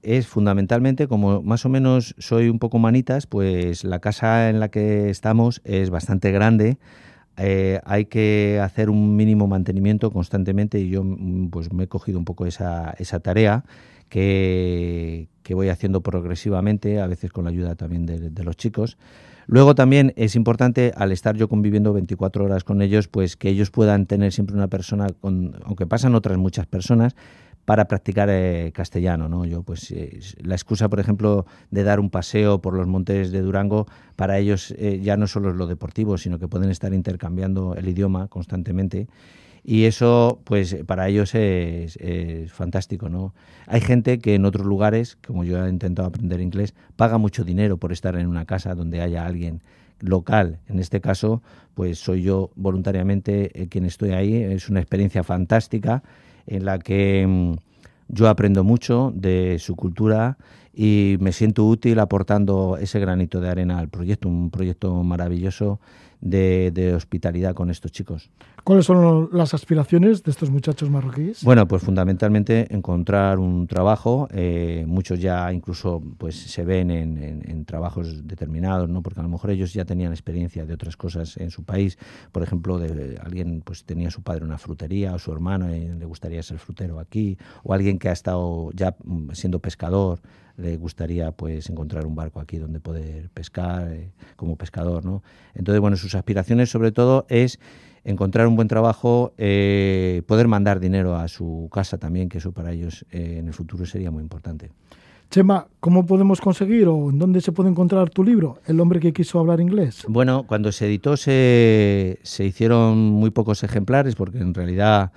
es 0.03 0.27
fundamentalmente, 0.27 1.07
como 1.07 1.41
más 1.41 1.65
o 1.65 1.69
menos 1.69 2.13
soy 2.19 2.49
un 2.49 2.59
poco 2.59 2.77
manitas, 2.77 3.25
pues 3.25 3.83
la 3.83 3.99
casa 3.99 4.49
en 4.49 4.59
la 4.59 4.69
que 4.69 5.09
estamos 5.09 5.61
es 5.63 5.89
bastante 5.89 6.31
grande 6.31 6.77
eh, 7.37 7.81
hay 7.85 8.05
que 8.05 8.59
hacer 8.63 8.89
un 8.89 9.15
mínimo 9.15 9.47
mantenimiento 9.47 10.11
constantemente 10.11 10.79
y 10.79 10.89
yo 10.89 11.03
mm, 11.03 11.49
pues 11.49 11.71
me 11.73 11.83
he 11.83 11.87
cogido 11.87 12.17
un 12.17 12.25
poco 12.25 12.45
esa, 12.45 12.95
esa 12.97 13.19
tarea 13.19 13.65
que, 14.09 15.27
que, 15.43 15.53
voy 15.53 15.69
haciendo 15.69 16.01
progresivamente, 16.01 17.01
a 17.01 17.07
veces 17.07 17.31
con 17.31 17.43
la 17.45 17.49
ayuda 17.49 17.75
también 17.75 18.05
de, 18.05 18.43
los 18.43 18.55
chicos. 18.55 18.97
Luego 19.47 19.75
también 19.75 20.13
es 20.15 20.35
importante, 20.35 20.93
al 20.95 21.11
estar 21.11 21.35
yo 21.35 21.49
conviviendo 21.49 21.91
24 21.93 22.45
horas 22.45 22.63
con 22.63 22.81
ellos, 22.81 23.07
pues 23.07 23.35
que 23.35 23.49
ellos 23.49 23.69
puedan 23.71 24.05
tener 24.05 24.31
siempre 24.31 24.55
una 24.55 24.67
persona, 24.67 25.07
con, 25.21 25.55
aunque 25.65 25.85
pasan 25.85 26.15
otras 26.15 26.37
muchas 26.37 26.65
personas, 26.67 27.15
para 27.65 27.87
practicar 27.87 28.29
eh, 28.31 28.71
castellano, 28.73 29.27
¿no? 29.27 29.43
Yo, 29.45 29.63
pues, 29.63 29.91
eh, 29.91 30.19
la 30.41 30.53
excusa, 30.53 30.87
por 30.87 30.99
ejemplo, 30.99 31.45
de 31.71 31.83
dar 31.83 31.99
un 31.99 32.11
paseo 32.11 32.61
por 32.61 32.75
los 32.75 32.87
montes 32.87 33.31
de 33.31 33.41
Durango, 33.41 33.87
para 34.15 34.37
ellos 34.37 34.73
eh, 34.77 35.01
ya 35.03 35.17
no 35.17 35.25
solo 35.27 35.49
es 35.49 35.55
lo 35.55 35.65
deportivo, 35.65 36.17
sino 36.17 36.37
que 36.37 36.47
pueden 36.47 36.69
estar 36.69 36.93
intercambiando 36.93 37.75
el 37.75 37.89
idioma 37.89 38.27
constantemente. 38.27 39.07
Y 39.63 39.85
eso, 39.85 40.41
pues, 40.43 40.77
para 40.85 41.07
ellos 41.09 41.33
es, 41.33 41.97
fantástico, 42.53 43.09
¿no? 43.09 43.33
Hay 43.65 43.81
gente 43.81 44.19
que 44.19 44.35
en 44.35 44.45
otros 44.45 44.67
lugares, 44.67 45.17
como 45.25 45.43
yo 45.43 45.65
he 45.65 45.67
intentado 45.67 46.07
aprender 46.07 46.39
inglés, 46.39 46.75
paga 46.95 47.17
mucho 47.17 47.43
dinero 47.43 47.77
por 47.77 47.91
estar 47.91 48.15
en 48.15 48.27
una 48.27 48.45
casa 48.45 48.75
donde 48.75 49.01
haya 49.01 49.25
alguien 49.25 49.63
local. 49.99 50.59
En 50.67 50.77
este 50.77 51.01
caso, 51.01 51.41
pues 51.73 51.97
soy 51.97 52.21
yo 52.21 52.51
voluntariamente 52.55 53.67
quien 53.71 53.85
estoy 53.85 54.11
ahí. 54.11 54.35
Es 54.35 54.69
una 54.69 54.81
experiencia 54.81 55.23
fantástica 55.23 56.03
en 56.47 56.65
la 56.65 56.79
que 56.79 57.25
mm, 57.27 57.53
yo 58.09 58.29
aprendo 58.29 58.63
mucho 58.63 59.11
de 59.15 59.57
su 59.59 59.75
cultura 59.75 60.37
y 60.75 61.17
me 61.19 61.31
siento 61.31 61.65
útil 61.65 61.99
aportando 61.99 62.77
ese 62.77 62.99
granito 62.99 63.39
de 63.39 63.49
arena 63.49 63.79
al 63.79 63.89
proyecto, 63.89 64.27
un 64.27 64.51
proyecto 64.51 65.03
maravilloso 65.03 65.79
de, 66.21 66.93
hospitalidad 66.95 67.53
con 67.53 67.69
estos 67.69 67.91
chicos. 67.91 68.29
¿Cuáles 68.63 68.85
son 68.85 69.29
las 69.31 69.53
aspiraciones 69.53 70.23
de 70.23 70.31
estos 70.31 70.49
muchachos 70.49 70.89
marroquíes? 70.89 71.43
Bueno, 71.43 71.67
pues 71.67 71.83
fundamentalmente 71.83 72.73
encontrar 72.73 73.37
un 73.37 73.67
trabajo. 73.67 74.27
Eh, 74.31 74.85
muchos 74.87 75.19
ya 75.19 75.53
incluso 75.53 76.01
pues 76.17 76.35
se 76.35 76.65
ven 76.65 76.89
en, 76.89 77.65
trabajos 77.65 78.27
determinados, 78.27 78.89
¿no? 78.89 79.01
Porque 79.01 79.19
a 79.19 79.23
lo 79.23 79.29
mejor 79.29 79.51
ellos 79.51 79.73
ya 79.73 79.85
tenían 79.85 80.11
experiencia 80.11 80.65
de 80.65 80.73
otras 80.73 80.97
cosas 80.97 81.37
en 81.37 81.51
su 81.51 81.63
país. 81.63 81.97
Por 82.31 82.43
ejemplo, 82.43 82.79
de, 82.79 83.19
alguien 83.23 83.61
pues 83.63 83.85
tenía 83.85 84.09
su 84.09 84.23
padre 84.23 84.45
una 84.45 84.57
frutería 84.57 85.13
o 85.13 85.19
su 85.19 85.31
hermano 85.31 85.75
y 85.75 85.87
le 85.87 86.05
gustaría 86.05 86.41
ser 86.43 86.57
frutero 86.57 86.99
aquí, 86.99 87.37
o 87.63 87.73
alguien 87.73 87.99
que 87.99 88.09
ha 88.09 88.13
estado 88.13 88.71
ya 88.73 88.95
mm, 89.03 89.31
siendo 89.31 89.59
pescador 89.59 90.19
le 90.57 90.77
gustaría 90.77 91.31
pues 91.31 91.69
encontrar 91.69 92.05
un 92.05 92.15
barco 92.15 92.39
aquí 92.39 92.57
donde 92.57 92.79
poder 92.79 93.29
pescar 93.29 93.91
eh, 93.91 94.11
como 94.35 94.55
pescador, 94.55 95.05
¿no? 95.05 95.23
Entonces, 95.53 95.81
bueno, 95.81 95.97
sus 95.97 96.15
aspiraciones 96.15 96.69
sobre 96.69 96.91
todo 96.91 97.25
es 97.29 97.59
encontrar 98.03 98.47
un 98.47 98.55
buen 98.55 98.67
trabajo, 98.67 99.33
eh, 99.37 100.21
poder 100.27 100.47
mandar 100.47 100.79
dinero 100.79 101.15
a 101.15 101.27
su 101.27 101.69
casa 101.73 101.97
también, 101.97 102.29
que 102.29 102.37
eso 102.37 102.51
para 102.51 102.71
ellos 102.71 103.05
eh, 103.11 103.37
en 103.39 103.47
el 103.47 103.53
futuro 103.53 103.85
sería 103.85 104.11
muy 104.11 104.23
importante. 104.23 104.71
Chema, 105.31 105.67
¿cómo 105.79 106.05
podemos 106.05 106.39
conseguir 106.39 106.87
o 106.87 107.09
en 107.09 107.17
dónde 107.17 107.41
se 107.41 107.51
puede 107.51 107.69
encontrar 107.69 108.11
tu 108.11 108.23
libro, 108.23 108.59
El 108.67 108.79
hombre 108.79 108.99
que 108.99 109.11
quiso 109.11 109.39
hablar 109.39 109.59
inglés? 109.59 110.05
Bueno, 110.07 110.45
cuando 110.47 110.71
se 110.71 110.85
editó 110.85 111.17
se, 111.17 112.19
se 112.21 112.45
hicieron 112.45 112.97
muy 112.99 113.31
pocos 113.31 113.63
ejemplares 113.63 114.15
porque 114.15 114.37
en 114.37 114.53
realidad 114.53 115.11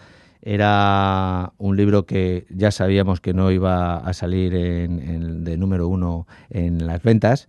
era 0.51 1.53
un 1.59 1.77
libro 1.77 2.07
que 2.07 2.47
ya 2.49 2.71
sabíamos 2.71 3.21
que 3.21 3.35
no 3.35 3.51
iba 3.51 3.99
a 3.99 4.13
salir 4.15 4.55
en, 4.55 5.45
de 5.45 5.59
número 5.59 5.89
uno 5.89 6.27
en 6.49 6.87
las 6.87 7.03
ventas. 7.03 7.49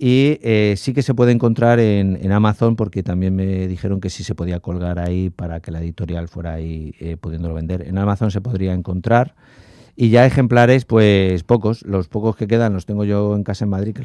Y 0.00 0.40
eh, 0.42 0.74
sí 0.76 0.92
que 0.92 1.02
se 1.02 1.14
puede 1.14 1.30
encontrar 1.30 1.78
en, 1.78 2.32
Amazon 2.32 2.74
porque 2.74 3.04
también 3.04 3.36
me 3.36 3.68
dijeron 3.68 4.00
que 4.00 4.10
sí 4.10 4.24
se 4.24 4.34
podía 4.34 4.58
colgar 4.58 4.98
ahí 4.98 5.30
para 5.30 5.60
que 5.60 5.70
la 5.70 5.78
editorial 5.78 6.26
fuera 6.26 6.54
ahí 6.54 6.96
eh, 6.98 7.16
pudiéndolo 7.16 7.54
vender. 7.54 7.86
En 7.86 7.98
Amazon 7.98 8.32
se 8.32 8.40
podría 8.40 8.74
encontrar 8.74 9.36
y 9.96 10.10
ya 10.10 10.26
ejemplares, 10.26 10.84
pues 10.84 11.44
pocos. 11.44 11.82
Los 11.82 12.08
pocos 12.08 12.36
que 12.36 12.46
quedan 12.46 12.72
los 12.72 12.86
tengo 12.86 13.04
yo 13.04 13.36
en 13.36 13.44
casa 13.44 13.64
en 13.64 13.70
Madrid 13.70 13.96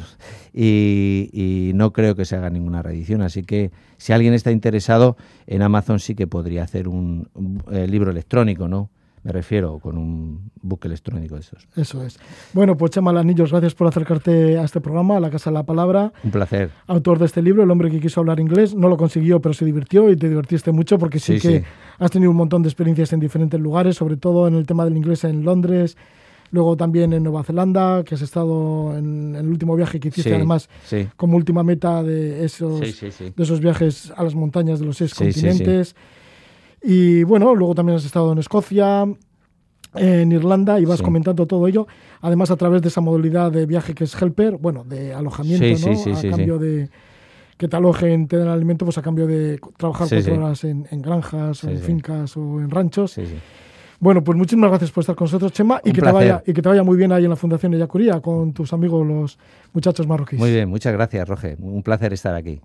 y, 0.54 1.72
no 1.74 1.94
creo 1.94 2.16
que 2.16 2.26
se 2.26 2.36
haga 2.36 2.50
ninguna 2.50 2.82
reedición. 2.82 3.22
Así 3.22 3.44
que 3.44 3.72
si 3.98 4.14
alguien 4.14 4.34
está 4.34 4.52
interesado, 4.52 5.18
en 5.48 5.62
Amazon 5.62 6.00
sí 6.00 6.16
que 6.16 6.28
podría 6.28 6.64
hacer 6.64 6.88
un, 6.88 7.30
eh, 7.72 7.88
libro 7.88 8.12
electrónico, 8.12 8.68
¿no? 8.68 8.90
Me 9.24 9.32
refiero 9.32 9.80
con 9.80 9.97
un 9.97 10.51
book 10.61 10.82
electrónico 10.86 11.36
de 11.36 11.41
esos. 11.41 11.67
Eso 11.76 12.03
es. 12.03 12.17
Bueno, 12.53 12.78
pues 12.78 12.91
Chema 12.91 13.11
Lanillos, 13.11 13.51
gracias 13.51 13.76
por 13.76 13.88
acercarte 13.88 14.57
a 14.57 14.63
este 14.63 14.80
programa, 14.80 15.17
a 15.17 15.20
la 15.20 15.30
Casa 15.30 15.49
de 15.49 15.55
la 15.55 15.63
Palabra. 15.63 16.13
Un 16.24 16.32
placer. 16.32 16.72
Autor 16.88 17.20
de 17.20 17.26
este 17.26 17.41
libro, 17.41 17.63
El 17.63 17.72
hombre 17.72 17.89
que 17.91 17.99
quiso 17.99 18.22
hablar 18.22 18.39
inglés. 18.39 18.74
No 18.74 18.88
lo 18.88 18.97
consiguió, 18.97 19.41
pero 19.41 19.53
se 19.53 19.65
divirtió 19.65 20.09
y 20.09 20.15
te 20.15 20.30
divertiste 20.30 20.72
mucho 20.72 20.97
porque 20.97 21.20
sí, 21.20 21.39
que 21.39 21.63
has 21.97 22.11
tenido 22.11 22.32
un 22.32 22.38
montón 22.38 22.63
de 22.63 22.70
experiencias 22.70 23.11
en 23.13 23.20
diferentes 23.20 23.59
lugares, 23.59 23.97
sobre 23.97 24.17
todo 24.17 24.47
en 24.47 24.55
el 24.55 24.65
tema 24.65 24.86
del 24.86 24.95
inglés 24.95 25.24
en 25.26 25.43
Londres, 25.43 25.97
luego 26.51 26.78
también 26.78 27.13
en 27.13 27.24
Nueva 27.24 27.43
Zelanda, 27.43 28.03
que 28.03 28.15
has 28.15 28.22
estado 28.22 28.97
en, 28.97 29.36
el 29.36 29.47
último 29.47 29.76
viaje 29.76 29.99
que 29.99 30.07
hiciste, 30.07 30.34
además, 30.34 30.70
como 31.15 31.36
última 31.36 31.63
meta 31.63 32.03
de 32.03 32.45
esos, 32.45 32.80
de 32.80 33.34
esos 33.38 33.59
viajes 33.59 34.11
a 34.15 34.24
las 34.24 34.36
montañas 34.36 34.80
de 34.80 34.86
los 34.86 34.97
seis 34.97 35.13
continentes. 35.13 35.95
Y 36.82 37.24
bueno, 37.24 37.56
luego 37.56 37.76
también 37.76 37.98
has 37.98 38.06
estado 38.06 38.32
en 38.32 38.38
Escocia, 38.38 39.06
en 39.96 40.32
Irlanda 40.32 40.80
y 40.80 40.86
vas 40.86 41.02
comentando 41.02 41.46
todo 41.46 41.68
ello, 41.68 41.88
además 42.22 42.52
a 42.52 42.56
través 42.56 42.82
de 42.82 42.90
esa 42.90 43.02
modalidad 43.02 43.52
de 43.52 43.66
viaje 43.66 43.94
que 43.94 44.04
es 44.04 44.22
helper, 44.22 44.58
bueno, 44.58 44.84
de 44.84 45.14
alojamiento, 45.14 45.90
¿no? 45.90 46.18
a 46.18 46.22
cambio 46.22 46.60
de 46.60 46.90
que 47.58 47.68
te 47.68 47.76
alojen, 47.76 48.28
te 48.28 48.38
den 48.38 48.48
alimento, 48.48 48.86
pues 48.86 48.98
a 48.98 49.02
cambio 49.02 49.28
de 49.28 49.60
trabajar 49.78 50.08
cuatro 50.10 50.36
horas 50.36 50.64
en, 50.64 50.86
granjas 51.02 51.64
o 51.64 51.70
en 51.70 51.80
fincas 51.80 52.38
o 52.38 52.62
en 52.62 52.70
ranchos. 52.70 53.20
Bueno, 54.00 54.24
pues 54.24 54.38
muchísimas 54.38 54.70
gracias 54.70 54.92
por 54.92 55.02
estar 55.02 55.16
con 55.16 55.26
nosotros, 55.26 55.52
Chema, 55.52 55.82
y 55.84 55.92
que, 55.92 56.02
te 56.02 56.10
vaya, 56.10 56.42
y 56.46 56.54
que 56.54 56.62
te 56.62 56.70
vaya 56.70 56.84
muy 56.84 56.96
bien 56.96 57.12
ahí 57.12 57.26
en 57.26 57.30
la 57.30 57.36
Fundación 57.36 57.74
Eyacuría 57.74 58.22
con 58.22 58.54
tus 58.54 58.72
amigos 58.72 59.06
los 59.06 59.38
muchachos 59.74 60.08
marroquíes. 60.08 60.40
Muy 60.40 60.52
bien, 60.52 60.70
muchas 60.70 60.94
gracias, 60.94 61.28
Roge. 61.28 61.58
Un 61.60 61.84
placer 61.84 62.14
estar 62.14 62.34
aquí. 62.34 62.62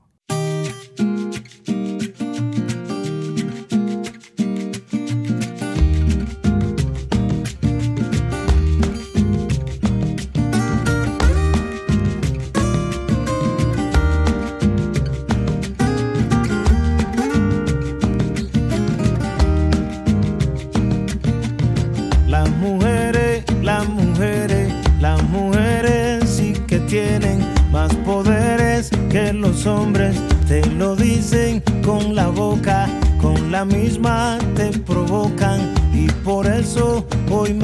Misma 33.64 34.38
te 34.54 34.70
provocan 34.78 35.74
y 35.92 36.06
por 36.24 36.46
eso 36.46 37.06
hoy 37.30 37.54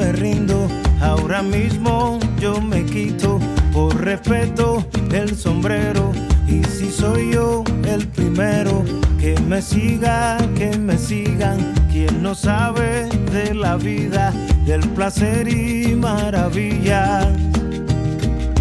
Ahora 1.01 1.41
mismo 1.41 2.19
yo 2.39 2.61
me 2.61 2.85
quito 2.85 3.39
por 3.73 3.99
respeto 3.99 4.85
el 5.11 5.35
sombrero 5.35 6.11
y 6.47 6.63
si 6.65 6.91
soy 6.91 7.33
yo 7.33 7.63
el 7.85 8.07
primero 8.07 8.83
que 9.19 9.39
me 9.41 9.61
siga, 9.61 10.37
que 10.55 10.77
me 10.77 10.97
sigan, 10.97 11.73
quien 11.91 12.21
no 12.21 12.35
sabe 12.35 13.09
de 13.31 13.55
la 13.55 13.77
vida, 13.77 14.31
del 14.65 14.81
placer 14.89 15.47
y 15.47 15.95
maravilla. 15.95 17.33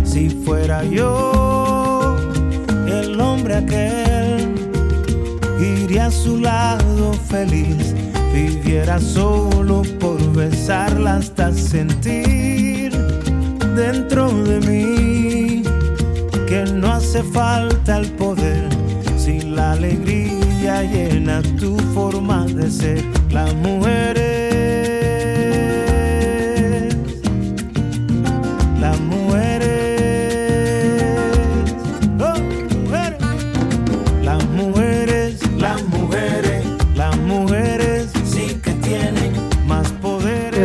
Si 0.02 0.30
fuera 0.30 0.82
yo 0.84 2.16
el 2.86 3.20
hombre 3.20 3.56
aquel, 3.56 4.09
iría 5.90 6.06
a 6.06 6.10
su 6.12 6.38
lado 6.38 7.12
feliz, 7.28 7.96
viviera 8.32 9.00
solo 9.00 9.82
por 9.98 10.20
besarla 10.32 11.16
hasta 11.16 11.52
sentir 11.52 12.92
dentro 13.74 14.28
de 14.44 14.60
mí 14.60 15.62
que 16.46 16.64
no 16.72 16.92
hace 16.92 17.24
falta 17.24 17.98
el 17.98 18.08
poder 18.12 18.68
si 19.16 19.40
la 19.40 19.72
alegría 19.72 20.84
llena 20.84 21.42
tu 21.58 21.76
forma 21.92 22.46
de 22.46 22.70
ser. 22.70 23.04
Las 23.32 23.52
mujeres, 23.54 24.29
las 24.29 24.29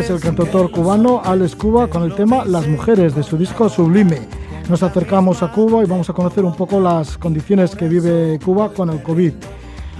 Es 0.06 0.10
el 0.10 0.20
cantautor 0.20 0.70
cubano 0.70 1.20
Alex 1.24 1.56
Cuba 1.56 1.88
con 1.88 2.04
el 2.04 2.14
tema 2.14 2.44
Las 2.44 2.68
mujeres 2.68 3.16
de 3.16 3.24
su 3.24 3.36
disco 3.36 3.68
Sublime. 3.68 4.20
Nos 4.68 4.80
acercamos 4.84 5.42
a 5.42 5.50
Cuba 5.50 5.82
y 5.82 5.86
vamos 5.86 6.08
a 6.08 6.12
conocer 6.12 6.44
un 6.44 6.54
poco 6.54 6.78
las 6.78 7.18
condiciones 7.18 7.74
que 7.74 7.88
vive 7.88 8.38
Cuba 8.38 8.72
con 8.72 8.88
el 8.90 9.02
COVID. 9.02 9.32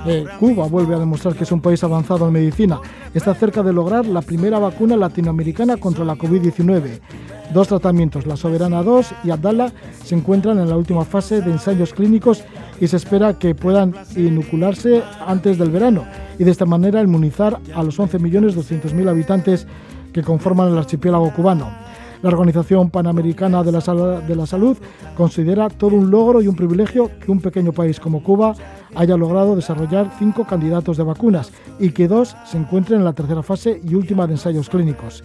Eh, 0.06 0.24
Cuba 0.38 0.68
vuelve 0.68 0.94
a 0.94 1.00
demostrar 1.00 1.34
que 1.34 1.42
es 1.42 1.50
un 1.50 1.60
país 1.60 1.82
avanzado 1.82 2.28
en 2.28 2.34
medicina. 2.34 2.78
Está 3.12 3.34
cerca 3.34 3.64
de 3.64 3.72
lograr 3.72 4.06
la 4.06 4.22
primera 4.22 4.60
vacuna 4.60 4.96
latinoamericana 4.96 5.76
contra 5.76 6.04
la 6.04 6.14
COVID-19. 6.14 7.00
Dos 7.52 7.66
tratamientos, 7.66 8.26
la 8.26 8.36
Soberana 8.36 8.84
2 8.84 9.08
y 9.24 9.30
Abdala, 9.30 9.72
se 10.04 10.14
encuentran 10.14 10.60
en 10.60 10.68
la 10.68 10.76
última 10.76 11.04
fase 11.04 11.40
de 11.40 11.50
ensayos 11.50 11.92
clínicos 11.92 12.44
y 12.80 12.86
se 12.86 12.96
espera 12.96 13.40
que 13.40 13.56
puedan 13.56 13.92
inocularse 14.14 15.02
antes 15.26 15.58
del 15.58 15.70
verano 15.70 16.04
y 16.38 16.44
de 16.44 16.50
esta 16.52 16.64
manera 16.64 17.02
inmunizar 17.02 17.58
a 17.74 17.82
los 17.82 17.98
11.200.000 17.98 19.08
habitantes 19.08 19.66
que 20.16 20.22
conforman 20.22 20.68
el 20.68 20.78
archipiélago 20.78 21.30
cubano. 21.30 21.68
La 22.22 22.30
Organización 22.30 22.88
Panamericana 22.88 23.62
de 23.62 23.70
la, 23.70 24.46
Salud 24.46 24.78
considera 25.14 25.68
todo 25.68 25.94
un 25.94 26.10
logro 26.10 26.40
y 26.40 26.48
un 26.48 26.56
privilegio 26.56 27.10
que 27.20 27.30
un 27.30 27.42
pequeño 27.42 27.72
país 27.72 28.00
como 28.00 28.22
Cuba 28.22 28.54
haya 28.94 29.14
logrado 29.18 29.54
desarrollar 29.54 30.10
cinco 30.18 30.46
candidatos 30.46 30.96
de 30.96 31.02
vacunas 31.02 31.52
y 31.78 31.90
que 31.90 32.08
dos 32.08 32.34
se 32.46 32.56
encuentren 32.56 33.00
en 33.00 33.04
la 33.04 33.12
tercera 33.12 33.42
fase 33.42 33.78
y 33.84 33.94
última 33.94 34.26
de 34.26 34.32
ensayos 34.32 34.70
clínicos. 34.70 35.22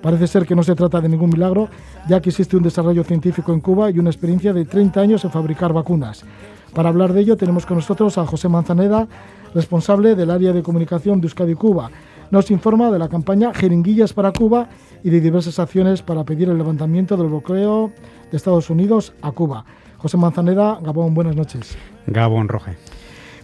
Parece 0.00 0.26
ser 0.26 0.46
que 0.46 0.56
no 0.56 0.62
se 0.62 0.74
trata 0.74 1.02
de 1.02 1.10
ningún 1.10 1.28
milagro, 1.28 1.68
ya 2.08 2.22
que 2.22 2.30
existe 2.30 2.56
un 2.56 2.62
desarrollo 2.62 3.04
científico 3.04 3.52
en 3.52 3.60
Cuba 3.60 3.90
y 3.90 3.98
una 3.98 4.08
experiencia 4.08 4.54
de 4.54 4.64
30 4.64 4.98
años 4.98 5.24
en 5.26 5.30
fabricar 5.30 5.74
vacunas. 5.74 6.24
Para 6.72 6.88
hablar 6.88 7.12
de 7.12 7.20
ello 7.20 7.36
tenemos 7.36 7.66
con 7.66 7.76
nosotros 7.76 8.16
a 8.16 8.24
José 8.24 8.48
Manzaneda, 8.48 9.06
responsable 9.54 10.14
del 10.14 10.30
área 10.30 10.54
de 10.54 10.62
comunicación 10.62 11.20
de 11.20 11.26
Euskadi 11.26 11.54
Cuba. 11.54 11.90
Nos 12.32 12.50
informa 12.50 12.90
de 12.90 12.98
la 12.98 13.10
campaña 13.10 13.52
Jeringuillas 13.52 14.14
para 14.14 14.32
Cuba 14.32 14.70
y 15.04 15.10
de 15.10 15.20
diversas 15.20 15.58
acciones 15.58 16.00
para 16.00 16.24
pedir 16.24 16.48
el 16.48 16.56
levantamiento 16.56 17.14
del 17.18 17.26
bloqueo 17.26 17.92
de 18.30 18.36
Estados 18.38 18.70
Unidos 18.70 19.12
a 19.20 19.32
Cuba. 19.32 19.66
José 19.98 20.16
Manzaneda, 20.16 20.78
Gabón, 20.80 21.12
buenas 21.12 21.36
noches. 21.36 21.76
Gabón 22.06 22.48
Roge. 22.48 22.78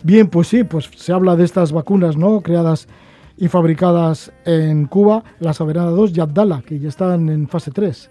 Bien, 0.03 0.29
pues 0.29 0.49
sí, 0.49 0.65
pues 0.65 0.89
se 0.97 1.13
habla 1.13 1.37
de 1.37 1.45
estas 1.45 1.71
vacunas, 1.71 2.17
¿no? 2.17 2.41
Creadas 2.41 2.89
y 3.37 3.49
fabricadas 3.49 4.33
en 4.47 4.87
Cuba, 4.87 5.23
la 5.39 5.53
Soberana 5.53 5.91
2 5.91 6.17
y 6.17 6.21
Abdala, 6.21 6.63
que 6.63 6.79
ya 6.79 6.89
están 6.89 7.29
en 7.29 7.47
fase 7.47 7.71
3. 7.71 8.11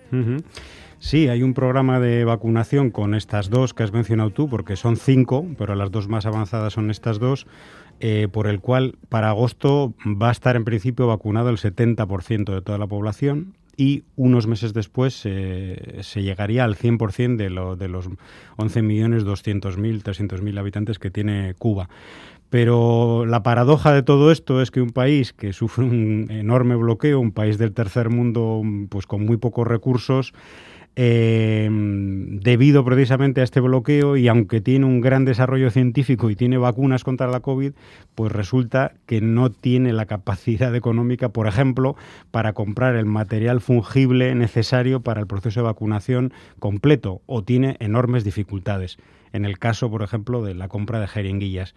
Sí, 0.99 1.27
hay 1.27 1.43
un 1.43 1.53
programa 1.53 1.99
de 1.99 2.23
vacunación 2.23 2.89
con 2.89 3.13
estas 3.13 3.49
dos 3.51 3.75
que 3.75 3.83
has 3.83 3.93
mencionado 3.93 4.31
tú, 4.31 4.49
porque 4.49 4.75
son 4.75 4.97
cinco, 4.97 5.45
pero 5.57 5.75
las 5.75 5.91
dos 5.91 6.07
más 6.07 6.25
avanzadas 6.25 6.73
son 6.73 6.89
estas 6.89 7.19
dos, 7.19 7.45
eh, 7.99 8.27
por 8.31 8.47
el 8.47 8.59
cual 8.59 8.95
para 9.09 9.29
agosto 9.29 9.93
va 10.05 10.29
a 10.29 10.31
estar 10.31 10.55
en 10.55 10.65
principio 10.65 11.07
vacunado 11.07 11.49
el 11.49 11.57
70% 11.57 12.53
de 12.53 12.61
toda 12.61 12.77
la 12.77 12.87
población 12.87 13.55
y 13.75 14.03
unos 14.15 14.47
meses 14.47 14.73
después 14.73 15.21
eh, 15.25 15.99
se 16.01 16.23
llegaría 16.23 16.63
al 16.63 16.75
100% 16.75 17.35
de, 17.37 17.45
de 17.77 17.87
los 17.87 18.09
11.200.000, 18.57 20.03
300.000 20.03 20.59
habitantes 20.59 20.97
que 20.99 21.11
tiene 21.11 21.53
Cuba. 21.59 21.87
Pero 22.49 23.25
la 23.25 23.43
paradoja 23.43 23.93
de 23.93 24.03
todo 24.03 24.31
esto 24.31 24.61
es 24.61 24.71
que 24.71 24.81
un 24.81 24.91
país 24.91 25.33
que 25.33 25.51
sufre 25.53 25.83
un 25.83 26.27
enorme 26.29 26.75
bloqueo, 26.75 27.19
un 27.19 27.31
país 27.31 27.57
del 27.57 27.73
tercer 27.73 28.09
mundo 28.09 28.61
pues 28.89 29.05
con 29.05 29.25
muy 29.25 29.37
pocos 29.37 29.67
recursos, 29.67 30.33
eh, 30.99 31.69
debido 31.69 32.83
precisamente 32.83 33.41
a 33.41 33.43
este 33.43 33.59
bloqueo 33.59 34.17
y 34.17 34.27
aunque 34.27 34.61
tiene 34.61 34.87
un 34.87 34.99
gran 34.99 35.25
desarrollo 35.25 35.69
científico 35.69 36.31
y 36.31 36.35
tiene 36.35 36.57
vacunas 36.57 37.03
contra 37.03 37.27
la 37.27 37.39
COVID, 37.39 37.73
pues 38.15 38.31
resulta 38.31 38.93
que 39.05 39.21
no 39.21 39.51
tiene 39.51 39.93
la 39.93 40.07
capacidad 40.07 40.73
económica, 40.73 41.29
por 41.29 41.45
ejemplo, 41.45 41.95
para 42.31 42.53
comprar 42.53 42.95
el 42.95 43.05
material 43.05 43.61
fungible 43.61 44.33
necesario 44.33 45.01
para 45.01 45.21
el 45.21 45.27
proceso 45.27 45.59
de 45.59 45.65
vacunación 45.65 46.33
completo 46.57 47.21
o 47.27 47.43
tiene 47.43 47.77
enormes 47.79 48.23
dificultades. 48.23 48.97
En 49.33 49.45
el 49.45 49.59
caso, 49.59 49.91
por 49.91 50.01
ejemplo, 50.01 50.43
de 50.43 50.55
la 50.55 50.67
compra 50.67 50.99
de 50.99 51.07
jeringuillas. 51.07 51.75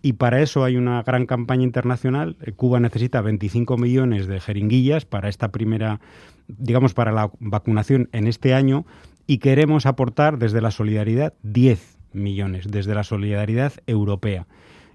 Y 0.00 0.14
para 0.14 0.40
eso 0.40 0.64
hay 0.64 0.76
una 0.76 1.02
gran 1.02 1.26
campaña 1.26 1.64
internacional. 1.64 2.36
Cuba 2.56 2.78
necesita 2.80 3.20
25 3.20 3.76
millones 3.76 4.26
de 4.26 4.40
jeringuillas 4.40 5.04
para 5.04 5.28
esta 5.28 5.50
primera 5.50 6.00
digamos, 6.48 6.94
para 6.94 7.12
la 7.12 7.30
vacunación 7.38 8.08
en 8.12 8.26
este 8.26 8.54
año 8.54 8.86
y 9.26 9.38
queremos 9.38 9.86
aportar 9.86 10.38
desde 10.38 10.60
la 10.60 10.70
solidaridad 10.70 11.34
10 11.42 11.98
millones, 12.12 12.66
desde 12.70 12.94
la 12.94 13.04
solidaridad 13.04 13.74
europea. 13.86 14.46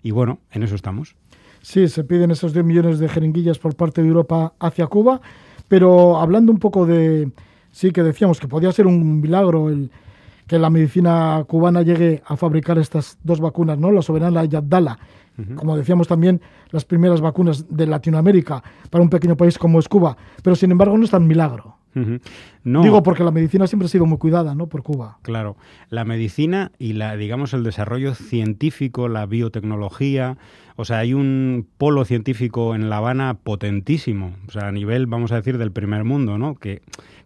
Y 0.02 0.12
bueno, 0.12 0.40
en 0.52 0.64
eso 0.64 0.76
estamos. 0.76 1.16
Sí, 1.62 1.88
se 1.88 2.04
piden 2.04 2.32
esos 2.32 2.54
10 2.54 2.66
millones 2.66 3.00
de 3.00 3.08
jeringuillas 3.08 3.60
por 3.60 3.76
parte 3.76 4.02
de 4.02 4.08
Europa 4.08 4.54
hacia 4.60 4.88
Cuba, 4.88 5.22
pero 5.68 6.18
hablando 6.18 6.52
un 6.52 6.60
poco 6.60 6.86
de, 6.86 7.30
sí 7.72 7.92
que 7.92 8.04
decíamos 8.04 8.40
que 8.40 8.48
podía 8.48 8.72
ser 8.72 8.88
un 8.88 9.22
milagro 9.22 9.70
el 9.70 9.92
que 10.48 10.60
la 10.60 10.70
medicina 10.70 11.44
cubana 11.48 11.82
llegue 11.82 12.22
a 12.26 12.36
fabricar 12.36 12.78
estas 12.78 13.18
dos 13.24 13.40
vacunas, 13.40 13.78
¿no? 13.78 13.92
La 13.92 14.02
Soberana 14.02 14.46
y 14.46 14.56
Abdala. 14.56 14.98
Como 15.56 15.76
decíamos 15.76 16.08
también, 16.08 16.42
las 16.70 16.86
primeras 16.86 17.20
vacunas 17.20 17.66
de 17.68 17.88
Latinoamérica 17.88 18.64
para 18.92 19.02
un 19.02 19.10
pequeño 19.10 19.36
país 19.36 19.58
como 19.58 19.80
es 19.80 19.88
Cuba. 19.88 20.16
Pero 20.44 20.56
sin 20.56 20.72
embargo 20.72 20.96
no 20.98 21.06
es 21.06 21.12
tan 21.12 21.26
milagro. 21.26 21.78
No. 22.64 22.82
Digo 22.82 23.04
porque 23.04 23.24
la 23.24 23.32
medicina 23.32 23.68
siempre 23.68 23.86
ha 23.86 23.90
sido 23.90 24.06
muy 24.06 24.18
cuidada, 24.18 24.56
¿no? 24.56 24.68
Por 24.68 24.84
Cuba. 24.84 25.20
Claro, 25.22 25.58
la 25.90 26.06
medicina 26.06 26.72
y 26.80 26.94
la, 26.94 27.16
digamos, 27.16 27.54
el 27.54 27.64
desarrollo 27.64 28.16
científico, 28.16 29.08
la 29.08 29.26
biotecnología, 29.26 30.38
o 30.76 30.86
sea, 30.86 31.00
hay 31.00 31.14
un 31.14 31.68
polo 31.78 32.06
científico 32.06 32.76
en 32.76 32.90
La 32.90 32.98
Habana 32.98 33.36
potentísimo, 33.36 34.34
o 34.48 34.52
sea, 34.52 34.68
a 34.68 34.72
nivel, 34.72 35.08
vamos 35.08 35.32
a 35.32 35.36
decir, 35.36 35.58
del 35.58 35.72
primer 35.72 36.04
mundo, 36.04 36.38
¿no? 36.38 36.56
Que 36.56 36.82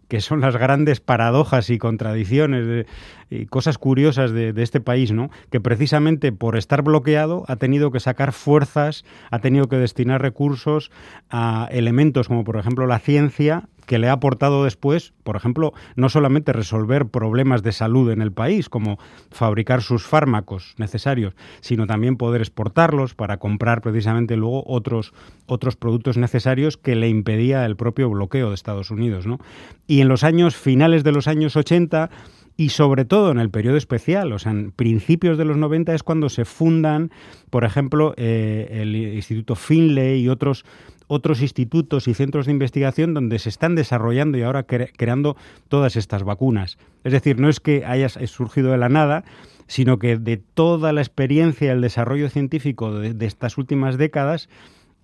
que 0.08 0.22
son 0.22 0.40
las 0.40 0.56
grandes 0.56 1.00
paradojas 1.00 1.68
y 1.70 1.78
contradicciones 1.78 2.86
y 3.30 3.46
cosas 3.46 3.76
curiosas 3.76 4.32
de, 4.32 4.54
de, 4.54 4.62
este 4.62 4.80
país, 4.80 5.12
¿no? 5.12 5.30
Que 5.50 5.60
precisamente 5.60 6.32
por 6.32 6.56
estar 6.56 6.82
bloqueado 6.82 7.44
ha 7.46 7.56
tenido 7.56 7.90
que 7.90 8.00
sacar 8.00 8.32
fuerzas, 8.32 9.04
ha 9.30 9.38
tenido 9.40 9.68
que 9.68 9.76
destinar 9.76 10.22
recursos 10.22 10.90
a 11.30 11.68
elementos 11.70 12.28
como 12.28 12.42
por 12.42 12.56
ejemplo 12.56 12.86
la 12.86 12.98
ciencia 12.98 13.68
que 13.88 13.98
le 13.98 14.10
ha 14.10 14.12
aportado 14.12 14.64
después, 14.64 15.14
por 15.24 15.34
ejemplo, 15.34 15.72
no 15.96 16.10
solamente 16.10 16.52
resolver 16.52 17.06
problemas 17.06 17.62
de 17.62 17.72
salud 17.72 18.10
en 18.10 18.20
el 18.20 18.32
país, 18.32 18.68
como 18.68 18.98
fabricar 19.30 19.80
sus 19.80 20.04
fármacos 20.04 20.74
necesarios, 20.76 21.34
sino 21.60 21.86
también 21.86 22.18
poder 22.18 22.42
exportarlos 22.42 23.14
para 23.14 23.38
comprar 23.38 23.80
precisamente 23.80 24.36
luego 24.36 24.62
otros, 24.66 25.14
otros 25.46 25.76
productos 25.76 26.18
necesarios 26.18 26.76
que 26.76 26.96
le 26.96 27.08
impedía 27.08 27.64
el 27.64 27.76
propio 27.76 28.10
bloqueo 28.10 28.50
de 28.50 28.54
Estados 28.56 28.90
Unidos. 28.90 29.26
¿no? 29.26 29.38
Y 29.86 30.02
en 30.02 30.08
los 30.08 30.22
años 30.22 30.54
finales 30.54 31.02
de 31.02 31.12
los 31.12 31.26
años 31.26 31.56
80, 31.56 32.10
y 32.58 32.68
sobre 32.68 33.06
todo 33.06 33.30
en 33.30 33.38
el 33.38 33.48
periodo 33.48 33.78
especial, 33.78 34.32
o 34.34 34.38
sea, 34.38 34.52
en 34.52 34.72
principios 34.72 35.38
de 35.38 35.46
los 35.46 35.56
90 35.56 35.94
es 35.94 36.02
cuando 36.02 36.28
se 36.28 36.44
fundan, 36.44 37.10
por 37.48 37.64
ejemplo, 37.64 38.12
eh, 38.18 38.68
el 38.82 38.94
Instituto 38.96 39.54
Finlay 39.54 40.20
y 40.20 40.28
otros 40.28 40.66
otros 41.08 41.42
institutos 41.42 42.06
y 42.06 42.14
centros 42.14 42.46
de 42.46 42.52
investigación 42.52 43.14
donde 43.14 43.38
se 43.38 43.48
están 43.48 43.74
desarrollando 43.74 44.38
y 44.38 44.42
ahora 44.42 44.64
creando 44.64 45.36
todas 45.68 45.96
estas 45.96 46.22
vacunas. 46.22 46.78
Es 47.02 47.12
decir, 47.12 47.40
no 47.40 47.48
es 47.48 47.60
que 47.60 47.84
haya 47.84 48.08
surgido 48.08 48.70
de 48.70 48.78
la 48.78 48.88
nada, 48.88 49.24
sino 49.66 49.98
que 49.98 50.18
de 50.18 50.36
toda 50.36 50.92
la 50.92 51.00
experiencia 51.00 51.66
y 51.66 51.70
el 51.70 51.80
desarrollo 51.80 52.28
científico 52.28 52.92
de, 52.94 53.26
estas 53.26 53.58
últimas 53.58 53.98
décadas, 53.98 54.48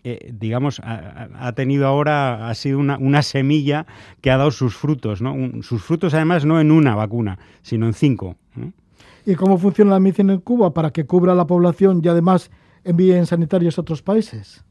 eh, 0.05 0.30
digamos, 0.32 0.80
ha, 0.84 1.52
tenido 1.55 1.86
ahora, 1.86 2.48
ha 2.48 2.55
sido 2.55 2.78
una, 2.78 3.22
semilla 3.22 3.86
que 4.20 4.30
ha 4.30 4.36
dado 4.36 4.50
sus 4.50 4.76
frutos, 4.76 5.22
¿no? 5.22 5.34
sus 5.62 5.82
frutos 5.82 6.12
además 6.14 6.44
no 6.44 6.61
en 6.61 6.70
una 6.70 6.94
vacuna, 6.94 7.38
sino 7.62 7.86
en 7.86 7.94
cinco. 7.94 8.36
¿Y 9.26 9.34
cómo 9.36 9.57
funciona 9.57 9.92
la 9.92 10.00
medicina 10.00 10.34
en 10.34 10.40
Cuba 10.40 10.74
para 10.74 10.90
que 10.90 11.07
cubra 11.07 11.34
la 11.34 11.46
población 11.46 12.02
y 12.05 12.09
además 12.09 12.50
envíen 12.84 13.24
sanitarios 13.24 13.78
a 13.78 13.80
otros 13.80 14.02
países? 14.02 14.64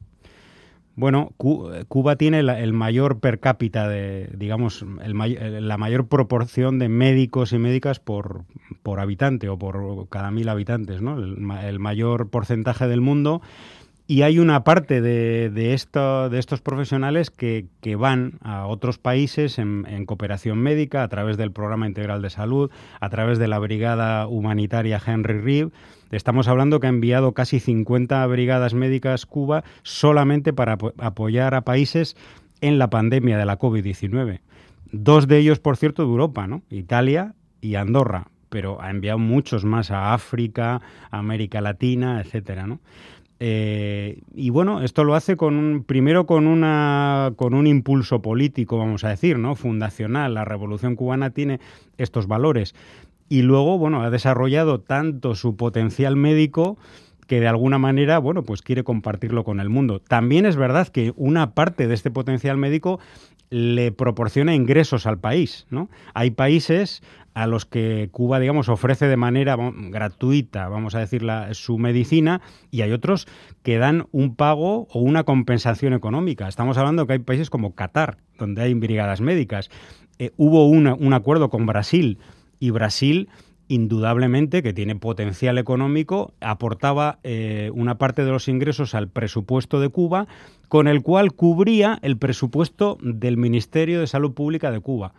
Bueno, 0.95 1.31
Cuba 1.37 2.15
tiene 2.17 2.39
el 2.39 2.73
mayor 2.73 3.19
per 3.19 3.39
cápita 3.39 3.87
de, 3.87 4.29
digamos, 4.35 4.85
la 5.03 5.77
mayor 5.77 6.07
proporción 6.07 6.77
de 6.77 6.87
médicos 6.87 7.51
y 7.51 7.57
médicas 7.57 7.99
por, 7.99 8.43
por 8.83 8.99
habitante 8.99 9.49
o 9.49 9.57
por 9.57 10.07
cada 10.09 10.29
mil 10.29 10.49
habitantes, 10.49 11.01
¿no? 11.01 11.17
el 11.17 11.79
mayor 11.79 12.29
porcentaje 12.29 12.87
del 12.87 13.01
mundo 13.01 13.41
y 14.05 14.23
hay 14.23 14.37
una 14.37 14.63
parte 14.63 15.01
de, 15.01 15.49
de, 15.49 15.73
esto, 15.73 16.29
de 16.29 16.37
estos 16.37 16.61
profesionales 16.61 17.29
que, 17.29 17.67
que, 17.81 17.95
van 17.95 18.33
a 18.41 18.65
otros 18.67 18.97
países 18.97 19.57
en, 19.59 19.85
en, 19.87 20.05
cooperación 20.05 20.59
médica 20.59 21.03
a 21.03 21.07
través 21.07 21.37
del 21.37 21.51
Programa 21.51 21.87
Integral 21.87 22.21
de 22.21 22.29
Salud, 22.29 22.69
a 22.99 23.09
través 23.09 23.39
de 23.39 23.47
la 23.47 23.59
Brigada 23.59 24.27
Humanitaria 24.27 25.01
Henry 25.05 25.39
Reeve. 25.39 25.71
Estamos 26.14 26.47
hablando 26.47 26.80
que 26.80 26.86
ha 26.86 26.91
enviado 26.91 27.34
casi 27.34 27.59
50 27.59 28.26
brigadas 28.28 28.76
médicas 28.76 29.26
Cuba 29.26 29.64
solamente 29.82 30.53
para 30.53 30.78
apoyar 30.99 31.55
a 31.55 31.61
países 31.61 32.16
en 32.61 32.78
la 32.78 32.91
pandemia 32.91 33.36
de 33.36 33.45
la 33.45 33.57
COVID-19. 33.57 34.41
Dos 34.91 35.28
de 35.28 35.39
ellos, 35.39 35.59
por 35.59 35.76
cierto, 35.76 36.03
de 36.03 36.09
Europa, 36.09 36.45
¿no? 36.45 36.61
Italia 36.70 37.34
y 37.61 37.76
Andorra, 37.76 38.28
pero 38.49 38.80
ha 38.80 38.91
enviado 38.91 39.18
muchos 39.18 39.66
más 39.66 39.89
a 39.89 40.14
África, 40.14 40.82
América 41.09 41.61
Latina, 41.61 42.22
etcétera. 42.22 42.68
Eh, 43.39 44.22
y 44.36 44.51
bueno, 44.51 44.84
esto 44.84 45.03
lo 45.03 45.16
hace 45.16 45.36
con 45.36 45.55
un, 45.55 45.84
primero 45.84 46.28
con, 46.28 46.45
una, 46.45 47.34
con 47.36 47.55
un 47.55 47.66
impulso 47.66 48.22
político, 48.22 48.78
vamos 48.78 49.03
a 49.03 49.09
decir, 49.09 49.39
¿no? 49.39 49.55
fundacional. 49.55 50.36
La 50.36 50.45
revolución 50.45 50.95
cubana 50.95 51.32
tiene 51.32 51.59
estos 51.97 52.28
valores. 52.28 52.76
Y 53.30 53.41
luego, 53.41 53.78
bueno, 53.78 54.03
ha 54.03 54.09
desarrollado 54.09 54.80
tanto 54.80 55.36
su 55.36 55.55
potencial 55.55 56.15
médico 56.15 56.78
que 57.28 57.39
de 57.39 57.47
alguna 57.47 57.78
manera, 57.78 58.19
bueno, 58.19 58.43
pues 58.43 58.61
quiere 58.61 58.84
compartirlo 58.84 59.43
con 59.43 59.59
el 59.59 59.69
mundo. 59.69 59.99
También 59.99 60.45
es 60.45 60.55
verdad 60.55 60.88
que 60.89 61.13
una 61.15 61.53
parte 61.53 61.88
de 61.88 61.93
este 61.93 62.11
potencial 62.11 62.57
médico 62.57 62.99
le 63.49 63.91
proporciona 63.91 64.55
ingresos 64.55 65.05
al 65.05 65.19
país, 65.19 65.67
¿no? 65.69 65.89
Hay 66.13 66.32
países 66.32 67.03
a 67.34 67.47
los 67.47 67.65
que 67.65 68.09
Cuba, 68.11 68.39
digamos, 68.39 68.69
ofrece 68.69 69.07
de 69.07 69.17
manera 69.17 69.57
gratuita, 69.89 70.67
vamos 70.69 70.95
a 70.95 70.99
decir, 70.99 71.24
su 71.51 71.78
medicina, 71.78 72.41
y 72.71 72.82
hay 72.82 72.91
otros 72.91 73.28
que 73.63 73.78
dan 73.78 74.07
un 74.11 74.36
pago 74.36 74.88
o 74.91 74.99
una 74.99 75.24
compensación 75.24 75.93
económica. 75.93 76.47
Estamos 76.47 76.78
hablando 76.78 77.07
que 77.07 77.13
hay 77.13 77.19
países 77.19 77.49
como 77.49 77.74
Qatar, 77.76 78.17
donde 78.38 78.61
hay 78.61 78.74
brigadas 78.74 79.21
médicas. 79.21 79.69
Eh, 80.19 80.32
hubo 80.38 80.67
un 80.67 81.13
acuerdo 81.13 81.49
con 81.49 81.65
Brasil, 81.65 82.19
y 82.59 82.71
Brasil 82.71 83.29
indudablemente 83.67 84.61
que 84.61 84.73
tiene 84.73 84.95
potencial 84.95 85.57
económico, 85.57 86.33
aportaba 86.41 87.19
eh, 87.23 87.71
una 87.73 87.97
parte 87.97 88.23
de 88.23 88.31
los 88.31 88.47
ingresos 88.47 88.93
al 88.93 89.07
presupuesto 89.07 89.79
de 89.79 89.89
Cuba, 89.89 90.27
con 90.67 90.87
el 90.87 91.01
cual 91.01 91.33
cubría 91.33 91.97
el 92.01 92.17
presupuesto 92.17 92.97
del 93.01 93.37
Ministerio 93.37 93.99
de 93.99 94.07
Salud 94.07 94.33
Pública 94.33 94.71
de 94.71 94.79
Cuba. 94.79 95.13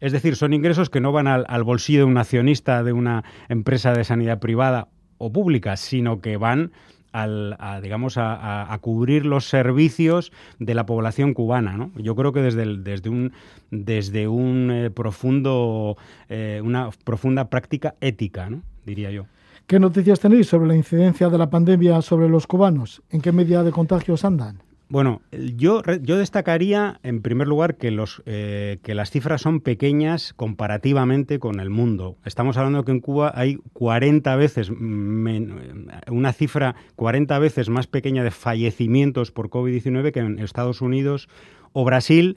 Es 0.00 0.12
decir, 0.12 0.34
son 0.34 0.52
ingresos 0.52 0.90
que 0.90 1.00
no 1.00 1.12
van 1.12 1.28
al, 1.28 1.64
bolsillo 1.64 2.00
de 2.00 2.04
un 2.06 2.18
accionista 2.18 2.82
de 2.82 2.92
una 2.92 3.24
empresa 3.48 3.92
de 3.92 4.04
sanidad 4.04 4.40
privada 4.40 4.88
o 5.18 5.32
pública, 5.32 5.76
sino 5.76 6.20
que 6.20 6.36
van 6.36 6.72
al, 7.12 7.56
a, 7.58 7.80
digamos, 7.80 8.14
a, 8.16 8.76
cubrir 8.80 9.26
los 9.26 9.48
servicios 9.48 10.32
de 10.58 10.74
la 10.74 10.86
población 10.86 11.34
cubana. 11.34 11.76
¿no? 11.76 11.92
Yo 11.96 12.16
creo 12.16 12.32
que 12.32 12.40
desde, 12.40 12.78
desde 12.78 13.10
un, 13.10 13.32
desde 13.70 14.28
un 14.28 14.70
eh, 14.70 14.90
profundo, 14.90 15.96
eh, 16.28 16.60
una 16.64 16.90
profunda 17.04 17.48
práctica 17.48 17.94
ética, 18.00 18.50
¿no? 18.50 18.62
diría 18.84 19.10
yo. 19.10 19.26
¿Qué 19.66 19.78
noticias 19.78 20.20
tenéis 20.20 20.48
sobre 20.48 20.68
la 20.68 20.76
incidencia 20.76 21.28
de 21.28 21.38
la 21.38 21.48
pandemia 21.48 22.02
sobre 22.02 22.28
los 22.28 22.46
cubanos? 22.46 23.02
¿En 23.10 23.20
qué 23.20 23.32
medida 23.32 23.62
de 23.62 23.70
contagios 23.70 24.24
andan? 24.24 24.62
Bueno, 24.92 25.22
yo, 25.32 25.80
yo 26.02 26.18
destacaría 26.18 27.00
en 27.02 27.22
primer 27.22 27.48
lugar 27.48 27.78
que, 27.78 27.90
los, 27.90 28.22
eh, 28.26 28.78
que 28.82 28.94
las 28.94 29.10
cifras 29.10 29.40
son 29.40 29.60
pequeñas 29.62 30.34
comparativamente 30.34 31.38
con 31.38 31.60
el 31.60 31.70
mundo. 31.70 32.18
Estamos 32.26 32.58
hablando 32.58 32.84
que 32.84 32.92
en 32.92 33.00
Cuba 33.00 33.32
hay 33.34 33.56
40 33.72 34.36
veces, 34.36 34.68
una 34.68 36.32
cifra 36.34 36.74
40 36.96 37.38
veces 37.38 37.70
más 37.70 37.86
pequeña 37.86 38.22
de 38.22 38.30
fallecimientos 38.30 39.30
por 39.30 39.48
COVID-19 39.48 40.12
que 40.12 40.20
en 40.20 40.38
Estados 40.38 40.82
Unidos 40.82 41.30
o 41.72 41.86
Brasil 41.86 42.36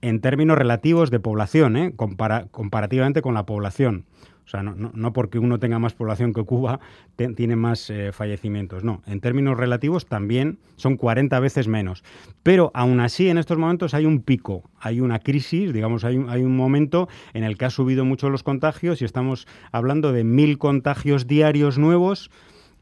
en 0.00 0.20
términos 0.20 0.56
relativos 0.56 1.10
de 1.10 1.18
población, 1.18 1.76
¿eh? 1.76 1.94
comparativamente 1.96 3.22
con 3.22 3.34
la 3.34 3.44
población. 3.44 4.04
O 4.48 4.50
sea, 4.50 4.62
no, 4.62 5.12
porque 5.12 5.38
uno 5.38 5.58
tenga 5.58 5.78
más 5.78 5.92
población 5.92 6.32
que 6.32 6.42
Cuba 6.42 6.80
tiene 7.16 7.54
más 7.54 7.90
eh, 7.90 8.12
fallecimientos. 8.12 8.82
No, 8.82 9.02
en 9.06 9.20
términos 9.20 9.58
relativos 9.58 10.06
también 10.06 10.58
son 10.76 10.96
40 10.96 11.38
veces 11.38 11.68
menos. 11.68 12.02
Pero 12.42 12.70
aún 12.72 13.00
así, 13.00 13.28
en 13.28 13.36
estos 13.36 13.58
momentos 13.58 13.92
hay 13.92 14.06
un 14.06 14.22
pico, 14.22 14.62
hay 14.80 15.02
una 15.02 15.18
crisis, 15.18 15.74
digamos, 15.74 16.02
hay, 16.02 16.24
hay 16.30 16.44
un 16.44 16.56
momento 16.56 17.10
en 17.34 17.44
el 17.44 17.58
que 17.58 17.66
ha 17.66 17.70
subido 17.70 18.06
mucho 18.06 18.30
los 18.30 18.42
contagios 18.42 19.02
y 19.02 19.04
estamos 19.04 19.46
hablando 19.70 20.12
de 20.12 20.24
mil 20.24 20.56
contagios 20.56 21.26
diarios 21.26 21.76
nuevos 21.76 22.30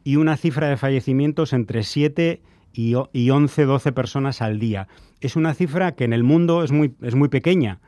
y 0.05 0.15
una 0.15 0.37
cifra 0.37 0.69
de 0.69 0.77
fallecimientos 0.77 1.53
entre 1.53 1.83
7 1.83 2.43
y, 2.75 2.95
y 3.13 3.31
11, 3.31 3.65
12 3.65 3.91
personas 3.91 4.41
al 4.41 4.61
día. 4.61 4.87
Es 5.21 5.35
una 5.35 5.53
cifra 5.53 5.97
que 5.97 6.05
en 6.05 6.13
el 6.13 6.23
mundo 6.23 6.63
es 6.63 6.71
muy, 6.71 6.95
es 7.03 7.17
muy 7.17 7.29
pequeña 7.29 7.81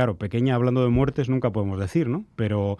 claro, 0.00 0.16
pequeña 0.16 0.54
hablando 0.54 0.82
de 0.82 0.88
muertes 0.88 1.28
nunca 1.28 1.50
podemos 1.50 1.78
decir, 1.78 2.08
¿no? 2.08 2.24
Pero, 2.34 2.78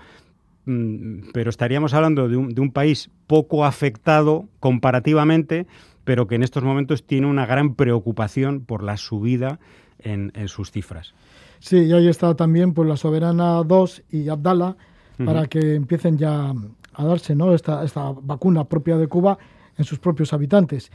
mm, 0.65 1.33
pero 1.35 1.51
estaríamos 1.51 1.93
hablando 1.93 2.31
de 2.31 2.37
un, 2.39 2.73
país 2.73 3.11
poco 3.27 3.67
afectado 3.67 4.49
comparativamente, 4.59 5.67
pero 6.05 6.27
que 6.27 6.37
en 6.37 6.43
estos 6.43 6.65
momentos 6.65 7.05
tiene 7.05 7.27
una 7.27 7.45
gran 7.45 7.75
preocupación 7.75 8.63
por 8.63 8.83
la 8.83 8.97
subida 8.97 9.59
en, 9.99 10.33
sus 10.49 10.71
cifras. 10.71 11.13
Sí, 11.59 11.77
y 11.77 11.93
ahí 11.93 12.09
está 12.09 12.35
también 12.35 12.73
pues, 12.73 12.89
la 12.89 12.97
Soberana 12.97 13.63
2 13.65 14.03
y 14.11 14.31
Abdala 14.31 14.79
para 15.23 15.47
que 15.47 15.75
empiecen 15.75 16.17
ya 16.17 16.55
a 16.95 17.05
darse 17.05 17.35
¿no? 17.35 17.53
esta, 17.53 17.85
esta 17.85 18.15
vacuna 18.23 18.65
propia 18.65 18.97
de 18.97 19.09
Cuba 19.09 19.37
en 19.77 19.85
sus 19.85 19.99
propios 19.99 20.33
habitantes. 20.33 20.91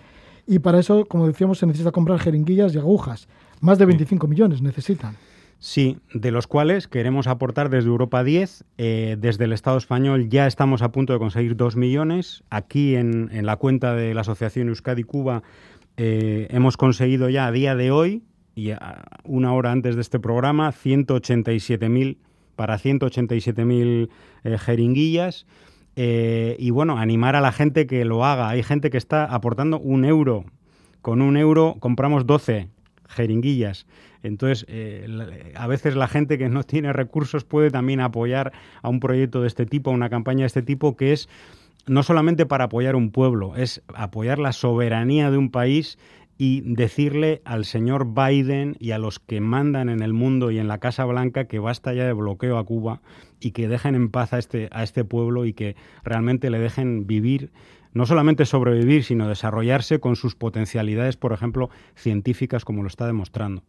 Y 0.48 0.58
para 0.58 0.80
eso, 0.80 1.06
como 1.06 1.28
decíamos, 1.28 1.60
se 1.60 1.68
necesita 1.68 1.92
comprar 1.92 2.18
jeringuillas 2.18 2.74
y 2.74 2.80
agujas. 2.80 3.28
Más 3.62 3.78
de 3.78 3.86
25 3.86 4.26
millones 4.26 4.64
necesitan. 4.64 5.16
Sí, 5.60 5.98
de 6.14 6.32
los 6.32 6.48
cuales 6.48 6.88
queremos 6.88 7.28
aportar 7.28 7.70
desde 7.70 7.90
Europa 7.90 8.24
10. 8.24 8.66
Eh, 8.78 9.18
desde 9.20 9.46
el 9.46 9.54
Estado 9.54 9.78
español 9.78 10.30
ya 10.30 10.48
estamos 10.48 10.82
a 10.82 10.92
punto 10.92 11.14
de 11.14 11.20
conseguir 11.20 11.56
2 11.56 11.76
millones. 11.76 12.44
Aquí 12.50 12.96
en, 12.96 13.30
la 13.46 13.56
cuenta 13.56 13.96
de 13.96 14.14
la 14.14 14.22
Asociación 14.22 14.68
Euskadi 14.68 15.04
Cuba 15.04 15.44
eh, 15.98 16.48
hemos 16.52 16.78
conseguido 16.78 17.30
ya 17.30 17.48
a 17.48 17.52
día 17.52 17.76
de 17.76 17.92
hoy, 17.92 18.24
y 18.54 18.72
una 19.24 19.54
hora 19.54 19.72
antes 19.72 19.96
de 19.96 20.02
este 20.02 20.20
programa, 20.20 20.72
187.000 20.72 22.18
para 22.56 22.78
187.000 22.78 24.10
eh, 24.44 24.58
jeringuillas. 24.58 25.46
y 25.96 26.70
bueno, 26.70 26.98
animar 26.98 27.36
a 27.36 27.42
la 27.42 27.52
gente 27.52 27.88
que 27.88 28.06
lo 28.06 28.26
haga. 28.26 28.50
Hay 28.50 28.64
gente 28.64 28.90
que 28.90 28.98
está 28.98 29.26
aportando 29.26 29.80
un 29.80 30.06
euro. 30.06 30.46
Con 31.02 31.22
un 31.22 31.38
euro 31.38 31.78
compramos 31.80 32.26
12 32.26 32.70
jeringuillas. 33.08 33.86
Entonces, 34.26 34.66
eh, 34.68 35.54
a 35.56 35.68
veces 35.68 35.96
la 35.96 36.08
gente 36.08 36.38
que 36.38 36.50
no 36.50 36.64
tiene 36.64 36.94
recursos 36.94 37.44
puede 37.44 37.72
también 37.72 38.00
apoyar 38.00 38.54
a 38.82 38.90
un 38.90 39.00
proyecto 39.00 39.42
de 39.42 39.48
este 39.48 39.66
tipo, 39.66 39.92
a 39.92 39.94
una 39.94 40.10
campaña 40.10 40.42
de 40.42 40.48
este 40.48 40.62
tipo, 40.62 40.96
que 40.96 41.14
es 41.14 41.30
no 41.88 42.04
solamente 42.04 42.46
para 42.46 42.66
apoyar 42.66 42.96
un 42.96 43.12
pueblo, 43.12 43.56
es 43.56 43.84
apoyar 43.94 44.40
la 44.40 44.52
soberanía 44.52 45.30
de 45.30 45.38
un 45.38 45.52
país 45.52 46.00
y 46.38 46.62
decirle 46.62 47.42
al 47.46 47.64
señor 47.64 48.14
Biden 48.14 48.76
y 48.80 48.92
a 48.92 48.98
los 48.98 49.20
que 49.20 49.40
mandan 49.40 49.88
en 49.88 50.02
el 50.02 50.12
mundo 50.12 50.52
y 50.52 50.60
en 50.60 50.68
la 50.68 50.80
Casa 50.80 51.06
Blanca 51.06 51.46
que 51.46 51.60
basta 51.60 51.94
ya 51.94 52.06
de 52.06 52.14
bloqueo 52.14 52.58
a 52.58 52.66
Cuba 52.66 53.02
y 53.40 53.52
que 53.52 53.68
dejen 53.68 53.96
en 53.96 54.10
paz 54.10 54.34
a 54.34 54.40
este, 54.40 54.68
a 54.72 54.84
este 54.84 55.06
pueblo 55.06 55.46
y 55.46 55.54
que 55.54 55.76
realmente 56.04 56.50
le 56.50 56.60
dejen 56.60 57.08
vivir 57.08 57.52
no 57.94 58.06
solamente 58.06 58.46
sobrevivir, 58.46 59.06
sino 59.06 59.30
desarrollarse 59.30 60.02
con 60.02 60.18
sus 60.18 60.36
potencialidades, 60.36 61.16
por 61.16 61.32
ejemplo, 61.32 61.70
científicas, 61.96 62.66
como 62.66 62.82
lo 62.82 62.90
está 62.90 63.08
demostrando. 63.08 63.64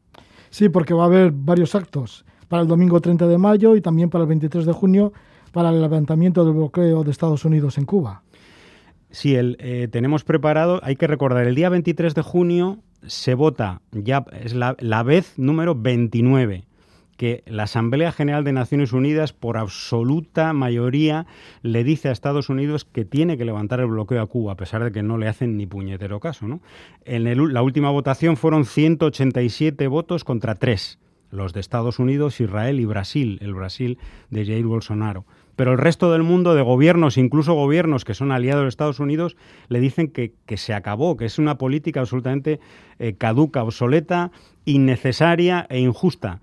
Sí, 0.51 0.68
porque 0.68 0.94
va 0.94 1.05
a 1.05 1.07
haber 1.07 1.32
varios 1.32 1.74
actos 1.74 2.24
para 2.49 2.62
el 2.62 2.68
domingo 2.68 3.01
30 3.01 3.26
de 3.26 3.38
mayo 3.38 3.76
y 3.76 3.80
también 3.80 4.11
para 4.11 4.22
el 4.22 4.28
23 4.28 4.66
de 4.66 4.72
junio 4.72 5.12
para 5.53 5.70
el 5.70 5.80
levantamiento 5.80 6.44
del 6.44 6.55
bloqueo 6.55 7.03
de 7.03 7.11
Estados 7.11 7.44
Unidos 7.44 7.78
en 7.78 7.86
Cuba. 7.86 8.22
Sí, 9.11 9.34
eh, 9.36 9.88
tenemos 9.90 10.24
preparado, 10.24 10.80
hay 10.82 10.97
que 10.97 11.07
recordar, 11.07 11.47
el 11.47 11.55
día 11.55 11.68
23 11.68 12.14
de 12.14 12.22
junio 12.22 12.78
se 13.07 13.34
vota, 13.34 13.80
ya 13.92 14.24
es 14.42 14.55
la, 14.55 14.76
la 14.80 15.03
vez 15.03 15.34
número 15.38 15.74
29 15.74 16.64
que 17.16 17.42
la 17.46 17.64
Asamblea 17.64 18.12
General 18.12 18.44
de 18.44 18.52
Naciones 18.52 18.92
Unidas, 18.92 19.32
por 19.32 19.56
absoluta 19.56 20.52
mayoría, 20.52 21.26
le 21.62 21.84
dice 21.84 22.08
a 22.08 22.12
Estados 22.12 22.48
Unidos 22.48 22.84
que 22.84 23.04
tiene 23.04 23.36
que 23.38 23.44
levantar 23.44 23.80
el 23.80 23.86
bloqueo 23.86 24.20
a 24.20 24.26
Cuba, 24.26 24.52
a 24.52 24.56
pesar 24.56 24.84
de 24.84 24.92
que 24.92 25.02
no 25.02 25.18
le 25.18 25.28
hacen 25.28 25.56
ni 25.56 25.66
puñetero 25.66 26.20
caso. 26.20 26.46
¿no? 26.46 26.60
En 27.04 27.52
la 27.52 27.62
última 27.62 27.90
votación 27.90 28.36
fueron 28.36 28.64
187 28.64 29.86
votos 29.88 30.24
contra 30.24 30.54
3, 30.54 30.98
los 31.30 31.52
de 31.52 31.60
Estados 31.60 31.98
Unidos, 31.98 32.40
Israel 32.40 32.80
y 32.80 32.84
Brasil, 32.84 33.38
el 33.40 33.54
Brasil 33.54 33.98
de 34.30 34.44
Jair 34.44 34.66
Bolsonaro. 34.66 35.24
Pero 35.56 35.72
el 35.72 35.78
resto 35.78 36.12
del 36.12 36.22
mundo, 36.22 36.54
de 36.54 36.60
gobiernos, 36.60 37.16
incluso 37.16 37.54
gobiernos 37.54 38.04
que 38.04 38.12
son 38.12 38.30
aliados 38.30 38.64
de 38.64 38.68
Estados 38.68 39.00
Unidos, 39.00 39.38
le 39.68 39.80
dicen 39.80 40.08
que, 40.08 40.34
se 40.56 40.74
acabó, 40.74 41.16
que 41.16 41.24
es 41.24 41.38
una 41.38 41.56
política 41.56 42.00
absolutamente 42.00 42.60
eh, 42.98 43.14
caduca, 43.14 43.62
obsoleta, 43.62 44.30
innecesaria 44.66 45.66
e 45.70 45.80
injusta. 45.80 46.42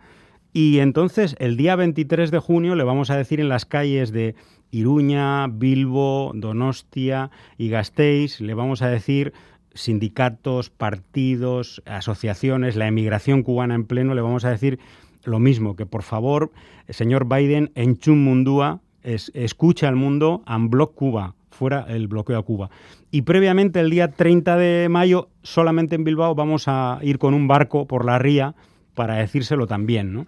Y 0.54 0.80
entonces 0.80 1.36
el 1.40 1.58
día 1.58 1.76
23 1.76 2.30
de 2.30 2.38
junio 2.38 2.76
le 2.76 2.84
vamos 2.84 3.10
a 3.10 3.18
decir 3.18 3.40
en 3.40 3.50
las 3.50 3.66
calles 3.66 4.12
de 4.12 4.36
Iruña, 4.70 5.48
Bilbo, 5.48 6.32
Donostia 6.36 7.32
y 7.58 7.70
Gasteiz, 7.70 8.40
le 8.40 8.54
vamos 8.54 8.84
a 8.84 8.88
decir 8.88 9.34
sindicatos, 9.74 10.70
partidos, 10.70 11.82
asociaciones, 11.88 12.76
la 12.76 12.88
emigración 12.88 13.42
cubana 13.42 13.74
en 13.74 13.86
pleno, 13.86 14.14
le 14.14 14.22
vamos 14.22 14.46
a 14.46 14.52
decir 14.52 14.80
lo 15.24 15.40
mismo, 15.40 15.76
que 15.76 15.88
por 15.88 16.04
favor, 16.04 16.52
señor 16.88 17.28
Biden, 17.28 17.72
en 17.74 17.98
Mundúa, 18.06 18.82
es, 19.02 19.32
escucha 19.34 19.88
al 19.88 19.96
mundo, 19.96 20.44
unblock 20.48 20.94
Cuba, 20.94 21.34
fuera 21.50 21.86
el 21.88 22.08
bloqueo 22.08 22.38
a 22.38 22.44
Cuba. 22.44 22.70
Y 23.10 23.24
previamente, 23.24 23.80
el 23.80 23.90
día 23.90 24.10
30 24.10 24.58
de 24.58 24.88
mayo, 24.90 25.30
solamente 25.42 25.96
en 25.96 26.04
Bilbao, 26.04 26.36
vamos 26.36 26.68
a 26.68 27.00
ir 27.02 27.18
con 27.18 27.34
un 27.34 27.48
barco 27.48 27.88
por 27.88 28.06
la 28.06 28.20
ría 28.20 28.54
para 28.94 29.16
decírselo 29.16 29.66
también, 29.66 30.14
¿no? 30.14 30.28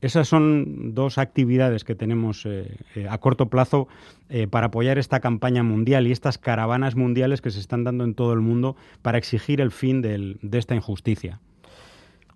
Esas 0.00 0.28
son 0.28 0.94
dos 0.94 1.18
actividades 1.18 1.82
que 1.82 1.96
tenemos 1.96 2.46
eh, 2.46 2.76
eh, 2.94 3.08
a 3.10 3.18
corto 3.18 3.46
plazo 3.46 3.88
eh, 4.28 4.46
para 4.46 4.68
apoyar 4.68 4.96
esta 4.96 5.18
campaña 5.18 5.64
mundial 5.64 6.06
y 6.06 6.12
estas 6.12 6.38
caravanas 6.38 6.94
mundiales 6.94 7.40
que 7.42 7.50
se 7.50 7.58
están 7.58 7.82
dando 7.82 8.04
en 8.04 8.14
todo 8.14 8.32
el 8.32 8.40
mundo 8.40 8.76
para 9.02 9.18
exigir 9.18 9.60
el 9.60 9.72
fin 9.72 10.00
de 10.00 10.58
esta 10.58 10.76
injusticia. 10.76 11.40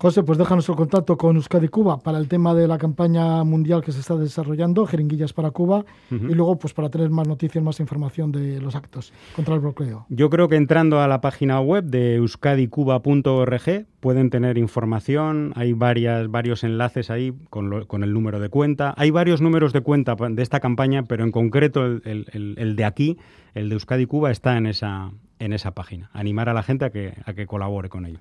José, 0.03 0.25
pues 0.25 0.37
déjanos 0.37 0.69
el 0.69 0.75
contacto 0.75 1.17
con 1.17 1.37
Euskadi 1.37 1.69
Cuba 1.69 2.01
para 2.01 2.19
el 2.19 2.27
tema 2.27 2.55
de 2.55 2.67
la 2.67 2.77
campaña 2.77 3.45
mundial 3.45 3.85
que 3.85 3.93
se 3.93 4.01
está 4.01 4.17
desarrollando, 4.17 4.85
Jeringuillas 4.85 5.33
para 5.33 5.53
Cuba, 5.53 5.85
y 6.11 6.35
luego 6.35 6.59
pues 6.59 6.75
para 6.75 6.91
tener 6.91 7.09
más 7.11 7.29
noticias, 7.29 7.63
más 7.63 7.79
información 7.79 8.33
de 8.33 8.61
los 8.61 8.75
actos 8.75 9.13
contra 9.37 9.55
el 9.55 9.61
bloqueo. 9.61 10.07
Yo 10.09 10.29
creo 10.29 10.49
que 10.49 10.57
entrando 10.57 11.01
a 11.01 11.07
la 11.07 11.21
página 11.21 11.61
web 11.61 11.85
de 11.85 12.17
euskadicuba.org 12.17 13.87
pueden 14.01 14.31
tener 14.31 14.59
información, 14.59 15.53
hay 15.55 15.73
varias, 15.73 16.29
varios 16.29 16.65
enlaces 16.65 17.09
ahí 17.09 17.33
con, 17.49 17.85
con, 17.85 18.03
el 18.03 18.13
número 18.13 18.41
de 18.41 18.49
cuenta, 18.49 18.95
hay 18.97 19.13
varios 19.13 19.41
números 19.41 19.73
de 19.73 19.83
cuenta 19.83 20.17
de 20.17 20.43
esta 20.43 20.59
campaña, 20.59 21.05
pero 21.05 21.23
en 21.23 21.31
concreto 21.31 21.87
el, 21.87 22.03
el, 22.05 22.55
el 22.59 22.75
de 22.75 22.85
aquí, 22.85 23.19
el 23.55 23.69
de 23.69 23.75
Euskadi 23.75 24.07
Cuba, 24.07 24.33
está 24.33 24.57
en 24.57 24.67
esa, 24.67 25.13
en 25.39 25.53
esa 25.53 25.71
página. 25.71 26.11
Animar 26.13 26.49
a 26.49 26.55
la 26.55 26.65
gente 26.65 26.87
a 26.87 26.91
que, 26.91 27.15
a 27.25 27.35
que 27.35 27.47
colabore 27.47 27.89
con 27.89 28.05
ello. 28.05 28.19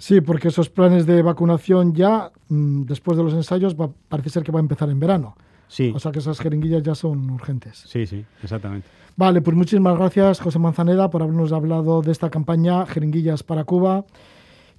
Sí, 0.00 0.22
porque 0.22 0.48
esos 0.48 0.70
planes 0.70 1.04
de 1.04 1.20
vacunación 1.20 1.94
ya, 1.94 2.32
mm, 2.48 2.84
después 2.84 3.18
de 3.18 3.22
los 3.22 3.34
ensayos, 3.34 3.76
parece 4.08 4.30
ser 4.30 4.42
que 4.42 4.50
va 4.50 4.58
a 4.58 4.62
empezar 4.62 4.88
en 4.88 4.98
verano. 4.98 5.36
Sí. 5.68 5.92
O 5.94 6.00
sea 6.00 6.10
que 6.10 6.20
esas 6.20 6.40
jeringuillas 6.40 6.82
ya 6.82 6.94
son 6.94 7.28
urgentes. 7.28 7.84
Sí, 7.86 8.06
sí, 8.06 8.24
exactamente. 8.42 8.88
Vale, 9.14 9.42
pues 9.42 9.54
muchísimas 9.54 9.98
gracias, 9.98 10.40
José 10.40 10.58
Manzaneda, 10.58 11.10
por 11.10 11.22
habernos 11.22 11.52
hablado 11.52 12.00
de 12.00 12.12
esta 12.12 12.30
campaña 12.30 12.86
Jeringuillas 12.86 13.42
para 13.42 13.64
Cuba 13.64 14.06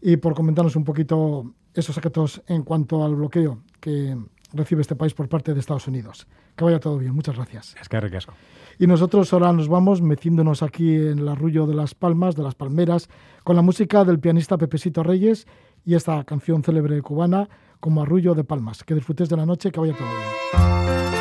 y 0.01 0.17
por 0.17 0.33
comentarnos 0.33 0.75
un 0.75 0.85
poquito 0.85 1.53
esos 1.75 1.93
secretos 1.93 2.41
en 2.47 2.63
cuanto 2.63 3.05
al 3.05 3.13
bloqueo 3.15 3.59
que 3.79 4.17
recibe 4.53 4.81
este 4.81 4.95
país 4.95 5.13
por 5.13 5.29
parte 5.29 5.53
de 5.53 5.59
Estados 5.59 5.87
Unidos. 5.87 6.25
Que 6.55 6.63
vaya 6.63 6.79
todo 6.79 6.97
bien. 6.97 7.13
Muchas 7.13 7.35
gracias. 7.35 7.75
Es 7.79 7.87
que 7.87 7.99
ricasco. 7.99 8.33
Y 8.81 8.87
nosotros 8.87 9.31
ahora 9.31 9.53
nos 9.53 9.67
vamos 9.67 10.01
metiéndonos 10.01 10.63
aquí 10.63 10.95
en 10.95 11.19
el 11.19 11.27
arrullo 11.29 11.67
de 11.67 11.75
las 11.75 11.93
palmas, 11.93 12.35
de 12.35 12.41
las 12.41 12.55
palmeras, 12.55 13.09
con 13.43 13.55
la 13.55 13.61
música 13.61 14.03
del 14.03 14.19
pianista 14.19 14.57
Pepesito 14.57 15.03
Reyes 15.03 15.45
y 15.85 15.93
esta 15.93 16.23
canción 16.23 16.63
célebre 16.63 16.99
cubana 17.03 17.47
como 17.79 18.01
arrullo 18.01 18.33
de 18.33 18.43
palmas. 18.43 18.83
Que 18.83 18.95
disfrutes 18.95 19.29
de 19.29 19.37
la 19.37 19.45
noche, 19.45 19.71
que 19.71 19.79
vaya 19.79 19.93
todo 19.95 20.07
bien. 20.07 21.20